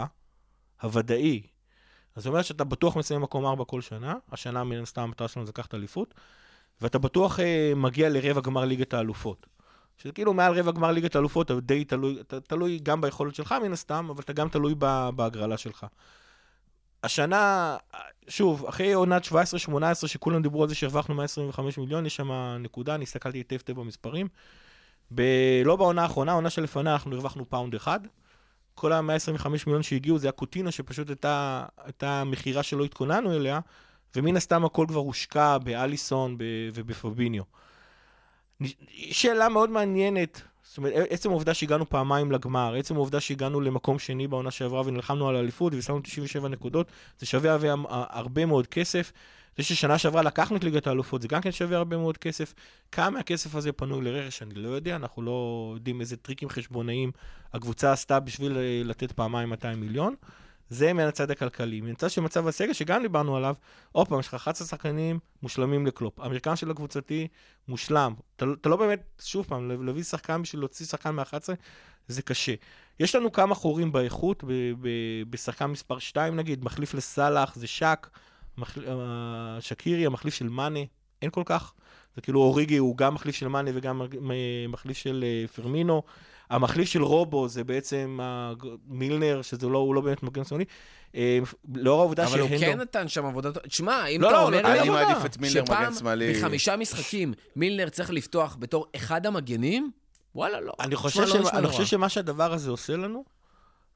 הוודאי, 0.82 1.42
אז 2.16 2.24
זאת 2.24 2.30
אומרת 2.32 2.46
שאתה 2.46 2.64
בטוח 2.64 2.96
מסיים 2.98 3.22
מקום 3.22 3.46
ארבע 3.46 3.66
כל 3.66 3.82
שנה, 3.82 4.16
השנה 4.32 4.64
מן 4.64 4.82
הסתם 4.82 5.02
המטרה 5.02 5.28
שלנו 5.28 5.46
זה 5.46 5.50
לקחת 5.50 5.74
אליפות, 5.74 6.14
ואתה 6.82 6.98
בטוח 7.00 7.40
אה, 7.40 7.74
מגיע 7.76 8.10
לרבע 8.10 8.42
גמר 8.42 8.66
ליגת 8.66 8.94
האלופות. 8.94 9.48
שזה 9.98 10.12
כאילו 10.12 10.34
מעל 10.34 10.60
רבע 10.60 10.72
גמר 10.72 10.92
ליגת 10.92 11.16
האלופות, 11.16 11.52
אתה 11.52 11.60
די 11.60 11.86
תלוי, 11.86 12.22
אתה 12.22 12.40
תלוי 12.40 12.80
גם 12.84 13.02
ביכולת 13.02 13.36
שלך 13.36 13.56
מן 13.64 13.74
הסתם, 13.74 14.08
אבל 14.10 14.22
אתה 14.24 14.34
גם 14.34 14.50
תלוי 14.50 14.76
בהגרלה 15.16 15.58
שלך. 15.58 15.86
השנה, 17.04 17.78
שוב, 18.28 18.66
אחרי 18.66 18.94
עונת 18.94 19.26
17-18, 19.26 19.32
שכולם 20.08 20.42
דיברו 20.42 20.64
על 20.64 20.70
זה 20.70 20.76
שהרווחנו 20.76 21.16
125 21.16 21.78
מיליון, 21.78 22.06
יש 22.06 22.16
שם 22.16 22.32
נקודה, 22.60 22.96
אני 22.96 23.04
הסתכלתי 23.04 23.38
היטב 23.38 23.56
היטב 23.56 23.80
במספרים. 23.80 24.28
ב- 25.16 25.62
לא 25.66 25.76
בעונה 25.76 26.02
האחרונה, 26.02 26.32
העונה 26.32 26.50
שלפניה 26.50 26.94
אנחנו 26.94 27.14
הרווחנו 27.14 27.50
פאונד 27.50 27.76
אחד. 27.76 28.00
כל 28.76 28.94
ה-125 28.94 29.48
מיליון 29.66 29.84
שהגיעו 29.84 30.18
זה 30.20 30.30
הקוטיניו, 30.30 30.72
שפשוט 30.72 31.10
הייתה, 31.10 31.66
הייתה 31.84 32.24
מכירה 32.24 32.64
שלא 32.64 32.84
התכוננו 32.86 33.34
אליה, 33.34 33.60
ומן 34.16 34.38
הסתם 34.38 34.66
הכל 34.66 34.86
כבר 34.88 35.00
הושקע 35.00 35.58
באליסון 35.58 36.38
ובפביניו. 36.74 37.44
שאלה 38.94 39.50
מאוד 39.50 39.70
מעניינת, 39.70 40.42
זאת 40.64 40.78
אומרת, 40.78 40.94
עצם 41.10 41.30
העובדה 41.30 41.54
שהגענו 41.54 41.90
פעמיים 41.90 42.32
לגמר, 42.32 42.76
עצם 42.76 42.96
העובדה 42.96 43.20
שהגענו 43.20 43.62
למקום 43.62 44.00
שני 44.00 44.28
בעונה 44.28 44.52
שעברה 44.52 44.82
ונלחמנו 44.86 45.30
על 45.30 45.36
האליפות 45.36 45.74
ושמנו 45.76 46.02
97 46.02 46.48
נקודות, 46.48 46.92
זה 47.20 47.26
שווה 47.26 47.52
הרבה, 47.52 47.68
הרבה 47.90 48.46
מאוד 48.46 48.68
כסף. 48.68 49.12
זה 49.58 49.64
ששנה 49.64 49.98
שעברה 49.98 50.22
לקחנו 50.22 50.58
את 50.58 50.64
ליגת 50.64 50.88
האלופות, 50.88 51.22
זה 51.22 51.28
גם 51.28 51.42
כן 51.42 51.52
שווה 51.52 51.78
הרבה 51.78 51.98
מאוד 51.98 52.18
כסף. 52.18 52.54
כמה 52.92 53.10
מהכסף 53.10 53.56
הזה 53.56 53.72
פנוי 53.72 54.02
לרכש, 54.02 54.42
אני 54.42 54.54
לא 54.54 54.70
יודע, 54.70 54.96
אנחנו 54.96 55.22
לא 55.22 55.72
יודעים 55.76 56.02
איזה 56.02 56.18
טריקים 56.18 56.50
חשבונאיים 56.50 57.12
הקבוצה 57.54 57.92
עשתה 57.92 58.20
בשביל 58.20 58.58
אה, 58.58 58.82
לתת 58.86 59.12
פעמיים 59.12 59.50
200 59.50 59.80
מיליון. 59.80 60.16
זה 60.70 60.94
מהצד 60.94 61.32
הכלכלי. 61.32 61.82
מהצד 61.82 62.10
של 62.10 62.22
מצב 62.22 62.48
הסגל, 62.48 62.74
שגם 62.74 63.02
דיברנו 63.02 63.38
עליו, 63.38 63.56
עוד 63.92 64.08
פעם, 64.08 64.20
יש 64.20 64.28
לך 64.28 64.34
11 64.34 64.68
שחקנים 64.68 65.20
מושלמים 65.44 65.86
לקלופ. 65.88 66.20
המרקם 66.20 66.56
של 66.56 66.72
הקבוצתי 66.72 67.28
מושלם. 67.68 68.14
אתה, 68.36 68.46
לא- 68.46 68.56
אתה 68.62 68.70
לא 68.70 68.76
באמת, 68.76 69.04
שוב 69.24 69.46
פעם, 69.46 69.86
להביא 69.86 70.04
שחקן 70.04 70.42
בשביל 70.42 70.62
להוציא 70.62 70.86
שחקן 70.86 71.10
מ-11, 71.10 71.50
זה 72.08 72.22
קשה. 72.22 72.54
יש 73.00 73.16
לנו 73.16 73.32
כמה 73.32 73.56
חורים 73.56 73.92
באיכות, 73.92 74.44
ב- 74.44 74.72
ב- 74.82 75.24
בשחקן 75.30 75.66
מספר 75.66 76.00
2 76.00 76.36
נגיד, 76.36 76.64
מחליף 76.64 76.94
לסאלח, 76.94 77.56
זה 77.56 77.68
שק, 77.68 78.10
מחל... 78.58 78.86
אה, 78.88 79.58
שקירי, 79.62 80.06
המחליף 80.06 80.34
של 80.34 80.50
מאנה, 80.50 80.80
אין 81.22 81.30
כל 81.30 81.44
כך. 81.46 81.74
זה 82.16 82.22
כאילו 82.22 82.42
אוריגי 82.42 82.78
הוא 82.78 82.98
גם 82.98 83.14
מחליף 83.14 83.36
של 83.36 83.48
מאנה 83.48 83.72
וגם 83.74 84.02
מחליף 84.70 84.98
של 84.98 85.24
אה, 85.28 85.48
פרמינו. 85.48 86.04
המחליף 86.50 86.90
של 86.90 87.04
רובו 87.04 87.48
זה 87.48 87.64
בעצם 87.64 88.20
מילנר, 88.88 89.42
שזה 89.42 89.68
לא, 89.68 89.78
הוא 89.78 89.96
לא 89.96 90.02
באמת 90.02 90.24
מגן 90.24 90.44
שמאלי. 90.44 90.66
אה, 91.16 91.40
לאור 91.76 92.00
העובדה 92.00 92.26
אבל 92.26 92.40
הוא 92.40 92.50
שהנדו- 92.50 92.60
כן 92.66 92.80
נתן 92.80 93.08
שם 93.08 93.26
עבודה 93.26 93.52
טובה. 93.52 93.68
תשמע, 93.68 94.06
אם 94.08 94.22
לא, 94.22 94.28
אתה 94.28 94.36
לא, 94.38 94.44
אומר 94.46 94.60
נתן 94.60 94.72
לי 94.74 94.80
אני. 94.80 94.90
מעדיף 94.90 95.26
את 95.26 95.38
מילנר 95.38 95.64
מגן 95.64 95.94
שמאלי. 96.00 96.34
שפעם 96.36 96.46
מחמישה 96.46 96.78
משחקים 96.78 97.34
מילנר 97.56 97.90
צריך 97.90 98.10
לפתוח 98.12 98.58
בתור 98.60 98.86
אחד 98.96 99.26
המגנים, 99.26 99.92
וואלה, 100.36 100.62
לא. 100.62 100.74
אני 100.80 100.92
לא. 100.92 100.98
חושב 101.68 101.86
שמה 101.86 102.10
שהדבר 102.10 102.54
הזה 102.54 102.70
עושה 102.70 102.98
לנו, 102.98 103.24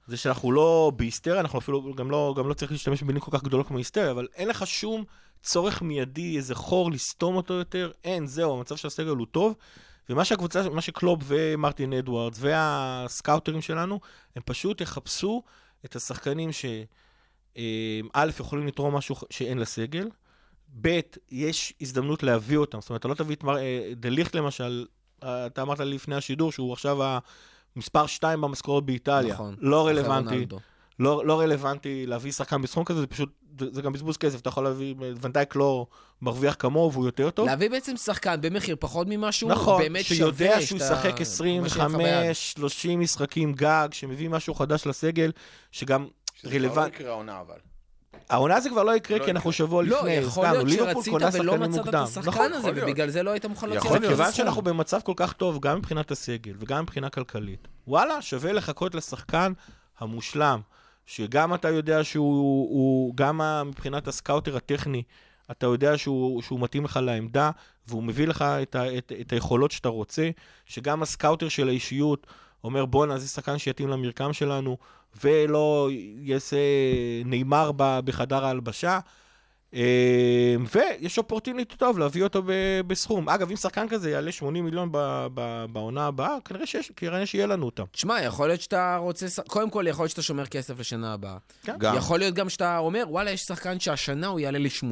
זה 0.07 0.17
שאנחנו 0.17 0.51
לא 0.51 0.91
בהיסטריה, 0.95 1.39
אנחנו 1.39 1.59
אפילו 1.59 1.93
גם 1.95 2.11
לא, 2.11 2.33
גם 2.37 2.49
לא 2.49 2.53
צריך 2.53 2.71
להשתמש 2.71 3.03
במילים 3.03 3.21
כל 3.21 3.31
כך 3.37 3.43
גדולות 3.43 3.67
כמו 3.67 3.77
היסטריה, 3.77 4.11
אבל 4.11 4.27
אין 4.35 4.47
לך 4.47 4.67
שום 4.67 5.03
צורך 5.43 5.81
מיידי, 5.81 6.37
איזה 6.37 6.55
חור 6.55 6.91
לסתום 6.91 7.35
אותו 7.35 7.53
יותר, 7.53 7.91
אין, 8.03 8.27
זהו, 8.27 8.57
המצב 8.57 8.75
של 8.75 8.87
הסגל 8.87 9.07
הוא 9.09 9.27
טוב. 9.31 9.55
ומה 10.11 10.25
שהקבוצה, 10.25 10.69
מה 10.69 10.81
שקלופ 10.81 11.19
ומרטין 11.25 11.93
אדוארדס 11.93 12.37
והסקאוטרים 12.41 13.61
שלנו, 13.61 13.99
הם 14.35 14.41
פשוט 14.45 14.81
יחפשו 14.81 15.43
את 15.85 15.95
השחקנים 15.95 16.49
שא', 16.51 18.39
יכולים 18.39 18.67
לתרום 18.67 18.95
משהו 18.95 19.15
שאין 19.29 19.57
לסגל, 19.57 20.09
ב', 20.81 20.99
יש 21.31 21.73
הזדמנות 21.81 22.23
להביא 22.23 22.57
אותם. 22.57 22.81
זאת 22.81 22.89
אומרת, 22.89 22.99
אתה 22.99 23.07
לא 23.07 23.13
תביא 23.13 23.35
את 23.35 23.43
מר... 23.43 23.57
אה, 23.57 23.91
דליכט 23.95 24.35
למשל, 24.35 24.85
אה, 25.23 25.45
אתה 25.45 25.61
אמרת 25.61 25.79
לי 25.79 25.95
לפני 25.95 26.15
השידור 26.15 26.51
שהוא 26.51 26.73
עכשיו 26.73 26.97
המספר 27.75 28.05
2 28.05 28.41
במשכורות 28.41 28.85
באיטליה. 28.85 29.33
נכון. 29.33 29.55
לא 29.59 29.87
רלוונטי. 29.87 30.45
לא, 30.99 31.25
לא 31.25 31.39
רלוונטי 31.39 32.05
להביא 32.05 32.31
שחקן 32.31 32.61
בסכום 32.61 32.83
כזה, 32.83 32.99
זה 32.99 33.07
פשוט, 33.07 33.29
זה, 33.59 33.65
זה 33.71 33.81
גם 33.81 33.93
בזבוז 33.93 34.17
כסף, 34.17 34.39
אתה 34.39 34.49
יכול 34.49 34.63
להביא, 34.63 34.95
ונדייק 35.21 35.55
לא 35.55 35.85
מרוויח 36.21 36.55
כמוהו 36.59 36.91
והוא 36.93 37.05
יותר 37.05 37.29
טוב. 37.29 37.45
להביא 37.47 37.69
בעצם 37.69 37.97
שחקן 37.97 38.41
במחיר 38.41 38.75
פחות 38.79 39.07
ממשהו, 39.09 39.49
נכון, 39.49 39.81
באמת 39.81 40.05
שיודע 40.05 40.35
שווה 40.37 40.61
שהוא 40.61 40.79
שאתה- 40.79 40.93
ישחק 40.93 41.19
מה 41.19 41.25
שיהיה 41.25 41.61
לך 41.61 41.95
ביד. 41.97 42.31
25-30 42.31 42.99
משחקים 42.99 43.53
גג, 43.53 43.87
שמביא 43.91 44.29
משהו 44.29 44.53
חדש 44.53 44.87
לסגל, 44.87 45.31
שגם 45.71 46.07
שזה 46.35 46.49
כבר 46.49 46.59
לא 46.59 46.65
רלוונטי. 46.67 46.95
יקרה 46.95 47.09
העונה, 47.09 47.39
אבל. 47.41 47.55
העונה 48.29 48.59
זה 48.61 48.69
כבר 48.69 48.83
לא 48.83 48.95
יקרה, 48.95 49.17
לא 49.17 49.25
כי 49.25 49.31
אנחנו. 49.31 49.51
שבוע 49.51 49.83
לא, 49.83 49.97
לפני, 49.97 50.11
יכול 50.11 50.45
הזכרנו, 50.45 50.65
להיות 50.65 50.79
ליברפול 50.79 51.03
שרצית 51.03 51.13
קונה 51.13 51.29
ולא 51.33 51.51
שחקנים 51.53 51.69
מצאת 51.69 51.79
את 51.79 51.85
מוקדם. 51.85 52.03
השחקן 52.03 52.29
נכון, 52.29 52.45
הזה, 52.53 52.57
יכול 52.57 52.71
להיות. 52.73 52.87
ובגלל 52.89 53.09
זה 53.09 53.23
לא 53.23 53.31
היית 53.31 53.45
מוכן 53.45 53.69
להוציא 53.69 53.87
יכול 53.89 53.99
להיות. 53.99 54.13
וכיוון 54.13 54.31
סכום. 54.31 54.45
שאנחנו 54.45 54.61
במצב 54.61 54.99
כל 55.03 55.13
כך 55.15 55.33
טוב, 55.33 55.59
גם 55.61 55.77
מבחינת 55.77 56.11
הסגל 56.11 56.53
וגם 56.59 56.83
מבחינה 56.83 57.09
כלכלית, 57.09 57.67
וואלה, 57.87 58.21
שווה 58.21 58.51
לחכות 58.53 58.95
לשחקן 58.95 59.53
המושלם, 59.99 60.59
שגם 61.11 61.53
אתה 61.53 61.69
יודע 61.69 62.03
שהוא, 62.03 62.69
הוא, 62.69 63.15
גם 63.15 63.41
מבחינת 63.65 64.07
הסקאוטר 64.07 64.57
הטכני, 64.57 65.03
אתה 65.51 65.65
יודע 65.65 65.97
שהוא, 65.97 66.41
שהוא 66.41 66.59
מתאים 66.59 66.85
לך 66.85 66.99
לעמדה, 67.03 67.51
והוא 67.87 68.03
מביא 68.03 68.27
לך 68.27 68.41
את, 68.41 68.75
ה, 68.75 68.97
את, 68.97 69.11
את 69.21 69.33
היכולות 69.33 69.71
שאתה 69.71 69.89
רוצה, 69.89 70.29
שגם 70.65 71.01
הסקאוטר 71.01 71.49
של 71.49 71.67
האישיות 71.67 72.27
אומר, 72.63 72.85
בואנה, 72.85 73.17
זה 73.17 73.27
שחקן 73.27 73.57
שיתאים 73.57 73.89
למרקם 73.89 74.33
שלנו, 74.33 74.77
ולא 75.23 75.89
יעשה 76.21 76.57
נאמר 77.25 77.71
בחדר 77.77 78.45
ההלבשה. 78.45 78.99
אה, 79.75 80.55
ויש 80.75 81.17
אופורטיוניטי 81.17 81.75
טוב 81.75 81.99
להביא 81.99 82.23
אותו 82.23 82.43
בסכום. 82.87 83.29
אגב, 83.29 83.49
אם 83.49 83.55
שחקן 83.55 83.87
כזה 83.89 84.11
יעלה 84.11 84.31
80 84.31 84.65
מיליון 84.65 84.89
בעונה 85.71 86.05
הבאה, 86.07 86.37
כנראה 86.45 86.65
שיש- 86.65 86.91
כנראה 86.95 87.25
שיהיה 87.25 87.47
לנו 87.47 87.65
אותם. 87.65 87.83
תשמע, 87.91 88.21
יכול 88.21 88.47
להיות 88.47 88.61
שאתה 88.61 88.97
רוצה... 88.97 89.25
קודם 89.47 89.69
כל, 89.69 89.85
יכול 89.87 90.03
להיות 90.03 90.11
שאתה 90.11 90.21
שומר 90.21 90.45
כסף 90.45 90.79
לשנה 90.79 91.13
הבאה. 91.13 91.37
גם. 91.79 91.95
יכול 91.97 92.19
להיות 92.19 92.33
גם 92.35 92.49
שאתה 92.49 92.77
אומר, 92.77 93.03
וואלה, 93.09 93.31
יש 93.31 93.41
שחקן 93.41 93.79
שהשנה 93.79 94.27
הוא 94.27 94.39
יעלה 94.39 94.59
ל-80, 94.59 94.85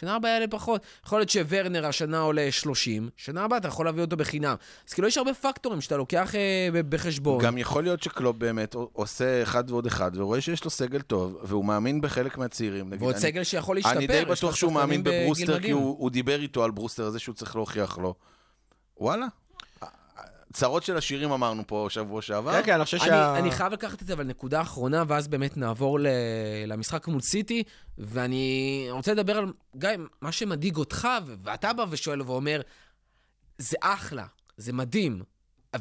שנה 0.00 0.14
הבאה 0.14 0.30
יעלה 0.30 0.46
פחות. 0.48 0.82
יכול 1.06 1.18
להיות 1.18 1.28
שוורנר 1.28 1.86
השנה 1.86 2.20
עולה 2.20 2.52
30, 2.52 3.08
שנה 3.16 3.44
הבאה 3.44 3.58
אתה 3.58 3.68
יכול 3.68 3.86
להביא 3.86 4.02
אותו 4.02 4.16
בחינם. 4.16 4.54
אז 4.88 4.92
כאילו, 4.94 5.08
יש 5.08 5.18
הרבה 5.18 5.34
פקטורים 5.34 5.80
שאתה 5.80 5.96
לוקח 5.96 6.34
אה, 6.34 6.68
בחשבון. 6.88 7.44
גם 7.44 7.58
יכול 7.58 7.82
להיות 7.82 8.02
שקלופ 8.02 8.36
באמת 8.36 8.74
עושה 8.74 9.42
אחד 9.42 9.70
ועוד 9.70 9.86
אחד, 9.86 10.10
ורואה 10.14 10.40
שיש 10.40 10.64
לו 10.64 10.70
סגל 10.70 11.00
טוב, 11.00 11.38
והוא 11.42 11.64
מאמין 11.64 12.00
בחלק 12.00 12.38
מהצעירים. 12.38 12.92
ועוד 12.98 13.12
אני- 13.14 13.22
סגל 13.22 13.44
שיכול 13.44 13.76
להשתפר. 13.76 13.96
אני 13.96 14.06
די 14.06 14.24
בטוח 14.24 14.54
שהוא 14.56 14.72
מאמין 14.72 15.02
בגיל 15.04 15.20
בברוסטר, 15.22 15.60
כי. 15.60 15.70
הוא 15.70 15.96
הוא 15.98 16.10
דיבר 16.10 16.40
איתו 16.40 16.64
על 16.64 16.70
ברוסטר 16.70 17.04
הזה 17.04 17.18
שהוא 17.18 17.34
צריך 17.34 17.56
להוכיח 17.56 17.98
לו. 17.98 18.14
וואלה. 19.00 19.26
צרות 20.52 20.82
של 20.82 20.96
השירים 20.96 21.32
אמרנו 21.32 21.62
פה 21.66 21.86
שבוע 21.90 22.22
שעבר. 22.22 22.52
כן, 22.52 22.62
כן, 22.66 22.74
אני 22.74 22.84
חושב 22.84 22.98
שה... 22.98 23.38
אני 23.38 23.50
חייב 23.50 23.72
לקחת 23.72 24.02
את 24.02 24.06
זה, 24.06 24.12
אבל 24.12 24.24
נקודה 24.24 24.60
אחרונה, 24.60 25.04
ואז 25.08 25.28
באמת 25.28 25.56
נעבור 25.56 26.00
ל, 26.00 26.06
למשחק 26.66 27.08
מול 27.08 27.20
סיטי, 27.20 27.62
ואני 27.98 28.86
רוצה 28.90 29.14
לדבר 29.14 29.38
על, 29.38 29.52
גיא, 29.76 29.90
מה 30.20 30.32
שמדאיג 30.32 30.76
אותך, 30.76 31.08
ו- 31.26 31.34
ואתה 31.42 31.72
בא 31.72 31.84
ושואל 31.90 32.22
ואומר, 32.22 32.60
זה 33.58 33.76
אחלה, 33.80 34.26
זה 34.56 34.72
מדהים, 34.72 35.22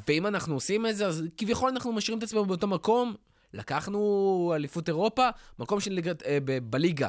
ואם 0.07 0.27
אנחנו 0.27 0.53
עושים 0.53 0.85
את 0.85 0.95
זה, 0.97 1.07
אז 1.07 1.23
כביכול 1.37 1.69
אנחנו 1.69 1.93
משאירים 1.93 2.19
את 2.19 2.23
עצמנו 2.23 2.45
באותו 2.45 2.67
מקום, 2.67 3.15
לקחנו 3.53 4.51
אליפות 4.55 4.87
אירופה, 4.87 5.29
מקום 5.59 5.79
של 5.79 5.91
ליגת, 5.91 6.23
אה, 6.23 6.37
ב- 6.45 6.71
בליגה. 6.71 7.07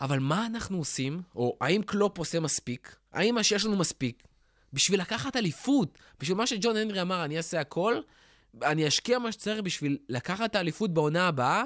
אבל 0.00 0.18
מה 0.18 0.46
אנחנו 0.46 0.78
עושים, 0.78 1.22
או 1.36 1.56
האם 1.60 1.82
קלופ 1.82 2.18
עושה 2.18 2.40
מספיק? 2.40 2.96
האם 3.12 3.34
מה 3.34 3.42
שיש 3.42 3.64
לנו 3.64 3.76
מספיק? 3.76 4.22
בשביל 4.72 5.00
לקחת 5.00 5.36
אליפות, 5.36 5.98
בשביל 6.20 6.36
מה 6.36 6.46
שג'ון 6.46 6.76
הנרי 6.76 7.02
אמר, 7.02 7.24
אני 7.24 7.36
אעשה 7.36 7.60
הכל, 7.60 8.00
אני 8.62 8.88
אשקיע 8.88 9.18
מה 9.18 9.32
שצריך 9.32 9.60
בשביל 9.60 9.98
לקחת 10.08 10.50
את 10.50 10.56
האליפות 10.56 10.94
בעונה 10.94 11.28
הבאה, 11.28 11.64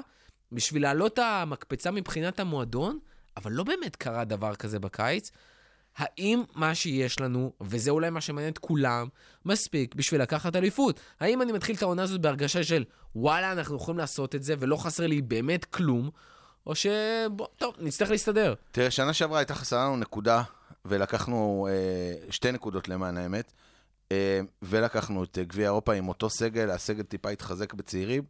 בשביל 0.51 0.81
להעלות 0.81 1.13
את 1.13 1.19
המקפצה 1.19 1.91
מבחינת 1.91 2.39
המועדון, 2.39 2.99
אבל 3.37 3.51
לא 3.51 3.63
באמת 3.63 3.95
קרה 3.95 4.23
דבר 4.23 4.55
כזה 4.55 4.79
בקיץ. 4.79 5.31
האם 5.97 6.43
מה 6.55 6.75
שיש 6.75 7.19
לנו, 7.19 7.53
וזה 7.61 7.91
אולי 7.91 8.09
מה 8.09 8.21
שמעניין 8.21 8.53
את 8.53 8.57
כולם, 8.57 9.07
מספיק 9.45 9.95
בשביל 9.95 10.21
לקחת 10.21 10.55
אליפות? 10.55 10.99
האם 11.19 11.41
אני 11.41 11.51
מתחיל 11.51 11.75
את 11.75 11.81
העונה 11.81 12.03
הזאת 12.03 12.21
בהרגשה 12.21 12.63
של 12.63 12.83
וואלה, 13.15 13.51
אנחנו 13.51 13.75
יכולים 13.75 13.97
לעשות 13.97 14.35
את 14.35 14.43
זה 14.43 14.55
ולא 14.59 14.75
חסר 14.75 15.07
לי 15.07 15.21
באמת 15.21 15.65
כלום, 15.65 16.09
או 16.67 16.75
ש... 16.75 16.87
בוא, 17.31 17.47
טוב, 17.57 17.75
נצטרך 17.79 18.09
להסתדר. 18.09 18.53
תראה, 18.71 18.91
שנה 18.91 19.13
שעברה 19.13 19.39
הייתה 19.39 19.55
חסרה 19.55 19.83
לנו 19.83 19.97
נקודה, 19.97 20.43
ולקחנו 20.85 21.67
אה, 21.71 22.31
שתי 22.31 22.51
נקודות 22.51 22.87
למען 22.87 23.17
האמת, 23.17 23.53
אה, 24.11 24.39
ולקחנו 24.61 25.23
את 25.23 25.37
אה, 25.37 25.43
גביע 25.43 25.65
אירופה 25.65 25.93
עם 25.93 26.07
אותו 26.07 26.29
סגל, 26.29 26.71
הסגל 26.71 27.03
טיפה 27.03 27.29
התחזק 27.29 27.73
בצעירים. 27.73 28.23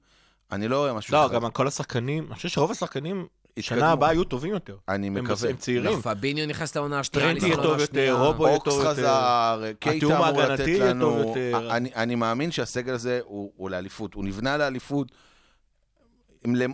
אני 0.51 0.67
לא 0.67 0.77
רואה 0.79 0.93
משהו 0.93 1.13
לא, 1.13 1.25
אחר. 1.25 1.33
גם 1.35 1.51
כל 1.51 1.67
השחקנים, 1.67 2.25
אני 2.27 2.35
חושב 2.35 2.49
שרוב 2.49 2.71
השחקנים, 2.71 3.17
התקדמו. 3.57 3.63
שנה 3.79 3.91
הבאה 3.91 4.13
יהיו 4.13 4.23
טובים 4.23 4.53
יותר. 4.53 4.77
אני 4.89 5.07
הם- 5.07 5.13
מקווה. 5.13 5.49
הם 5.49 5.55
צעירים. 5.57 6.01
פביניו 6.01 6.45
נכנס 6.47 6.75
לעונה 6.75 6.99
השנייה, 6.99 7.27
טרנט 7.29 7.43
יהיה 7.43 7.55
טוב 7.55 7.79
יותר. 7.79 8.15
רובו 8.19 8.45
יהיה 8.47 8.55
אוקס 8.55 8.65
טוב 8.69 8.79
יותר. 8.79 8.91
חזר, 8.91 9.61
קייטה 9.79 9.97
התיאום 9.97 10.13
אמור 10.13 10.27
לתת 10.41 10.49
ההגנתי 10.49 10.69
יהיה 10.71 10.79
טוב 10.79 10.89
לנו. 10.89 11.27
יותר. 11.27 11.67
אני, 11.75 11.89
אני 11.95 12.15
מאמין 12.15 12.51
שהסגל 12.51 12.93
הזה 12.93 13.19
הוא, 13.23 13.51
הוא 13.55 13.69
לאליפות, 13.69 14.13
הוא 14.13 14.25
נבנה 14.25 14.57
לאליפות. 14.57 15.11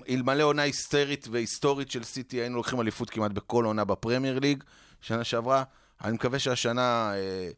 אלמלא 0.09 0.43
עונה 0.43 0.61
היסטרית 0.61 1.27
והיסטורית 1.31 1.91
של 1.91 2.03
סיטי, 2.03 2.37
היינו 2.37 2.55
לוקחים 2.57 2.81
אליפות 2.81 3.09
כמעט 3.09 3.31
בכל 3.31 3.65
עונה 3.65 3.83
בפרמייר 3.85 4.39
ליג, 4.39 4.63
שנה 5.01 5.23
שעברה. 5.23 5.63
אני 6.03 6.13
מקווה 6.13 6.39
שהשנה 6.39 7.11
אה, 7.15 7.49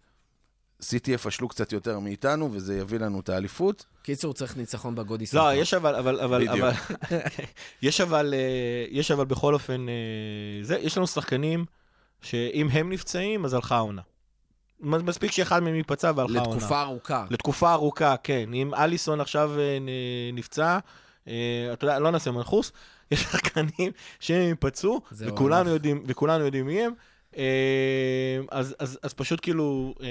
סיטי 0.81 1.11
יפשלו 1.11 1.47
קצת 1.47 1.71
יותר 1.73 1.99
מאיתנו, 1.99 2.49
וזה 2.51 2.77
יביא 2.77 2.99
לנו 2.99 3.19
את 3.19 3.29
האליפות. 3.29 3.85
קיצור, 4.03 4.33
צריך 4.33 4.57
ניצחון 4.57 4.95
בגודי 4.95 5.25
לא, 5.33 5.53
יש 5.53 5.73
אבל, 5.73 5.95
אבל, 5.95 6.19
אבל. 6.19 6.49
אבל, 6.49 6.71
יש 7.81 8.01
אבל, 8.01 8.33
אה, 8.33 8.85
יש 8.89 9.11
אבל 9.11 9.25
בכל 9.25 9.53
אופן, 9.53 9.89
אה, 9.89 10.63
זה, 10.63 10.77
יש 10.77 10.97
לנו 10.97 11.07
שחקנים 11.07 11.65
שאם 12.21 12.67
הם 12.71 12.91
נפצעים, 12.91 13.45
אז 13.45 13.53
הלכה 13.53 13.75
העונה. 13.75 14.01
מספיק 14.79 15.31
שאחד 15.31 15.63
מהם 15.63 15.75
ייפצע 15.75 16.11
והלכה 16.15 16.39
העונה. 16.39 16.55
לתקופה 16.55 16.81
ארוכה. 16.81 17.25
לתקופה 17.29 17.73
ארוכה, 17.73 18.15
כן. 18.23 18.53
אם 18.53 18.73
אליסון 18.73 19.21
עכשיו 19.21 19.51
אה, 19.59 19.77
נפצע, 20.33 20.79
אה, 21.27 21.69
אתה 21.73 21.85
יודע, 21.85 21.99
לא 21.99 22.11
נעשה 22.11 22.31
מנחוס, 22.31 22.71
יש 23.11 23.21
שחקנים 23.21 23.91
שהם 24.19 24.41
ייפצעו, 24.41 25.01
וכולנו 25.11 25.69
יודעים, 25.69 26.03
וכולנו 26.07 26.45
יודעים 26.45 26.65
מי 26.65 26.81
הם. 26.81 26.93
אה, 27.37 28.39
אז, 28.51 28.75
אז, 28.79 28.99
אז 29.03 29.13
פשוט 29.13 29.39
כאילו, 29.41 29.93
אה, 30.01 30.07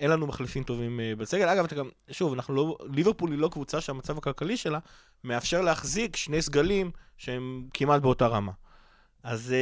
אין 0.00 0.10
לנו 0.10 0.26
מחליפים 0.26 0.62
טובים 0.62 1.00
אה, 1.00 1.12
בסגל. 1.18 1.48
אגב, 1.48 1.64
אתה 1.64 1.74
גם, 1.74 1.88
שוב, 2.10 2.32
אנחנו 2.32 2.54
לא, 2.54 2.76
ליברפול 2.92 3.30
היא 3.30 3.38
לא 3.38 3.48
קבוצה 3.48 3.80
שהמצב 3.80 4.18
הכלכלי 4.18 4.56
שלה 4.56 4.78
מאפשר 5.24 5.60
להחזיק 5.60 6.16
שני 6.16 6.42
סגלים 6.42 6.90
שהם 7.16 7.68
כמעט 7.74 8.02
באותה 8.02 8.26
רמה. 8.26 8.52
אז 9.22 9.54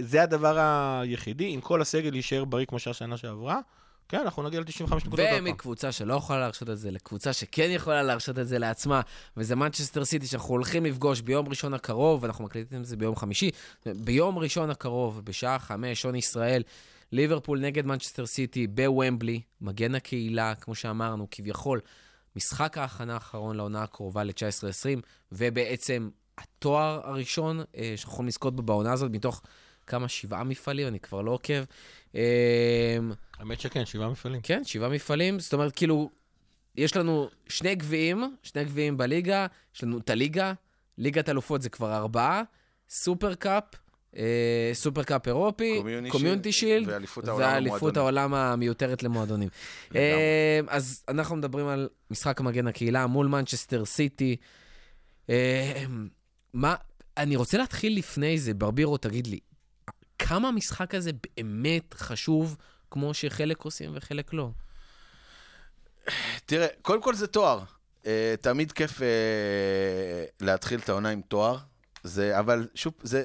זה 0.00 0.22
הדבר 0.22 0.58
היחידי, 0.58 1.54
אם 1.54 1.60
כל 1.60 1.82
הסגל 1.82 2.14
יישאר 2.14 2.44
בריא 2.44 2.66
כמו 2.66 2.78
שהיה 2.78 2.94
שנה 2.94 3.16
שעברה, 3.16 3.60
כן, 4.08 4.20
אנחנו 4.20 4.42
נגיע 4.42 4.60
ל-95 4.60 4.94
נקודות. 4.94 5.26
ומקבוצה 5.38 5.92
שלא 5.92 6.14
יכולה 6.14 6.40
להרשות 6.40 6.70
את 6.70 6.78
זה 6.78 6.90
לקבוצה 6.90 7.32
שכן 7.32 7.68
יכולה 7.70 8.02
להרשות 8.02 8.38
את 8.38 8.48
זה 8.48 8.58
לעצמה, 8.58 9.00
וזה 9.36 9.56
מנצ'סטר 9.56 10.04
סיטי 10.04 10.26
שאנחנו 10.26 10.48
הולכים 10.48 10.84
לפגוש 10.84 11.20
ביום 11.20 11.48
ראשון 11.48 11.74
הקרוב, 11.74 12.22
ואנחנו 12.22 12.44
מקליטים 12.44 12.80
את 12.80 12.86
זה 12.86 12.96
ביום 12.96 13.16
חמישי, 13.16 13.50
ביום 13.86 14.38
ראשון 14.38 14.70
הקרוב, 14.70 15.20
בשעה 15.24 15.58
חמש, 15.58 16.02
שעון 16.02 16.14
ישראל, 16.14 16.62
ליברפול 17.12 17.60
נגד 17.60 17.86
מנצ'סטר 17.86 18.26
סיטי 18.26 18.66
בוומבלי, 18.66 19.40
מגן 19.60 19.94
הקהילה, 19.94 20.54
כמו 20.54 20.74
שאמרנו, 20.74 21.26
כביכול, 21.30 21.80
משחק 22.36 22.78
ההכנה 22.78 23.14
האחרון 23.14 23.56
לעונה 23.56 23.82
הקרובה 23.82 24.24
ל-19-20, 24.24 25.00
ובעצם 25.32 26.08
התואר 26.38 27.00
הראשון 27.04 27.60
אה, 27.60 27.94
שאנחנו 27.96 28.12
יכולים 28.12 28.28
לזכות 28.28 28.56
בו 28.56 28.62
בעונה 28.62 28.92
הזאת, 28.92 29.10
מתוך 29.10 29.42
כמה, 29.86 30.08
שבעה 30.08 30.44
מפעלים, 30.44 30.88
אני 30.88 31.00
כבר 31.00 31.22
לא 31.22 31.30
עוקב. 31.30 31.64
אה, 32.14 32.98
האמת 33.38 33.60
שכן, 33.60 33.86
שבעה 33.86 34.08
מפעלים. 34.08 34.40
כן, 34.40 34.64
שבעה 34.64 34.88
מפעלים. 34.88 35.40
זאת 35.40 35.52
אומרת, 35.52 35.72
כאילו, 35.76 36.10
יש 36.76 36.96
לנו 36.96 37.28
שני 37.48 37.74
גביעים, 37.74 38.36
שני 38.42 38.64
גביעים 38.64 38.96
בליגה, 38.96 39.46
יש 39.74 39.82
לנו 39.82 39.98
את 39.98 40.10
הליגה, 40.10 40.52
ליגת 40.98 41.28
אלופות 41.28 41.62
זה 41.62 41.68
כבר 41.68 41.96
ארבעה, 41.96 42.42
Super 42.88 43.34
Cup, 43.34 43.64
אה, 44.16 44.70
Super 44.72 45.02
Cup 45.02 45.28
אירופי, 45.28 45.76
Communi 45.78 46.10
Community 46.10 46.52
Shield, 46.52 46.88
ואליפות 46.88 47.28
העולם. 47.28 47.96
העולם 47.96 48.34
המיותרת 48.34 49.02
למועדונים. 49.02 49.48
אה, 49.96 50.60
אז 50.68 51.04
אנחנו 51.08 51.36
מדברים 51.36 51.66
על 51.66 51.88
משחק 52.10 52.40
המגן 52.40 52.66
הקהילה 52.66 53.06
מול 53.06 53.26
מנצ'סטר 53.26 53.84
סיטי. 53.84 54.36
אה, 55.30 55.84
מה, 56.54 56.74
אני 57.16 57.36
רוצה 57.36 57.58
להתחיל 57.58 57.98
לפני 57.98 58.38
זה, 58.38 58.54
ברבירו, 58.54 58.96
תגיד 58.96 59.26
לי, 59.26 59.38
כמה 60.18 60.48
המשחק 60.48 60.94
הזה 60.94 61.10
באמת 61.36 61.94
חשוב, 61.94 62.56
כמו 62.90 63.14
שחלק 63.14 63.60
עושים 63.62 63.90
וחלק 63.94 64.32
לא? 64.32 64.50
תראה, 66.46 66.66
קודם 66.82 67.02
כל 67.02 67.14
זה 67.14 67.26
תואר. 67.26 67.62
Uh, 68.02 68.06
תמיד 68.40 68.72
כיף 68.72 68.98
uh, 68.98 69.02
להתחיל 70.40 70.80
את 70.80 70.88
העונה 70.88 71.08
עם 71.08 71.20
תואר, 71.28 71.58
זה, 72.02 72.38
אבל 72.38 72.68
שוב, 72.74 72.92
זה... 73.02 73.24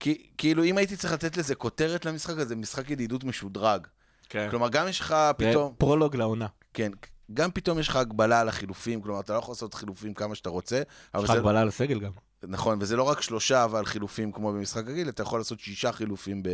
כי, 0.00 0.26
כאילו, 0.38 0.64
אם 0.64 0.78
הייתי 0.78 0.96
צריך 0.96 1.12
לתת 1.12 1.36
לזה 1.36 1.54
כותרת 1.54 2.04
למשחק 2.04 2.38
הזה, 2.38 2.56
משחק 2.56 2.90
ידידות 2.90 3.24
משודרג. 3.24 3.86
כן. 4.28 4.50
כלומר, 4.50 4.68
גם 4.68 4.88
יש 4.88 5.00
לך 5.00 5.14
פתאום... 5.36 5.74
פרולוג 5.78 6.16
לעונה. 6.16 6.46
כן, 6.74 6.92
גם 7.34 7.50
פתאום 7.50 7.78
יש 7.78 7.88
לך 7.88 7.96
הגבלה 7.96 8.40
על 8.40 8.48
החילופים, 8.48 9.02
כלומר, 9.02 9.20
אתה 9.20 9.32
לא 9.32 9.38
יכול 9.38 9.52
לעשות 9.52 9.74
חילופים 9.74 10.14
כמה 10.14 10.34
שאתה 10.34 10.48
רוצה. 10.48 10.76
יש 10.76 11.24
לך 11.24 11.26
זה- 11.26 11.32
הגבלה 11.32 11.60
על 11.60 11.68
הסגל 11.68 12.00
גם. 12.00 12.12
נכון, 12.48 12.78
וזה 12.80 12.96
לא 12.96 13.02
רק 13.02 13.20
שלושה 13.20 13.64
אבל 13.64 13.84
חילופים 13.84 14.32
כמו 14.32 14.52
במשחק 14.52 14.86
רגיל, 14.86 15.08
אתה 15.08 15.22
יכול 15.22 15.40
לעשות 15.40 15.60
שישה 15.60 15.92
חילופים 15.92 16.42
ב, 16.42 16.48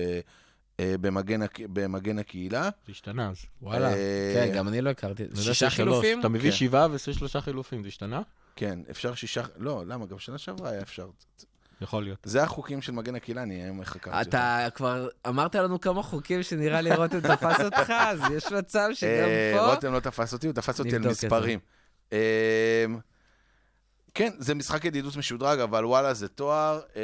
אה, 0.81 0.95
במגן, 1.01 1.41
במגן 1.73 2.19
הקהילה. 2.19 2.63
זה 2.63 2.93
השתנה 2.93 3.31
אז. 3.31 3.37
וואלה. 3.63 3.93
אה, 3.93 4.33
כן, 4.35 4.55
גם 4.57 4.69
אני 4.69 4.81
לא 4.81 4.91
הכרתי. 4.91 5.25
שישה. 5.35 5.71
חילופים? 5.71 6.21
אתה 6.21 6.29
מביא 6.29 6.51
כן. 6.51 6.57
שבעה 6.57 6.87
ועושה 6.91 7.13
שלושה 7.13 7.41
חילופים, 7.41 7.83
זה 7.83 7.89
השתנה? 7.89 8.23
כן, 8.57 8.79
אפשר 8.91 9.15
שישה... 9.15 9.43
לא, 9.57 9.85
למה? 9.87 10.07
גם 10.07 10.19
שנה 10.19 10.39
שעברה 10.39 10.71
היה 10.71 10.83
אפשר. 10.83 11.09
יכול 11.81 12.03
להיות. 12.03 12.19
זה 12.23 12.43
החוקים 12.43 12.83
של 12.83 12.93
מגן 12.93 13.15
הקהילה, 13.15 13.43
אני 13.43 13.63
היום 13.63 13.85
חקרתי. 13.85 14.19
אותם. 14.19 14.29
אתה 14.29 14.69
כבר 14.75 15.09
אמרת 15.29 15.55
לנו 15.55 15.81
כמה 15.81 16.03
חוקים 16.03 16.43
שנראה 16.43 16.81
לי 16.81 16.95
רותם 16.95 17.21
תפס 17.21 17.61
אותך, 17.61 17.91
אז 17.91 18.21
יש 18.33 18.53
מצב 18.53 18.89
שגם 18.93 19.11
אה, 19.11 19.55
פה... 19.57 19.75
רותם 19.75 19.93
לא 19.93 20.01
תפס 20.01 20.33
אותי, 20.33 20.47
הוא 20.47 20.55
תפס 20.55 20.79
אותי 20.79 20.91
על 20.91 20.99
נבדוק 20.99 21.13
את 21.13 21.17
זה. 21.17 21.27
מספרים. 21.27 21.59
כן, 24.17 24.33
זה 24.39 24.55
משחק 24.55 24.85
ידידות 24.85 25.17
משודרג, 25.17 25.59
אבל 25.61 25.85
וואלה, 25.85 26.15
זה 26.15 26.29
תואר. 26.29 26.81
אה, 26.97 27.03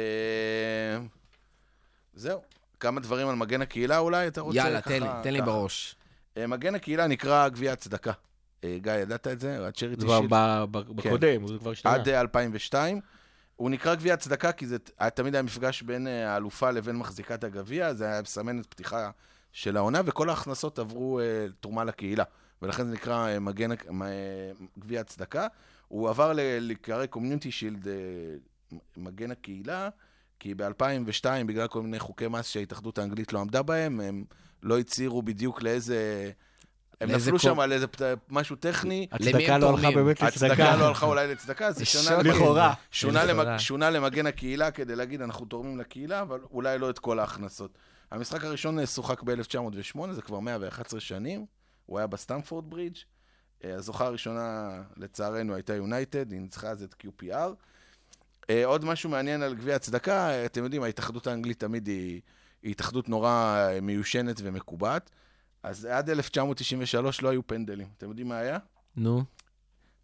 זהו. 2.13 2.41
כמה 2.79 2.99
דברים 3.01 3.27
על 3.27 3.35
מגן 3.35 3.61
הקהילה 3.61 3.97
אולי? 3.97 4.27
אתה 4.27 4.41
רוצה 4.41 4.57
יאללה, 4.57 4.81
ככה- 4.81 4.89
תן 4.89 5.03
לי, 5.03 5.09
תן 5.23 5.33
לי. 5.33 5.41
בראש. 5.41 5.95
אה, 6.37 6.47
מגן 6.47 6.75
הקהילה 6.75 7.07
נקרא 7.07 7.49
גביע 7.49 7.73
הצדקה. 7.73 8.11
אה, 8.63 8.77
גיא, 8.81 8.91
ידעת 8.93 9.27
את 9.27 9.39
זה? 9.39 9.57
זה 9.79 9.95
כבר 10.05 10.17
שילד. 10.19 10.29
ב- 10.33 10.63
ב- 10.71 10.95
בקודם, 10.95 11.47
זה 11.47 11.53
כבר 11.59 11.71
השתנה. 11.71 11.93
עד 11.93 12.09
אה, 12.09 12.21
2002. 12.21 13.01
הוא 13.55 13.69
נקרא 13.69 13.95
גביע 13.95 14.13
הצדקה 14.13 14.51
כי 14.51 14.67
זה 14.67 14.77
תמיד 15.13 15.35
היה 15.35 15.41
מפגש 15.41 15.81
בין 15.81 16.07
האלופה 16.07 16.71
לבין 16.71 16.95
מחזיקת 16.95 17.43
הגביע, 17.43 17.93
זה 17.93 18.05
היה 18.05 18.21
מסמן 18.21 18.59
את 18.59 18.65
פתיחה 18.65 19.09
של 19.51 19.77
העונה, 19.77 20.01
וכל 20.05 20.29
ההכנסות 20.29 20.79
עברו 20.79 21.19
תרומה 21.59 21.83
לקהילה. 21.83 22.23
ולכן 22.61 22.85
זה 22.87 22.93
נקרא 22.93 23.39
מגן, 23.39 23.69
גביע 24.79 25.01
הצדקה. 25.01 25.47
הוא 25.87 26.09
עבר 26.09 26.33
ל- 26.33 26.39
להיקרא 26.59 27.05
קומיוניטי 27.05 27.51
שילד 27.51 27.87
מגן 28.97 29.31
הקהילה, 29.31 29.89
כי 30.39 30.53
ב-2002, 30.53 31.25
בגלל 31.47 31.67
כל 31.67 31.81
מיני 31.81 31.99
חוקי 31.99 32.27
מס 32.27 32.47
שההתאחדות 32.47 32.97
האנגלית 32.97 33.33
לא 33.33 33.39
עמדה 33.39 33.61
בהם, 33.61 33.99
הם 33.99 34.23
לא 34.63 34.79
הצהירו 34.79 35.21
בדיוק 35.21 35.61
לאיזה... 35.61 36.31
הם 37.01 37.09
נפלו 37.11 37.39
שם 37.39 37.59
על 37.59 37.71
איזה 37.71 37.87
פת- 37.87 38.01
משהו 38.29 38.55
טכני. 38.55 39.07
הצדקה 39.11 39.57
לא 39.57 39.69
הלכה? 39.69 39.91
באמת 39.95 40.21
הצדקה 40.21 40.45
לצדקה. 40.53 40.75
לא 40.75 40.87
הלכה 40.87 41.05
אולי 41.05 41.27
לצדקה, 41.27 41.71
זה 41.71 41.85
שונה 43.59 43.89
למגן 43.89 44.27
הקהילה 44.27 44.71
כדי 44.71 44.95
להגיד, 44.95 45.21
אנחנו 45.21 45.45
תורמים 45.45 45.79
לקהילה, 45.79 46.21
אבל 46.21 46.39
אולי 46.51 46.79
לא 46.79 46.89
את 46.89 46.99
כל 46.99 47.19
ההכנסות. 47.19 47.77
המשחק 48.11 48.43
הראשון 48.43 48.85
שוחק 48.85 49.23
ב-1908, 49.23 50.11
זה 50.11 50.21
כבר 50.21 50.39
111 50.39 50.99
שנים, 50.99 51.45
הוא 51.85 51.97
היה 51.97 52.07
בסטמפורד 52.07 52.69
ברידג'. 52.69 52.97
אה, 53.65 53.75
הזוכה 53.75 54.05
הראשונה, 54.05 54.81
לצערנו, 54.97 55.55
הייתה 55.55 55.75
יונייטד, 55.75 56.31
היא 56.31 56.41
ניצחה 56.41 56.69
אז 56.69 56.83
את 56.83 56.95
QPR. 57.03 57.49
אה, 58.49 58.65
עוד 58.65 58.85
משהו 58.85 59.09
מעניין 59.09 59.41
על 59.41 59.55
גביע 59.55 59.75
הצדקה, 59.75 60.45
אתם 60.45 60.63
יודעים, 60.63 60.83
ההתאחדות 60.83 61.27
האנגלית 61.27 61.59
תמיד 61.59 61.87
היא, 61.87 62.21
היא 62.63 62.71
התאחדות 62.71 63.09
נורא 63.09 63.29
אה, 63.29 63.81
מיושנת 63.81 64.35
ומקובעת. 64.43 65.09
אז 65.63 65.85
עד 65.85 66.09
1993 66.09 67.21
לא 67.21 67.29
היו 67.29 67.47
פנדלים. 67.47 67.87
אתם 67.97 68.09
יודעים 68.09 68.27
מה 68.27 68.37
היה? 68.37 68.57
נו. 68.97 69.23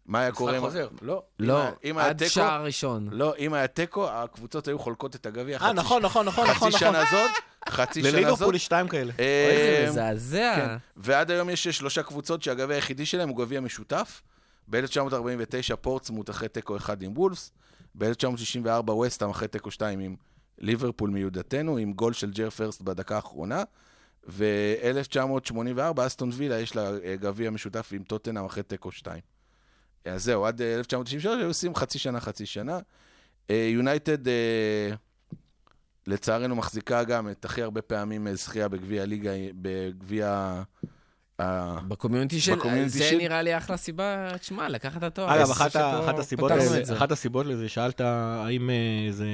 מה 0.06 0.20
היה 0.20 0.32
קורה? 0.32 0.56
אם- 0.56 0.60
חוזר. 0.60 0.88
לא. 1.02 1.22
לא, 1.38 1.54
אם 1.54 1.66
היה- 1.66 1.72
אם 1.84 1.98
היה 1.98 2.08
עד 2.08 2.26
שער 2.26 2.64
ראשון. 2.64 3.08
לא, 3.12 3.34
אם 3.38 3.54
היה 3.54 3.66
תיקו, 3.66 4.08
הקבוצות 4.10 4.68
היו 4.68 4.78
חולקות 4.78 5.14
את 5.16 5.26
הגביע. 5.26 5.58
אה, 5.60 5.72
נכון, 5.72 6.02
נכון, 6.02 6.26
נכון, 6.26 6.44
נכון, 6.46 6.68
חצי 6.70 6.76
נכון. 6.76 6.80
שנה 6.80 7.02
זאת, 7.10 7.30
חצי 7.68 8.00
שנה 8.02 8.10
זאת. 8.10 8.20
לליברפול 8.20 8.54
יש 8.54 8.64
שתיים 8.64 8.88
כאלה. 8.88 9.12
אה, 9.20 9.48
אוי, 9.50 9.56
זה 9.58 9.82
כן. 9.84 9.88
מזעזע. 9.90 10.76
ועד 10.96 11.30
היום 11.30 11.50
יש 11.50 11.68
שלושה 11.68 12.02
קבוצות 12.02 12.42
שהגביע 12.42 12.76
היחידי 12.76 13.06
שלהם 13.06 13.28
הוא 13.28 13.36
גביע 13.38 13.60
משותף. 13.60 14.22
ב-1949 14.70 15.76
פורטסמוט 15.80 16.30
אחרי 16.30 16.48
תיקו 16.48 16.76
אחד 16.76 17.02
עם 17.02 17.12
וולפס. 17.18 17.52
ב-1964 17.98 18.90
וסטהאם 18.90 19.30
אחרי 19.30 19.48
תיקו 19.48 19.70
2 19.70 20.00
עם 20.00 20.16
ליברפול 20.58 21.10
מיודעתנו, 21.10 21.76
עם 21.76 21.92
גול 21.92 22.12
של 22.12 22.30
ג'ר 22.30 22.50
פרסט 22.50 22.82
בדקה 22.82 23.16
האחרונה. 23.16 23.62
ו-1984 24.28 26.06
אסטון 26.06 26.30
וילה 26.32 26.58
יש 26.60 26.76
לה 26.76 26.90
אה, 27.04 27.16
גביע 27.16 27.50
משותף 27.50 27.88
עם 27.92 28.02
טוטנאם 28.02 28.44
אחרי 28.44 28.62
תיקו 28.62 28.92
2. 28.92 29.20
אז 30.04 30.24
זהו, 30.24 30.46
עד 30.46 30.62
אה, 30.62 30.74
1993 30.78 31.38
היו 31.38 31.46
עושים 31.48 31.74
חצי 31.74 31.98
שנה, 31.98 32.20
חצי 32.20 32.46
שנה. 32.46 32.78
אה, 33.50 33.68
יונייטד, 33.74 34.28
אה, 34.28 34.90
לצערנו, 36.06 36.56
מחזיקה 36.56 37.04
גם 37.04 37.28
את 37.30 37.44
הכי 37.44 37.62
הרבה 37.62 37.82
פעמים 37.82 38.26
אה, 38.26 38.34
זכייה 38.34 38.68
בגביע 38.68 39.02
הליגה, 39.02 39.30
בגביע... 39.54 40.62
ה- 41.40 41.80
בקומיוניטי 41.88 42.40
של... 42.40 42.54
בקומיוניטי 42.54 42.88
זה 42.98 43.04
של- 43.04 43.16
נראה 43.16 43.42
לי 43.42 43.56
אחלה 43.56 43.76
סיבה, 43.76 44.28
תשמע, 44.40 44.68
לקחת 44.68 44.96
את 44.98 45.02
התואר. 45.02 45.34
אגב, 45.36 45.50
אחת 45.50 45.76
אחת 45.76 46.18
הסיבות 46.18 46.50
לזה-. 46.50 46.92
אחת 46.96 47.12
הסיבות 47.12 47.46
לזה, 47.46 47.68
שאלת 47.68 48.00
האם 48.00 48.70
אה, 48.70 48.76
זה 49.12 49.26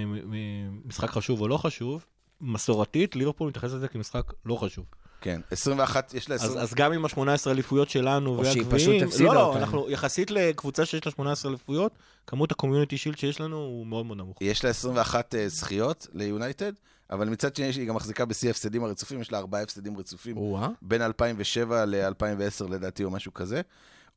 משחק 0.85 1.11
חשוב 1.11 1.41
או 1.41 1.49
לא 1.49 1.57
חשוב, 1.57 2.05
מסורתית, 2.41 3.17
ליברפול 3.17 3.49
מתייחס 3.49 3.73
לזה 3.73 3.89
כמשחק 3.89 4.33
לא 4.45 4.55
חשוב. 4.55 4.85
כן, 5.21 5.41
21, 5.51 6.14
יש 6.14 6.29
לה 6.29 6.35
אז 6.35 6.45
20... 6.45 6.59
אז 6.59 6.75
גם 6.75 6.93
עם 6.93 7.05
ה-18 7.05 7.51
אליפויות 7.51 7.91
שלנו 7.91 8.39
או 8.39 8.45
שהיא 8.45 8.62
והגביעים, 8.62 8.99
פשוט 8.99 9.09
הפסידה 9.09 9.29
לא, 9.29 9.35
לא, 9.35 9.47
אותם. 9.47 9.59
אנחנו 9.59 9.91
יחסית 9.91 10.31
לקבוצה 10.31 10.87
שיש 10.87 11.07
לה 11.07 11.12
18 11.12 11.51
אליפויות, 11.51 11.93
כמות 12.27 12.53
הקומיוניטי 12.53 12.97
שילד 12.97 13.19
שיש 13.19 13.41
לנו 13.41 13.57
הוא 13.57 13.87
מאוד 13.87 14.07
מאוד 14.07 14.19
נמוך. 14.19 14.39
יש 14.41 14.64
לה 14.64 14.71
21 14.71 15.35
אה, 15.35 15.49
זכיות 15.49 16.07
ליונייטד, 16.14 16.73
אבל 17.11 17.29
מצד 17.29 17.57
שני 17.57 17.67
היא 17.67 17.89
גם 17.89 17.95
מחזיקה 17.95 18.25
בשיא 18.25 18.49
ההפסדים 18.49 18.85
הרצופים, 18.85 19.21
יש 19.21 19.33
לה 19.33 19.39
ארבעה 19.39 19.62
הפסדים 19.62 19.99
רצופים. 19.99 20.37
בין 20.83 21.03
2007 21.03 21.85
ל-2010 21.85 22.71
לדעתי, 22.71 23.05
או 23.05 23.11
משהו 23.11 23.35
כזה. 23.35 23.61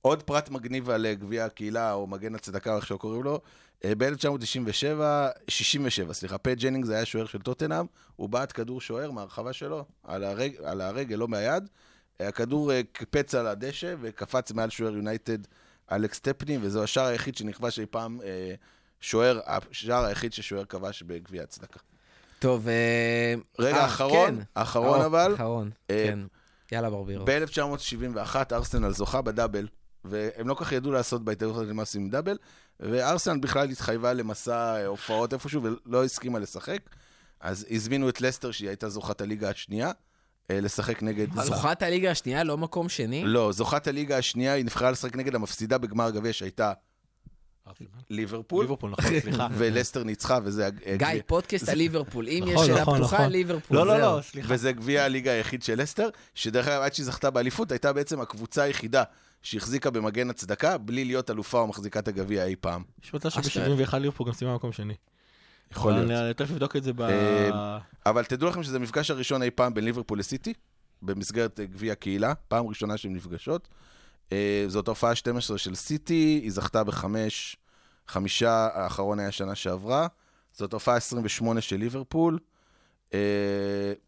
עוד 0.02 0.24
פרט 0.24 0.50
מגניב 0.50 0.89
על 0.89 1.06
אה, 1.06 1.14
גביע 1.14 1.45
הקהילה, 1.45 1.93
או 1.93 2.08
מגן 2.08 2.36
הצדקה, 2.36 2.72
או 2.72 2.78
איך 2.78 2.88
שקוראים 2.88 3.24
לו, 3.24 3.39
אה, 3.86 3.95
ב-1997, 3.97 5.02
67, 5.47 6.14
סליחה, 6.14 6.38
פט 6.38 6.58
ג'נינגס 6.58 6.89
היה 6.89 7.06
שוער 7.06 7.26
של 7.26 7.41
טוטנאם, 7.41 7.86
הוא 8.16 8.30
בעט 8.30 8.52
כדור 8.56 8.82
שוער 8.82 9.12
מהרחבה 9.12 9.54
שלו, 9.54 9.86
על, 10.04 10.24
הרג, 10.24 10.52
על 10.64 10.82
הרגל, 10.82 11.16
לא 11.16 11.28
מהיד. 11.28 11.64
אה, 12.22 12.28
הכדור 12.28 12.72
קפץ 12.91 13.36
על 13.36 13.47
הדשא 13.47 13.95
וקפץ 14.02 14.52
מעל 14.52 14.70
שוער 14.70 14.95
יונייטד 14.95 15.38
אלכס 15.91 16.20
סטפני, 16.20 16.57
וזהו 16.62 16.84
השער 16.84 17.06
היחיד 17.06 17.38
שנכבש 17.38 17.80
אי 17.80 17.86
פעם 17.86 18.20
אה, 18.24 18.54
שוער, 19.02 19.39
השער 19.45 20.06
היחיד 20.06 20.34
ששוער 20.34 20.66
כבש 20.66 21.04
בגביע 21.04 21.43
הצדקה. 21.43 21.80
טוב, 22.39 22.68
רגע, 23.60 23.78
אה, 23.78 23.86
אחרון, 23.86 24.36
כן. 24.36 24.43
אחרון 24.54 25.02
אה, 25.02 25.06
אבל. 25.06 25.36
אחרון, 25.36 25.70
אה, 25.89 26.06
כן. 26.08 26.20
יאללה, 26.72 26.89
ברבירו. 26.89 27.26
ב-1971 27.26 28.36
ארסנל 28.52 28.91
זוכה 28.91 29.22
בדאבל, 29.22 29.68
והם 30.06 30.47
לא 30.47 30.54
כל 30.54 30.66
כך 30.66 30.72
ידעו 30.72 30.91
לעשות 30.91 31.24
בהתאחדות 31.26 31.56
הזאת 31.56 31.76
מה 31.76 31.82
עושים 31.82 32.10
דאבל, 32.10 32.38
וארסנל 32.80 33.39
בכלל 33.39 33.70
התחייבה 33.70 34.14
למסע 34.14 34.76
אה, 34.76 34.86
הופעות 34.86 35.34
איפשהו 35.34 35.62
ולא 35.64 36.04
הסכימה 36.04 36.39
לשחק, 36.39 36.80
אז 37.39 37.66
הזמינו 37.72 38.10
את 38.10 38.22
לסטר, 38.22 38.52
שהיא 38.52 38.70
הייתה 38.70 38.89
זוכת 38.89 39.22
הליגה 39.22 39.50
השנייה, 39.50 39.91
אה, 40.52 40.62
לשחק 40.62 41.04
נגד... 41.04 41.28
זוכת 41.41 41.82
הליגה 41.82 42.12
השנייה, 42.12 42.43
לא 42.43 42.58
מקום 42.58 42.89
שני? 42.89 43.24
לא, 43.26 43.52
זוכת 43.52 43.88
הליגה 43.88 44.18
השנייה, 44.18 44.54
היא 44.54 44.66
נבחרה 44.66 44.91
לשחק 44.91 45.16
נגד 45.16 45.36
המפסידה 45.36 45.78
בגמר 45.78 46.06
הגביע 46.06 46.34
שהייתה 46.34 46.74
ליברפול, 48.10 48.64
ליברפול, 48.64 48.91
נכון, 48.91 49.20
סליחה. 49.20 49.47
ולסטר 49.58 50.04
ניצחה, 50.04 50.39
וזה... 50.43 50.66
אה, 50.66 50.70
גיא, 50.86 50.95
גביע- 50.97 51.22
פודקאסט 51.26 51.70
על 51.70 51.78
ליברפול. 51.78 52.28
אם 52.28 52.43
יש 52.47 52.54
נכון, 52.54 52.66
שאלה 52.66 52.82
נכון, 52.82 52.97
פתוחה, 52.97 53.16
נכון. 53.18 53.32
ליברפול, 53.32 53.78
לא, 53.78 53.88
לא. 53.88 53.97
לא, 53.97 54.22
סליחה. 54.22 54.47
וזה 54.54 54.72
גביע 54.72 55.04
הליגה 55.04 55.32
היחיד 55.32 55.64
של 55.64 55.82
לסטר, 55.82 56.10
שדרך 56.36 56.68
אגב, 56.68 56.82
עד 56.82 56.93
שהיא 56.93 57.06
זכתה 57.06 57.30
באליפות, 57.30 57.72
הייתה 57.72 57.93
בעצם 57.93 58.22
הקבוצה 58.22 58.64
היחידה 58.64 59.04
שהחזיקה 59.42 59.90
במגן 59.90 60.30
הצדקה, 60.30 60.78
בלי 60.78 61.06
להיות 61.06 61.30
אלופה 61.30 61.60
או 61.60 61.68
מחזיקת 61.68 62.08
הגביע 62.08 62.46
אי 62.46 62.56
פעם. 62.56 62.84
יש 63.04 63.14
מצב 63.14 63.28
אשכרה. 63.28 63.44
שב-71 63.44 63.98
ליברפול 63.98 64.28
גם 64.28 64.34
סיימה 64.34 64.56
מקום 64.56 64.72
שני. 64.72 64.94
יכול 65.72 65.94
להיות. 65.94 66.12
אני 66.12 66.34
תכף 66.34 66.52
אבדוק 66.52 66.76
את 66.76 66.84
זה 66.84 66.94
ב... 66.94 67.02
אה, 67.02 67.78
אבל 68.06 68.24
תדעו 68.24 68.50
לכם 68.50 68.64
שזה 68.64 68.76
המפגש 68.76 69.12
הראשון 69.12 69.44
אי 69.44 69.52
פעם 69.52 69.74
בין 69.74 69.84
ליברפול 69.86 70.20
לסיטי, 70.20 70.54
במסגרת 71.02 71.60
אה, 71.60 71.66
גביע 71.66 71.94
הקהילה, 71.94 72.34
פעם 72.36 72.68
ראשונה 72.68 72.98
שהן 72.98 73.16
נפגשות. 73.16 73.68
אה, 74.32 74.66
זאת 74.68 74.88
הופעה 74.88 75.16
12 75.16 75.58
של 75.58 75.76
סיטי, 75.76 76.40
היא 76.44 76.52
זכתה 76.52 76.84
בחמש, 76.84 77.58
חמישה, 78.08 78.70
האחרון 78.74 79.20
היה 79.20 79.32
שנה 79.32 79.56
שעברה. 79.56 80.08
זאת 80.54 80.74
הופעה 80.74 80.96
28 80.96 81.62
של 81.62 81.76
ליברפול. 81.76 82.40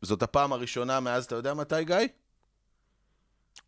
זאת 0.01 0.23
הפעם 0.23 0.53
הראשונה 0.53 0.99
מאז, 0.99 1.25
אתה 1.25 1.35
יודע 1.35 1.53
מתי, 1.53 1.83
גיא? 1.85 1.95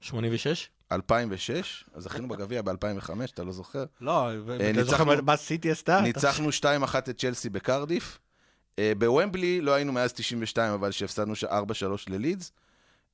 86? 0.01 0.69
2006, 0.93 1.85
אז 1.93 2.03
זכינו 2.03 2.27
בגביע 2.27 2.61
ב-2005, 2.61 3.09
אתה 3.33 3.43
לא 3.43 3.51
זוכר? 3.51 3.85
לא, 4.01 4.29
אתה 4.33 4.83
זוכר 4.83 5.03
ניצחנו- 5.03 5.23
מה 5.25 5.37
סיטי 5.37 5.71
עשתה? 5.71 6.01
ניצחנו 6.01 6.49
2-1 6.51 6.65
את 7.09 7.17
צ'לסי 7.19 7.49
בקרדיף. 7.49 8.19
אה, 8.79 8.91
בוומבלי 8.97 9.61
לא 9.61 9.71
היינו 9.73 9.91
מאז 9.93 10.13
92, 10.13 10.73
אבל 10.73 10.91
שהפסדנו 10.91 11.35
ש- 11.35 11.43
4-3 11.43 12.09
ללידס. 12.09 12.51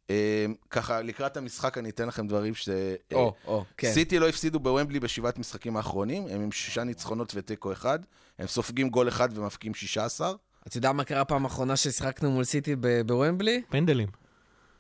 אה, 0.10 0.46
ככה, 0.70 1.02
לקראת 1.02 1.38
המשחק 1.38 1.78
אני 1.78 1.90
אתן 1.90 2.08
לכם 2.08 2.28
דברים 2.28 2.56
ש... 2.56 2.70
אה, 2.70 2.96
או, 3.14 3.34
או, 3.46 3.66
כן. 3.78 3.92
סיטי 3.94 4.20
לא 4.20 4.30
הפסידו 4.30 4.60
בוומבלי 4.60 5.00
בשבעת 5.00 5.40
משחקים 5.40 5.78
האחרונים, 5.78 6.28
הם 6.30 6.42
עם 6.42 6.52
שישה 6.52 6.84
ניצחונות 6.84 7.32
ותיקו 7.36 7.72
אחד. 7.72 8.00
הם 8.40 8.48
סופגים 8.48 8.90
גול 8.90 9.08
אחד 9.08 9.38
ומפקיעים 9.38 9.74
16. 9.76 10.34
אתה 10.68 10.78
יודע 10.78 10.92
מה 10.92 11.04
קרה 11.04 11.26
פעם 11.26 11.46
אחרונה 11.46 11.76
ששיחקנו 11.76 12.32
מול 12.32 12.44
סיטי 12.44 12.76
ב- 12.76 13.02
בוומבלי? 13.02 13.62
פנדלים. 13.70 14.08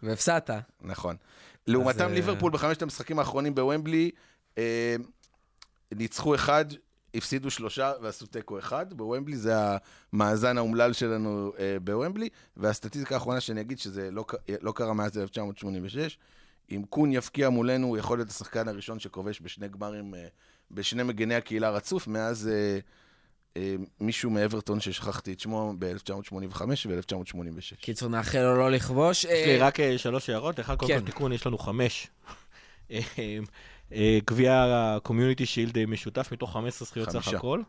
והפסדת. 0.04 0.50
נכון. 0.82 1.16
לעומתם 1.72 2.10
אה, 2.10 2.14
ליברפול 2.14 2.52
בחמשת 2.52 2.82
המשחקים 2.82 3.20
האחרונים 3.20 3.56
בוומבלי, 3.56 4.12
אה, 4.58 4.96
ניצחו 5.92 6.36
אחד, 6.36 6.66
הפסידו 7.16 7.52
שלושה 7.52 7.94
ועשו 8.02 8.26
תיקו 8.26 8.60
אחד. 8.60 8.94
בוומבלי 8.94 9.38
זה 9.38 9.54
המאזן 10.14 10.58
האומלל 10.58 10.94
שלנו 10.94 11.52
אה, 11.60 11.78
בוומבלי, 11.84 12.30
והסטטיסטיקה 12.58 13.16
האחרונה 13.16 13.40
שאני 13.40 13.62
אגיד 13.62 13.80
שזה 13.80 14.12
לא, 14.12 14.26
לא 14.62 14.72
קרה 14.72 14.94
מאז 14.94 15.18
1986. 15.18 16.18
אם 16.72 16.84
קון 16.90 17.12
יפקיע 17.12 17.50
מולנו, 17.50 17.88
הוא 17.88 17.98
יכול 17.98 18.18
להיות 18.18 18.30
השחקן 18.30 18.68
הראשון 18.68 19.00
שכובש 19.00 19.42
בשני 19.42 19.68
גמרים, 19.68 20.16
אה, 20.16 20.28
בשני 20.72 21.04
מגני 21.04 21.36
הקהילה 21.36 21.70
רצוף, 21.70 22.08
מאז 22.08 22.48
אה, 22.48 22.80
מישהו 24.00 24.30
מאברטון 24.30 24.80
ששכחתי 24.80 25.34
את 25.34 25.39
שמו 25.39 25.74
ב-1985 25.80 26.62
ו-1986. 26.88 27.76
קיצור, 27.82 28.10
נאחל 28.10 28.39
לו 28.41 28.58
לא 28.58 28.72
לכבוש. 28.72 29.26
יש 29.26 29.32
לי 29.32 29.62
אה, 29.62 29.68
רק 29.68 29.80
אה, 29.80 29.97
שלוש 29.97 30.30
הערות. 30.30 30.60
אחד, 30.60 30.76
קודם 30.76 30.93
כן. 30.93 31.00
כל 31.00 31.06
תיקון, 31.06 31.34
יש 31.34 31.45
לנו 31.45 31.58
חמש. 31.58 32.08
אה, 32.91 33.00
אה, 33.93 34.20
גביע 34.26 34.66
הקומיוניטי 34.70 35.45
שילד 35.45 35.78
אה, 35.78 35.86
משותף 35.86 36.30
מתוך 36.32 36.54
15 36.54 36.86
זכיות 36.86 37.10
סך. 37.10 37.28
הכל. 37.28 37.62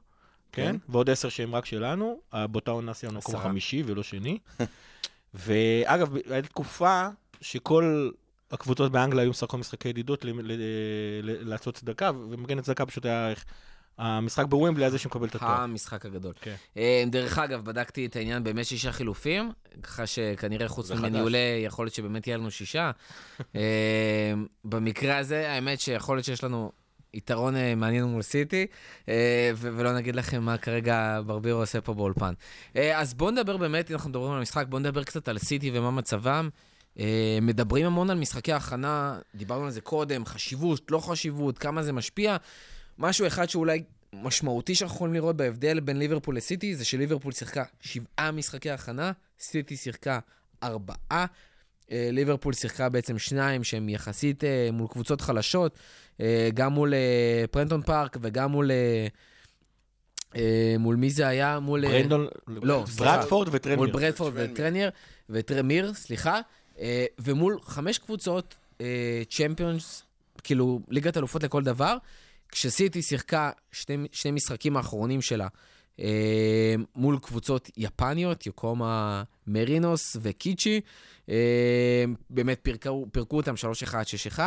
כן, 0.52 0.72
כן. 0.72 0.76
ועוד 0.88 1.10
עשר 1.10 1.28
שהם 1.28 1.54
רק 1.54 1.66
שלנו. 1.66 2.20
אה, 2.34 2.46
באותה 2.46 2.70
עונה 2.70 2.94
סיימנו 2.94 3.18
מקום. 3.18 3.38
חמישי 3.38 3.82
ולא 3.86 4.02
שני. 4.02 4.38
ואגב, 5.34 6.16
הייתה 6.30 6.48
תקופה 6.48 7.08
שכל 7.40 8.10
הקבוצות 8.50 8.92
באנגליה 8.92 9.22
היו 9.22 9.30
משחקות 9.30 9.60
משחקי 9.60 9.88
ידידות 9.88 10.24
ל- 10.24 10.28
ל- 10.42 10.52
ל- 11.22 11.48
לעשות 11.48 11.74
צדקה, 11.74 12.10
ומגן 12.14 12.60
צדקה 12.60 12.86
פשוט 12.86 13.06
היה 13.06 13.32
המשחק 13.98 14.44
בוומבלי 14.44 14.84
היה 14.84 14.90
זה 14.90 14.98
שמקבל 14.98 15.28
את 15.28 15.34
התואר. 15.34 15.50
המשחק 15.50 16.06
הגדול. 16.06 16.32
כן. 16.40 16.54
אה, 16.76 17.04
דרך 17.06 17.38
אגב, 17.38 17.64
בדקתי 17.64 18.06
את 18.06 18.16
העניין, 18.16 18.44
באמת 18.44 18.66
שישה 18.66 18.92
חילופים, 18.92 19.52
ככה 19.82 20.06
שכנראה 20.06 20.68
חוץ. 20.68 20.90
מניהולי, 20.90 21.62
יכול 21.64 21.84
להיות 21.84 21.94
שבאמת 21.94 22.26
יהיה 22.26 22.36
לנו 22.36 22.50
שישה. 22.50 22.90
אה, 23.56 24.32
במקרה 24.64 25.18
הזה, 25.18 25.50
האמת 25.50 25.80
שיכול 25.80 26.16
להיות 26.16 26.24
שיש 26.24 26.44
לנו 26.44 26.72
יתרון 27.14 27.56
אה, 27.56 27.74
מעניין 27.74 28.04
מול 28.04 28.22
סיטי, 28.22 28.66
ולא 29.56 29.92
נגיד 29.92 30.16
לכם 30.16 30.42
מה 30.42 30.58
כרגע 30.58 31.20
ברבירו 31.26 31.60
עושה 31.60 31.80
פה 31.80 31.94
באולפן. 31.94 32.32
אז 32.94 33.14
בואו 33.14 33.30
נדבר 33.30 33.56
באמת, 33.56 33.90
אם 33.90 33.96
אנחנו 33.96 34.10
מדברים 34.10 34.32
על 34.32 34.38
המשחק, 34.38 34.66
בואו 34.68 34.80
נדבר 34.80 35.04
קצת 35.04 35.28
על 35.28 35.38
סיטי 35.38 35.70
ומה 35.74 35.90
מצבם. 35.90 36.48
מדברים 37.42 37.86
המון 37.86 38.10
על 38.10 38.18
משחקי 38.18 38.52
הכנה, 38.52 39.18
דיברנו 39.34 39.64
על 39.64 39.70
זה 39.70 39.80
קודם, 39.80 40.24
חשיבות, 40.24 40.90
לא 40.90 40.98
חשיבות, 40.98 41.58
כמה 41.58 41.82
זה 41.82 41.92
משפיע. 41.92 42.36
משהו 43.00 43.26
אחד 43.26 43.48
שאולי 43.48 43.82
משמעותי 44.12 44.74
שאנחנו 44.74 44.96
יכולים 44.96 45.14
לראות 45.14 45.36
בהבדל 45.36 45.80
בין 45.80 45.98
ליברפול 45.98 46.36
לסיטי, 46.36 46.76
זה 46.76 46.84
שליברפול 46.84 47.32
שיחקה 47.32 47.64
שבעה 47.80 48.30
משחקי 48.30 48.70
הכנה, 48.70 49.12
סיטי 49.40 49.76
שיחקה 49.76 50.18
ארבעה. 50.62 51.26
אה, 51.92 52.08
ליברפול 52.12 52.52
שיחקה 52.52 52.88
בעצם 52.88 53.18
שניים 53.18 53.64
שהם 53.64 53.88
יחסית 53.88 54.44
אה, 54.44 54.68
מול 54.72 54.88
קבוצות 54.88 55.20
חלשות, 55.20 55.78
אה, 56.20 56.48
גם 56.54 56.72
מול 56.72 56.94
פרנטון 57.50 57.82
פארק 57.82 58.16
וגם 58.20 58.50
מול... 58.50 58.70
מול 60.78 60.96
מי 60.96 61.10
זה 61.10 61.28
היה? 61.28 61.58
מול... 61.58 61.88
ברנדון, 61.88 62.26
לא, 62.48 62.84
סליחה. 62.86 63.16
ברדפורד 63.16 63.48
וטרנר. 63.52 63.76
מול 63.76 63.90
ברדפורד. 63.90 64.32
וטרנר, 64.36 64.88
וטרמיר, 65.30 65.94
סליחה, 65.94 66.40
ומול 67.18 67.58
חמש 67.62 67.98
קבוצות 67.98 68.56
צ'מפיונס, 69.30 70.02
כאילו 70.44 70.80
ליגת 70.88 71.16
אלופות 71.16 71.42
לכל 71.42 71.62
דבר, 71.62 71.96
כשסיטי 72.52 73.02
שיחקה 73.02 73.50
שני, 73.72 74.08
שני 74.12 74.30
משחקים 74.30 74.76
האחרונים 74.76 75.20
שלה 75.20 75.48
אה, 76.00 76.74
מול 76.96 77.18
קבוצות 77.18 77.70
יפניות, 77.76 78.46
יוקומה 78.46 79.22
מרינוס 79.46 80.16
וקיצ'י, 80.22 80.80
אה, 81.28 82.04
באמת 82.30 82.58
פירקו, 82.62 83.06
פירקו 83.12 83.36
אותם 83.36 83.54
3-1, 83.88 83.94
6-1, 84.36 84.38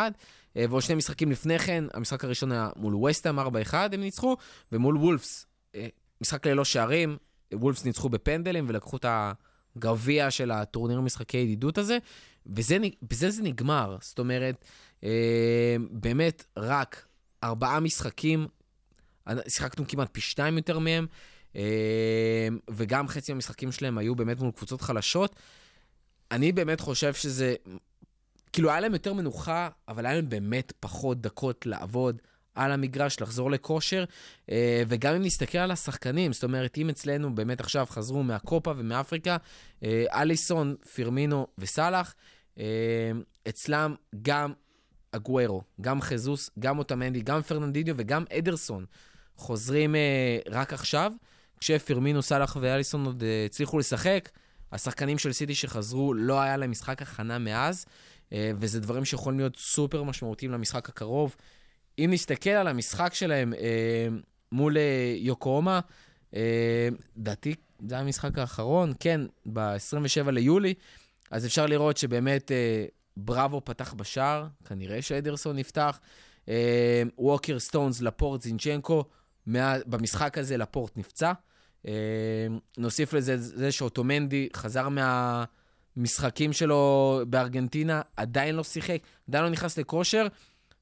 אה, 0.57 0.65
ועוד 0.69 0.81
שני 0.81 0.95
משחקים 0.95 1.31
לפני 1.31 1.59
כן, 1.59 1.83
המשחק 1.93 2.23
הראשון 2.23 2.51
היה 2.51 2.69
מול 2.75 2.95
וסטהאם 2.95 3.39
4-1, 3.39 3.43
הם 3.73 4.01
ניצחו, 4.01 4.35
ומול 4.71 4.97
וולפס, 4.97 5.45
אה, 5.75 5.87
משחק 6.21 6.47
ללא 6.47 6.65
שערים, 6.65 7.17
וולפס 7.53 7.85
ניצחו 7.85 8.09
בפנדלים 8.09 8.65
ולקחו 8.69 8.97
את 8.97 9.05
הגביע 9.75 10.31
של 10.31 10.51
הטורניר 10.51 11.01
משחקי 11.01 11.37
ידידות 11.37 11.77
הזה, 11.77 11.97
וזה, 12.45 12.79
נ- 12.79 13.05
בזה 13.09 13.29
זה 13.29 13.43
נגמר. 13.43 13.97
זאת 14.01 14.19
אומרת, 14.19 14.65
אה, 15.03 15.75
באמת 15.91 16.45
רק 16.57 17.05
ארבעה 17.43 17.79
משחקים, 17.79 18.47
שיחקנו 19.47 19.87
כמעט 19.87 20.09
פי 20.11 20.21
שתיים 20.21 20.57
יותר 20.57 20.79
מהם, 20.79 21.07
אה, 21.55 22.47
וגם 22.69 23.07
חצי 23.07 23.31
מהמשחקים 23.31 23.71
שלהם 23.71 23.97
היו 23.97 24.15
באמת 24.15 24.39
מול 24.39 24.51
קבוצות 24.51 24.81
חלשות. 24.81 25.35
אני 26.31 26.51
באמת 26.51 26.79
חושב 26.79 27.13
שזה, 27.13 27.55
כאילו 28.53 28.69
היה 28.69 28.79
להם 28.79 28.93
יותר 28.93 29.13
מנוחה, 29.13 29.69
אבל 29.87 30.05
היה 30.05 30.15
להם 30.15 30.29
באמת 30.29 30.73
פחות 30.79 31.21
דקות 31.21 31.65
לעבוד 31.65 32.21
על 32.55 32.71
המגרש, 32.71 33.21
לחזור 33.21 33.51
לכושר, 33.51 34.03
אה, 34.49 34.83
וגם 34.87 35.15
אם 35.15 35.21
נסתכל 35.21 35.57
על 35.57 35.71
השחקנים, 35.71 36.33
זאת 36.33 36.43
אומרת, 36.43 36.77
אם 36.77 36.89
אצלנו 36.89 37.35
באמת 37.35 37.59
עכשיו 37.59 37.85
חזרו 37.89 38.23
מהקופה 38.23 38.73
ומאפריקה, 38.77 39.37
אה, 39.83 40.05
אליסון, 40.11 40.75
פירמינו 40.93 41.47
וסאלח, 41.57 42.15
אה, 42.57 43.11
אצלם 43.49 43.95
גם 44.21 44.53
אגוארו, 45.15 45.61
גם 45.81 46.01
חזוס, 46.01 46.49
גם 46.59 46.79
אוטמנדי, 46.79 47.21
גם 47.21 47.41
פרננדיניו 47.41 47.95
וגם 47.97 48.23
אדרסון 48.37 48.85
חוזרים 49.37 49.95
אה, 49.95 50.37
רק 50.49 50.73
עכשיו, 50.73 51.11
כשפירמינו, 51.59 52.21
סאלח 52.21 52.57
ואליסון 52.61 53.05
עוד 53.05 53.23
אה, 53.23 53.45
הצליחו 53.45 53.79
לשחק. 53.79 54.29
השחקנים 54.71 55.17
של 55.17 55.33
סיטי 55.33 55.55
שחזרו, 55.55 56.13
לא 56.13 56.41
היה 56.41 56.57
להם 56.57 56.71
משחק 56.71 57.01
הכנה 57.01 57.37
מאז, 57.37 57.85
אה, 58.33 58.51
וזה 58.59 58.79
דברים 58.79 59.05
שיכולים 59.05 59.39
להיות 59.39 59.55
סופר 59.55 60.03
משמעותיים 60.03 60.51
למשחק 60.51 60.89
הקרוב. 60.89 61.35
אם 61.99 62.09
נסתכל 62.13 62.49
על 62.49 62.67
המשחק 62.67 63.13
שלהם 63.13 63.53
אה, 63.53 64.07
מול 64.51 64.77
אה, 64.77 65.15
יוקומה, 65.17 65.79
אה, 66.35 66.89
לדעתי 67.17 67.55
זה 67.89 67.97
המשחק 67.97 68.37
האחרון, 68.37 68.93
כן, 68.99 69.21
ב-27 69.53 70.31
ליולי, 70.31 70.73
אז 71.31 71.45
אפשר 71.45 71.65
לראות 71.65 71.97
שבאמת 71.97 72.51
אה, 72.51 72.85
בראבו 73.17 73.61
פתח 73.65 73.93
בשער, 73.93 74.47
כנראה 74.65 75.01
שאדרסון 75.01 75.55
נפתח. 75.55 75.99
אה, 76.49 77.03
ווקר, 77.17 77.59
סטונס, 77.59 78.01
לפורט, 78.01 78.41
זינצ'נקו, 78.41 79.03
במשחק 79.87 80.37
הזה 80.37 80.57
לאפורט 80.57 80.97
נפצע. 80.97 81.33
אה, 81.87 82.47
נוסיף 82.77 83.13
לזה 83.13 83.37
זה 83.37 83.71
שאוטמנדי 83.71 84.49
חזר 84.55 84.87
מהמשחקים 84.89 86.53
שלו 86.53 87.21
בארגנטינה, 87.27 88.01
עדיין 88.17 88.55
לא 88.55 88.63
שיחק, 88.63 88.99
עדיין 89.27 89.43
לא 89.43 89.49
נכנס 89.49 89.77
לכושר, 89.77 90.27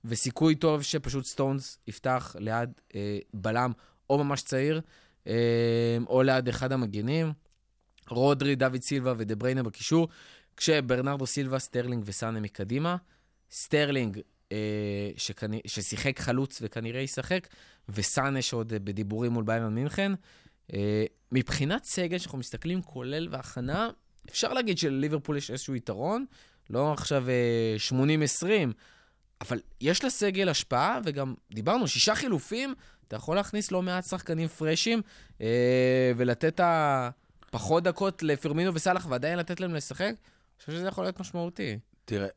וסיכוי 0.06 0.56
טוב 0.56 0.82
שפשוט 0.82 1.26
סטונס 1.26 1.80
יפתח 1.88 2.36
ליד 2.40 2.70
אה, 2.96 3.20
בלם 3.34 3.72
או 4.10 4.24
ממש 4.24 4.42
צעיר, 4.42 4.82
אה, 5.28 5.98
או 6.08 6.24
ליד 6.24 6.48
אחד 6.48 6.72
המגנים. 6.72 7.34
רודרי, 8.10 8.56
דוד 8.56 8.82
סילבה 8.82 9.14
ודה 9.18 9.36
ברוינה 9.36 9.64
בקישור, 9.64 10.08
כשברנרדו 10.58 11.26
סילבה, 11.26 11.60
סטרלינג 11.60 12.04
וסאנה 12.06 12.40
מקדימה. 12.40 12.96
סטרלינג, 13.52 14.20
אה, 14.52 15.10
שכנ... 15.18 15.52
ששיחק 15.68 16.20
חלוץ 16.20 16.60
וכנראה 16.62 17.02
ישחק, 17.02 17.48
וסאנה 17.90 18.42
שעוד 18.42 18.74
אה, 18.74 18.80
בדיבורים 18.80 19.32
מול 19.32 19.44
ביירן 19.44 19.76
מינכן. 19.76 20.12
אה, 20.74 21.06
מבחינת 21.32 21.84
סגל, 21.84 22.18
שאנחנו 22.18 22.38
מסתכלים 22.38 22.82
כולל 22.82 23.28
והכנה, 23.32 23.90
אפשר 24.30 24.54
להגיד 24.54 24.78
שלליברפול 24.78 25.38
יש 25.38 25.52
איזשהו 25.52 25.76
יתרון, 25.76 26.26
לא 26.70 26.94
עכשיו 26.94 27.26
אה, 27.30 27.76
80-20, 28.44 28.46
אבל 29.42 29.60
יש 29.82 30.04
לסגל 30.04 30.50
השפעה, 30.50 31.00
וגם 31.04 31.34
דיברנו, 31.52 31.88
שישה 31.88 32.16
חילופים, 32.16 32.74
אתה 33.08 33.16
יכול 33.16 33.36
להכניס 33.36 33.72
לא 33.72 33.82
מעט 33.82 34.06
שחקנים 34.06 34.48
פרשים, 34.48 35.02
אה, 35.42 36.12
ולתת 36.18 36.60
ה... 36.60 37.10
פחות 37.52 37.84
דקות 37.84 38.24
לפרמינו 38.24 38.74
וסאלח, 38.74 39.06
ועדיין 39.10 39.40
לתת 39.40 39.60
להם 39.60 39.74
לשחק, 39.74 40.14
חושב 40.66 40.72
שזה 40.72 40.88
יכול 40.88 41.04
להיות 41.04 41.20
משמעותי. 41.20 41.80
תראה, 42.06 42.28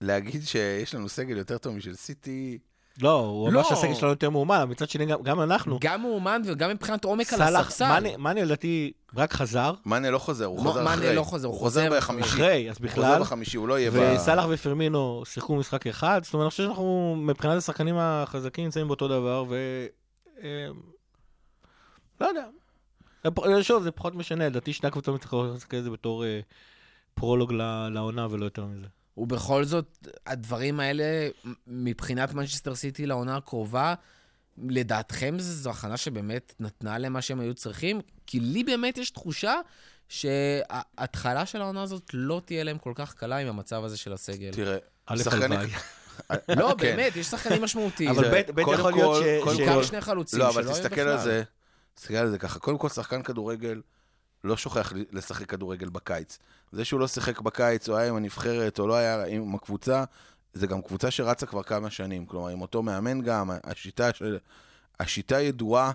להגיד 0.00 0.42
שיש 0.46 0.94
לנו 0.94 1.08
סגל 1.08 1.36
יותר 1.36 1.58
טוב 1.58 1.74
משל 1.76 1.94
סיטי, 1.94 2.58
לא, 3.02 3.18
הוא 3.20 3.48
אמר 3.48 3.56
לא. 3.56 3.62
שהסגל 3.62 3.94
שלנו 3.94 4.12
יותר 4.12 4.30
מאומן, 4.30 4.56
אבל 4.56 4.70
מצד 4.70 4.88
שני 4.88 5.06
גם- 5.06 5.22
גם 5.22 5.40
אנחנו. 5.40 5.78
גם 5.80 6.02
מאומן 6.02 6.42
וגם 6.46 6.70
מבחינת 6.70 7.04
עומק 7.04 7.32
על 7.32 7.38
סאלח, 7.38 7.60
הספסל. 7.66 7.88
מאנה- 7.88 8.16
מאנה 8.16 8.44
לדעתי 8.44 8.92
רק 9.16 9.32
חזר, 9.32 9.74
מאנה 9.86 10.10
לא 10.10 10.18
חוזר, 10.18 10.44
הוא 10.44 10.56
לא, 10.56 10.62
חוזר 10.70 10.84
מאנה 10.84 10.94
אחרי. 10.94 11.14
לא 11.14 11.22
חוזר, 11.22 11.48
הוא 11.48 11.56
חוזר 11.58 11.96
בחמישי. 11.96 12.28
אחרי, 12.28 12.70
אז 12.70 12.76
הוא 12.80 12.88
חוזר 12.90 13.02
בכלל, 13.02 13.20
בחמישי, 13.20 13.56
הוא 13.56 13.68
לא 13.68 13.78
יהיה 13.78 13.90
ב... 13.90 13.94
וסאלח 14.16 14.44
ופרמינו 14.50 15.22
שיחקו 15.26 15.56
משחק 15.56 15.86
אחד, 15.86 16.20
זאת 16.24 16.34
אומרת, 16.34 16.44
אני 16.44 16.50
חושב 16.50 16.62
שאנחנו 16.64 17.16
מבחינת 17.18 17.56
השחקנים 17.58 17.94
החזקים 17.98 18.64
נמצאים 18.64 18.86
באותו 18.86 19.08
דבר, 19.08 19.44
ו... 19.48 19.56
אה, 20.42 20.68
לא 22.20 22.26
יודע. 22.26 22.44
שוב, 23.62 23.82
זה 23.82 23.90
פחות 23.90 24.14
משנה, 24.14 24.46
לדעתי 24.48 24.72
שני 24.72 24.88
הקבוצות 24.88 25.20
צריכות 25.20 25.50
להסתכל 25.52 25.76
על 25.76 25.82
זה 25.82 25.90
בתור 25.90 26.24
אה, 26.24 26.40
פרולוג 27.14 27.52
לעונה 27.92 28.26
ולא 28.30 28.44
יותר 28.44 28.64
מזה. 28.64 28.86
ובכל 29.16 29.64
זאת, 29.64 30.08
הדברים 30.26 30.80
האלה, 30.80 31.04
מבחינת 31.66 32.34
מנצ'סטר 32.34 32.74
סיטי 32.74 33.06
לעונה 33.06 33.36
הקרובה, 33.36 33.94
לדעתכם 34.58 35.34
זו 35.38 35.70
הכנה 35.70 35.96
שבאמת 35.96 36.54
נתנה 36.60 36.98
להם 36.98 37.12
מה 37.12 37.22
שהם 37.22 37.40
היו 37.40 37.54
צריכים? 37.54 38.00
כי 38.26 38.40
לי 38.40 38.64
באמת 38.64 38.98
יש 38.98 39.10
תחושה 39.10 39.54
שההתחלה 40.08 41.46
של 41.46 41.60
העונה 41.62 41.82
הזאת 41.82 42.10
לא 42.14 42.40
תהיה 42.44 42.64
להם 42.64 42.78
כל 42.78 42.92
כך 42.94 43.14
קלה 43.14 43.36
עם 43.36 43.48
המצב 43.48 43.84
הזה 43.84 43.96
של 43.96 44.12
הסגל. 44.12 44.50
תראה, 44.52 44.76
א', 45.06 45.16
שחקני- 45.16 45.56
הלוואי. 45.56 45.70
לא, 46.60 46.74
כן. 46.78 46.96
באמת, 46.96 47.16
יש 47.16 47.26
שחקנים 47.26 47.62
משמעותיים. 47.62 48.10
אבל 48.10 48.30
בית- 48.30 48.48
יכול 48.58 48.92
להיות 48.92 49.22
כל- 49.44 49.54
ש- 49.54 49.58
בעיקר 49.58 49.74
כל- 49.74 49.84
שני 49.84 50.00
חלוצים 50.00 50.38
לא, 50.38 50.44
שלא 50.44 50.60
אבל 50.60 50.62
היו 50.68 50.72
תסתכל 50.72 50.88
בכלל. 50.88 51.08
על 51.08 51.18
זה, 51.20 51.42
תסתכל 51.94 52.14
על 52.16 52.30
זה 52.30 52.38
ככה. 52.38 52.58
קודם 52.58 52.78
כל, 52.78 52.88
שחקן 52.88 53.22
כדורגל 53.22 53.80
לא 54.44 54.56
שוכח 54.56 54.92
לשחק 55.12 55.46
כדורגל 55.46 55.88
בקיץ. 55.88 56.38
זה 56.72 56.84
שהוא 56.84 57.00
לא 57.00 57.08
שיחק 57.08 57.40
בקיץ, 57.40 57.88
או 57.88 57.96
היה 57.96 58.08
עם 58.08 58.16
הנבחרת, 58.16 58.78
או 58.78 58.86
לא 58.86 58.94
היה 58.94 59.24
עם 59.24 59.54
הקבוצה, 59.54 60.04
זה 60.54 60.66
גם 60.66 60.82
קבוצה 60.82 61.10
שרצה 61.10 61.46
כבר 61.46 61.62
כמה 61.62 61.90
שנים. 61.90 62.26
כלומר, 62.26 62.48
עם 62.48 62.60
אותו 62.60 62.82
מאמן 62.82 63.20
גם, 63.20 63.50
השיטה 63.64 64.12
של... 64.12 64.38
השיטה 65.00 65.40
ידועה. 65.40 65.92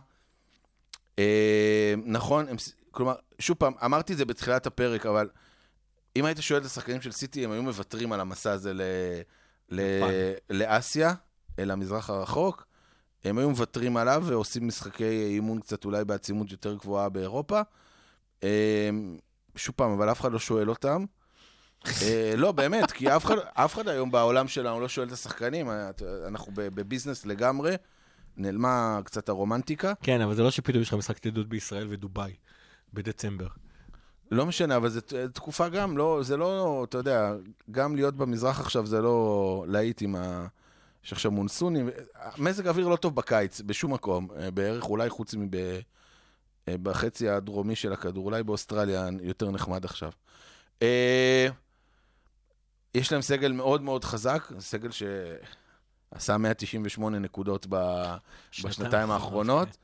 אה, 1.20 1.94
נכון, 2.06 2.48
הם, 2.48 2.56
כלומר, 2.92 3.16
שוב 3.40 3.58
פעם, 3.58 3.74
אמרתי 3.86 4.14
את 4.14 4.18
זה 4.18 4.26
בתחילת 4.26 4.68
הפרק, 4.68 5.06
אבל 5.06 5.30
אם 6.16 6.26
היית 6.26 6.38
שואל 6.42 6.60
את 6.60 6.66
השחקנים 6.66 7.02
של 7.02 7.12
סיטי, 7.12 7.46
הם 7.46 7.52
היו 7.52 7.64
מוותרים 7.64 8.12
על 8.12 8.20
המסע 8.20 8.52
הזה 8.52 8.74
ל, 8.74 8.82
ל, 9.70 9.82
לאסיה, 10.50 11.14
אל 11.60 11.72
המזרח 11.72 12.10
הרחוק. 12.10 12.68
הם 13.24 13.38
היו 13.38 13.50
מוותרים 13.50 13.98
עליו 13.98 14.24
ועושים 14.26 14.68
משחקי 14.68 15.26
אימון 15.26 15.60
קצת 15.60 15.86
אולי 15.86 16.06
בעצימות 16.06 16.52
יותר 16.52 16.76
גבוהה 16.76 17.10
באירופה. 17.10 17.62
אה, 18.44 18.90
שוב 19.56 19.76
פעם, 19.76 19.92
אבל 19.92 20.12
אף 20.12 20.22
אחד 20.22 20.32
לא 20.32 20.40
שואל 20.40 20.70
אותם. 20.70 21.06
אה, 22.04 22.34
לא, 22.38 22.52
באמת, 22.52 22.92
כי 22.92 23.16
אף 23.16 23.26
אחד, 23.26 23.36
אף 23.54 23.74
אחד 23.74 23.88
היום 23.88 24.12
בעולם 24.12 24.48
שלנו 24.48 24.80
לא 24.80 24.88
שואל 24.88 25.08
את 25.08 25.12
השחקנים, 25.12 25.70
אה, 25.70 25.90
אנחנו 26.28 26.52
בביזנס 26.56 27.26
לגמרי, 27.26 27.76
נעלמה 28.38 29.00
קצת 29.04 29.30
הרומנטיקה. 29.30 29.94
כן, 30.02 30.22
אבל 30.22 30.36
זה 30.36 30.44
לא 30.44 30.52
שפתאום 30.52 30.82
יש 30.82 30.88
לך 30.88 30.94
משחק 30.94 31.26
ידידות 31.26 31.50
בישראל 31.50 31.88
ודובאי 31.90 32.34
בדצמבר. 32.94 33.48
לא 34.32 34.46
משנה, 34.46 34.76
אבל 34.76 34.90
זו 34.90 35.00
תקופה 35.34 35.70
גם, 35.70 35.98
לא, 35.98 36.20
זה 36.24 36.38
לא, 36.38 36.86
אתה 36.90 36.98
יודע, 36.98 37.34
גם 37.72 37.96
להיות 37.96 38.16
במזרח 38.16 38.60
עכשיו 38.60 38.86
זה 38.86 39.02
לא 39.02 39.66
להיט 39.68 40.02
עם 40.02 40.16
ה... 40.16 40.48
יש 41.06 41.14
עכשיו 41.14 41.32
מונסונים, 41.32 41.90
מזג 42.38 42.68
אוויר 42.68 42.88
לא 42.88 42.96
טוב 42.96 43.16
בקיץ, 43.16 43.62
בשום 43.62 43.94
מקום, 43.94 44.28
אה, 44.40 44.52
בערך 44.52 44.84
אולי 44.84 45.10
חוץ 45.10 45.34
מבחצי 46.70 47.30
הדרומי 47.30 47.76
של 47.76 47.94
הכדור, 47.94 48.26
אולי 48.26 48.44
באוסטרליה 48.44 49.10
יותר 49.22 49.52
נחמד 49.52 49.86
עכשיו. 49.86 50.12
אה, 50.82 51.48
יש 52.94 53.12
להם 53.12 53.22
סגל 53.22 53.52
מאוד 53.52 53.82
מאוד 53.82 54.04
חזק, 54.04 54.52
סגל 54.60 54.90
שעשה 54.92 56.38
198 56.38 57.20
נקודות 57.20 57.66
ב... 57.70 58.04
בשנתיים 58.64 59.12
האחרונות. 59.12 59.78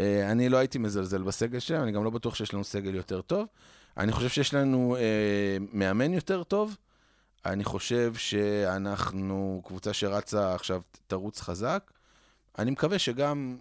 אה, 0.00 0.32
אני 0.32 0.48
לא 0.48 0.56
הייתי 0.56 0.78
מזלזל 0.78 1.22
בסגל 1.22 1.58
שלהם, 1.58 1.82
אני 1.82 1.92
גם 1.92 2.04
לא 2.04 2.10
בטוח 2.10 2.34
שיש 2.34 2.54
לנו 2.54 2.64
סגל 2.64 2.94
יותר 2.94 3.22
טוב. 3.22 3.46
אני 3.96 4.12
חושב 4.12 4.28
שיש 4.28 4.54
לנו 4.54 4.96
אה, 4.96 5.56
מאמן 5.72 6.12
יותר 6.12 6.42
טוב. 6.42 6.76
אני 7.46 7.64
חושב 7.64 8.14
שאנחנו 8.14 9.62
קבוצה 9.64 9.92
שרצה 9.92 10.54
עכשיו, 10.54 10.82
תרוץ 11.06 11.40
חזק. 11.40 11.90
אני 12.58 12.70
מקווה 12.70 12.98
שגם 12.98 13.56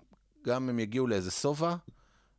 גם 0.45 0.69
הם 0.69 0.79
יגיעו 0.79 1.07
לאיזה 1.07 1.31
שובע, 1.31 1.75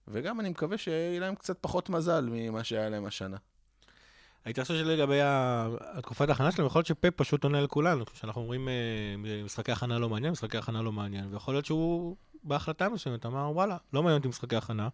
וגם 0.08 0.40
אני 0.40 0.48
מקווה 0.48 0.78
שיהיה 0.78 1.20
להם 1.20 1.34
קצת 1.34 1.56
פחות 1.60 1.88
מזל 1.88 2.28
ממה 2.32 2.64
שהיה 2.64 2.88
להם 2.88 3.06
השנה. 3.06 3.36
ההתייחסות 4.44 4.76
שלי 4.76 4.96
לגבי 4.96 5.18
התקופת 5.22 6.28
ההכנה 6.28 6.52
שלהם, 6.52 6.66
יכול 6.66 6.78
להיות 6.78 6.86
שפפ 6.86 7.16
פשוט 7.16 7.44
עונה 7.44 7.60
לכולנו, 7.60 8.06
כשאנחנו 8.06 8.42
אומרים 8.42 8.68
אה, 8.68 9.42
משחקי 9.44 9.72
הכנה 9.72 9.98
לא 9.98 10.08
מעניין, 10.08 10.32
משחקי 10.32 10.58
הכנה 10.58 10.82
לא 10.82 10.92
מעניין, 10.92 11.34
ויכול 11.34 11.54
להיות 11.54 11.66
שהוא 11.66 12.16
בהחלטה 12.44 12.88
מסוימת 12.88 13.26
אמר, 13.26 13.50
וואלה, 13.54 13.76
לא 13.92 14.02
מעניין 14.02 14.18
אותי 14.18 14.28
משחקי 14.28 14.56
הכנה, 14.56 14.88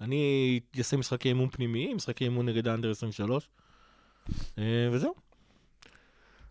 אני 0.00 0.60
אעשה 0.78 0.96
משחקי 0.96 1.28
אימון 1.28 1.48
פנימיים, 1.50 1.96
משחקי 1.96 2.24
אימון 2.24 2.46
נגד 2.46 2.68
האנדר 2.68 2.90
23, 2.90 3.48
אה, 4.58 4.64
וזהו. 4.92 5.14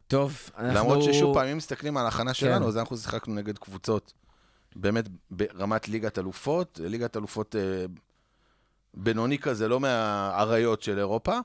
טוב, 0.08 0.50
אנחנו... 0.58 0.80
למרות 0.80 1.04
ששוב 1.04 1.34
פעם, 1.34 1.48
אם 1.48 1.58
מסתכלים 1.58 1.98
על 1.98 2.06
ההכנה 2.06 2.34
שלנו, 2.34 2.62
כן. 2.62 2.68
אז 2.68 2.78
אנחנו 2.78 2.98
שיחקנו 2.98 3.34
נגד 3.34 3.58
קבוצות 3.58 4.14
באמת 4.76 5.10
ברמת 5.32 5.88
ליגת 5.88 6.20
אלופות, 6.20 6.80
ליגת 6.84 7.18
אלופות 7.18 7.56
אה, 7.56 7.86
בינוני 8.94 9.40
כזה, 9.40 9.68
לא 9.68 9.80
מהאריות 9.80 10.82
של 10.82 11.00
אירופה, 11.00 11.40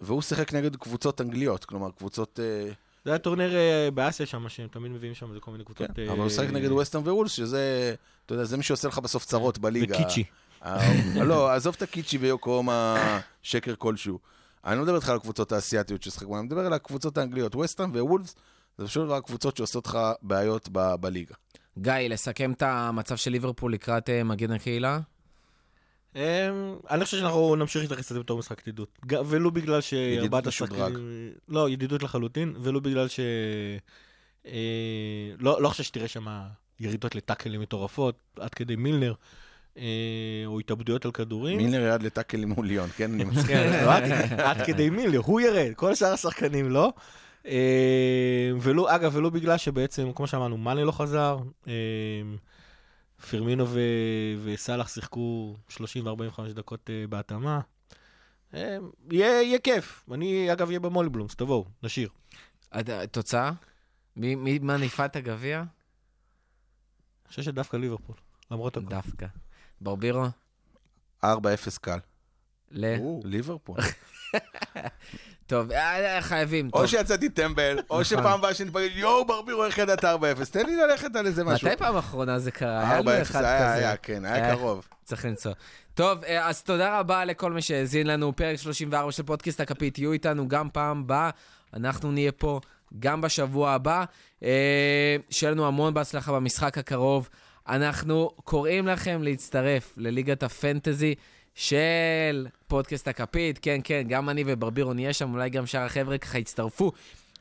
והוא 0.00 0.22
שיחק 0.22 0.54
נגד 0.54 0.76
קבוצות 0.76 1.20
אנגליות, 1.20 1.64
כלומר 1.64 1.90
קבוצות... 1.90 2.40
אה, 2.42 2.72
זה 3.04 3.10
היה 3.10 3.18
טורניר 3.18 3.56
אה, 3.56 3.88
באסיה 3.94 4.26
שם, 4.26 4.48
שהם 4.48 4.68
תמיד 4.68 4.92
מביאים 4.92 5.14
שם 5.14 5.28
איזה 5.28 5.40
כל 5.40 5.50
מיני 5.50 5.64
קבוצות. 5.64 5.86
כן, 5.96 6.02
אה, 6.02 6.12
אבל 6.12 6.20
הוא 6.20 6.28
שיחק 6.28 6.50
נגד 6.50 6.70
ווסטרן 6.70 7.02
ווולס, 7.02 7.32
שזה, 7.32 7.94
אתה 8.26 8.34
יודע, 8.34 8.44
זה 8.44 8.56
מי 8.56 8.62
שעושה 8.62 8.88
לך 8.88 8.98
בסוף 8.98 9.24
צרות 9.24 9.58
בליגה. 9.58 9.94
וקיצ'י. 9.94 10.24
אה, 10.64 11.24
לא, 11.24 11.50
עזוב 11.50 11.74
את 11.76 11.82
הקיצ'י 11.82 12.18
ויוקוהומה 12.18 13.20
שקר 13.42 13.74
כלשהו. 13.78 14.18
אני 14.64 14.76
לא 14.76 14.82
מדבר 14.82 14.96
איתך 14.96 15.08
על 15.08 15.16
הקבוצות 15.16 15.52
האסייתיות 15.52 16.02
ששחקו, 16.02 16.38
אני 16.38 16.46
מדבר 16.46 16.66
על 16.66 16.72
הקבוצות 16.72 17.18
האנגליות. 17.18 17.54
ווסטרן 17.54 17.90
ווולס, 17.90 18.34
זה 18.78 18.86
פשוט 18.86 19.10
רק 19.10 19.24
קבוצות 19.26 19.56
שעושות 19.56 19.86
לך 19.86 19.98
בעיות 20.22 20.68
בליגה. 21.00 21.34
גיא, 21.78 21.92
לסכם 21.92 22.52
את 22.52 22.62
המצב 22.62 23.16
של 23.16 23.30
ליברפול 23.30 23.72
לקראת 23.72 24.10
אה, 24.10 24.24
מגן 24.24 24.50
הקהילה? 24.52 24.98
אמ, 26.16 26.20
אני 26.90 27.04
חושב 27.04 27.16
שאנחנו 27.18 27.56
נמשיך 27.56 27.82
להתייחס 27.82 28.10
לזה 28.10 28.20
בתור 28.20 28.38
משחק 28.38 28.60
ידידות. 28.62 28.98
ולו 29.26 29.50
בגלל 29.50 29.80
שארבעת. 29.80 30.46
השחקנים... 30.46 31.30
לא, 31.48 31.70
ידידות 31.70 32.02
לחלוטין, 32.02 32.54
ולו 32.62 32.80
בגלל 32.80 33.08
ש... 33.08 33.20
אה, 34.46 34.52
לא 35.38 35.62
לא 35.62 35.68
חושב 35.68 35.82
שתראה 35.82 36.08
שם 36.08 36.26
ירידות 36.80 37.14
לטאקלים 37.14 37.60
מטורפות, 37.60 38.14
עד 38.40 38.54
כדי 38.54 38.76
מילנר, 38.76 39.14
אה, 39.78 39.82
או 40.46 40.60
התאבדויות 40.60 41.04
על 41.04 41.10
כדורים. 41.10 41.56
מילנר 41.56 41.80
ירד 41.80 42.02
לטאקל 42.02 42.44
מול 42.44 42.66
ליון, 42.66 42.88
כן? 42.96 43.12
אני 43.14 43.24
מסכים. 43.30 43.46
כן, 43.46 43.84
לא, 43.86 43.92
עד- 43.92 44.12
עד 44.40 44.66
כדי 44.66 44.90
מילנר, 44.90 45.18
הוא 45.24 45.40
ירד, 45.40 45.70
כל 45.76 45.94
שאר 45.94 46.12
השחקנים 46.12 46.70
לא. 46.70 46.92
אה, 47.46 48.50
ולו, 48.60 48.94
אגב, 48.94 49.16
ולו 49.16 49.30
בגלל 49.30 49.58
שבעצם, 49.58 50.12
כמו 50.12 50.26
שאמרנו, 50.26 50.56
מאנה 50.56 50.84
לא 50.84 50.92
חזר, 50.92 51.38
אה, 51.68 51.72
פרמינו 53.30 53.64
ו- 53.68 53.80
וסאלח 54.44 54.88
שיחקו 54.88 55.56
30 55.68 56.06
ו-45 56.06 56.52
דקות 56.54 56.90
אה, 56.90 57.06
בהתאמה. 57.08 57.60
יהיה 58.52 59.42
יהיה 59.42 59.58
כיף. 59.58 60.04
אני, 60.12 60.52
אגב, 60.52 60.66
אהיה 60.66 60.80
במולבלומס, 60.80 61.34
תבואו, 61.34 61.64
נשיר. 61.82 62.08
תוצאה? 63.10 63.52
מי 64.16 64.34
מי 64.34 64.58
מניפה 64.58 65.04
את 65.04 65.16
הגביע? 65.16 65.58
אני 65.58 65.68
חושב 67.28 67.42
שדווקא 67.42 67.76
ליברפול, 67.76 68.16
למרות 68.50 68.76
הכל. 68.76 68.86
דווקא. 68.86 69.26
ברבירו? 69.80 70.24
4-0 71.24 71.28
קל. 71.80 71.98
ל... 72.70 72.94
ליברפול. 73.24 73.78
טוב, 75.46 75.72
אה, 75.72 76.14
אה, 76.16 76.22
חייבים. 76.22 76.70
או 76.72 76.88
שיצאתי 76.88 77.28
טמבל, 77.28 77.78
או 77.90 78.04
שפעם 78.04 78.26
הבאה 78.38 78.54
שנתפגש, 78.54 78.90
יואו, 78.94 79.24
ברבירו, 79.24 79.64
איך 79.64 79.78
ידעת 79.78 80.04
4-0? 80.04 80.08
תן 80.50 80.66
לי 80.66 80.76
ללכת 80.76 81.16
על 81.16 81.26
איזה 81.26 81.44
משהו. 81.44 81.68
מתי 81.68 81.76
פעם 81.76 81.96
אחרונה 81.96 82.38
זה 82.38 82.50
קרה? 82.50 82.90
היה 82.90 82.98
4-0, 83.00 83.02
לנו 83.02 83.22
אחד 83.22 83.44
היה. 83.44 83.72
היה, 83.72 83.96
כן, 83.96 84.24
היה 84.24 84.34
היה- 84.34 84.56
קרוב. 84.56 84.88
צריך 85.04 85.24
למצוא. 85.24 85.52
טוב, 85.94 86.24
אה, 86.24 86.48
אז 86.48 86.62
תודה 86.62 86.98
רבה 86.98 87.24
לכל 87.24 87.52
מי 87.52 87.62
שהאזין 87.62 88.06
לנו. 88.06 88.36
פרק 88.36 88.56
34 88.56 89.12
של 89.12 89.22
פודקאסט 89.22 89.60
הכפית, 89.60 89.94
תהיו 89.94 90.12
איתנו 90.12 90.48
גם 90.48 90.68
פעם 90.72 91.00
הבאה. 91.00 91.30
אנחנו 91.74 92.12
נהיה 92.12 92.32
פה 92.32 92.60
גם 92.98 93.20
בשבוע 93.20 93.70
הבא. 93.70 94.04
אה, 94.42 94.48
שיהיה 95.30 95.50
לנו 95.50 95.66
המון 95.66 95.94
בהצלחה 95.94 96.32
במשחק 96.32 96.78
הקרוב. 96.78 97.28
אנחנו 97.68 98.30
קוראים 98.44 98.86
לכם 98.86 99.22
להצטרף 99.22 99.94
לליגת 99.96 100.42
הפנטזי 100.42 101.14
של 101.54 102.46
פודקאסט 102.66 103.08
הכפית. 103.08 103.58
כן, 103.62 103.80
כן, 103.84 104.02
גם 104.08 104.28
אני 104.28 104.44
וברבירו 104.46 104.92
נהיה 104.92 105.12
שם, 105.12 105.32
אולי 105.34 105.50
גם 105.50 105.66
שאר 105.66 105.80
החבר'ה 105.82 106.18
ככה 106.18 106.38
יצטרפו. 106.38 106.92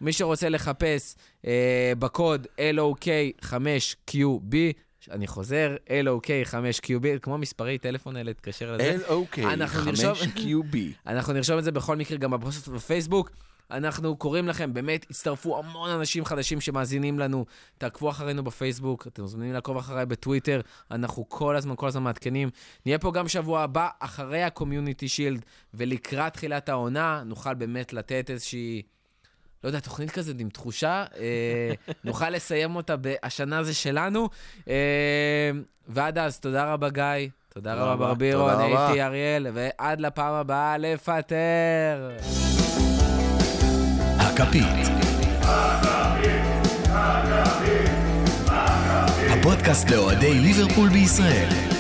מי 0.02 0.14
שרוצה 0.14 0.50
לחפש 0.50 1.16
אה, 1.48 1.94
בקוד 2.00 2.48
LOK5QB, 2.76 4.56
אני 5.12 5.28
חוזר, 5.28 5.76
LOK5QB, 6.06 7.20
כמו 7.22 7.38
מספרי 7.38 7.78
טלפון 7.78 8.16
האלה, 8.16 8.34
תתקשר 8.34 8.72
לזה. 8.74 8.98
LOK, 9.08 9.40
אנחנו 9.40 9.92
נרשום- 9.92 10.14
5QB. 10.36 10.76
אנחנו 11.08 11.34
נרשום 11.34 11.60
את 11.60 11.64
זה 11.64 11.72
בכל 11.72 11.96
מקרה 11.96 12.18
גם 12.18 12.32
בפוסט 12.32 12.68
בפייסבוק. 12.68 13.32
אנחנו 13.72 14.16
קוראים 14.16 14.48
לכם, 14.48 14.74
באמת, 14.74 15.06
הצטרפו 15.10 15.60
המון 15.60 15.90
אנשים 15.90 16.26
חדשים 16.26 16.62
שמאזינים 16.62 17.20
לנו. 17.20 17.46
תעקבו 17.78 18.10
אחרינו 18.10 18.44
בפייסבוק, 18.44 19.08
אתם 19.08 19.22
מוזמנים 19.22 19.54
לעקוב 19.54 19.78
אחריי 19.78 20.06
בטוויטר, 20.06 20.62
אנחנו 20.92 21.30
כל 21.30 21.56
הזמן, 21.56 21.76
כל 21.78 21.88
הזמן 21.88 22.04
מעדכנים. 22.04 22.50
נהיה 22.86 23.00
פה 23.00 23.12
גם 23.12 23.28
שבוע 23.28 23.62
הבא, 23.62 23.90
אחרי 24.00 24.44
ה-Community 24.44 25.06
Shield, 25.18 25.42
ולקראת 25.74 26.34
תחילת 26.34 26.70
העונה, 26.70 27.24
נוכל 27.26 27.54
באמת 27.54 27.94
לתת 27.94 28.30
איזושהי... 28.30 28.82
לא 29.64 29.70
יודע, 29.70 29.80
תוכנית 29.80 30.12
כזאת 30.12 30.36
עם 30.40 30.50
תחושה, 30.50 31.06
אה, 31.18 31.74
נוכל 32.04 32.30
לסיים 32.30 32.76
אותה 32.76 32.96
בהשנה 32.96 33.64
זה 33.64 33.74
שלנו. 33.74 34.30
אה, 34.70 35.52
ועד 35.88 36.18
אז, 36.18 36.40
תודה 36.40 36.74
רבה, 36.74 36.90
גיא. 36.90 37.30
תודה 37.54 37.74
רבה. 37.74 37.96
ברבירו, 37.96 38.50
אני. 38.50 38.64
הייתי 38.64 39.02
אריאל, 39.02 39.48
ועד 39.54 40.02
לפעם 40.02 40.34
הבאה, 40.34 40.78
לפטר. 40.78 42.18
הכפית. 44.34 44.88
הפודקאסט 49.30 49.90
לאוהדי 49.90 50.34
ליברפול 50.34 50.90
בישראל. 50.90 51.71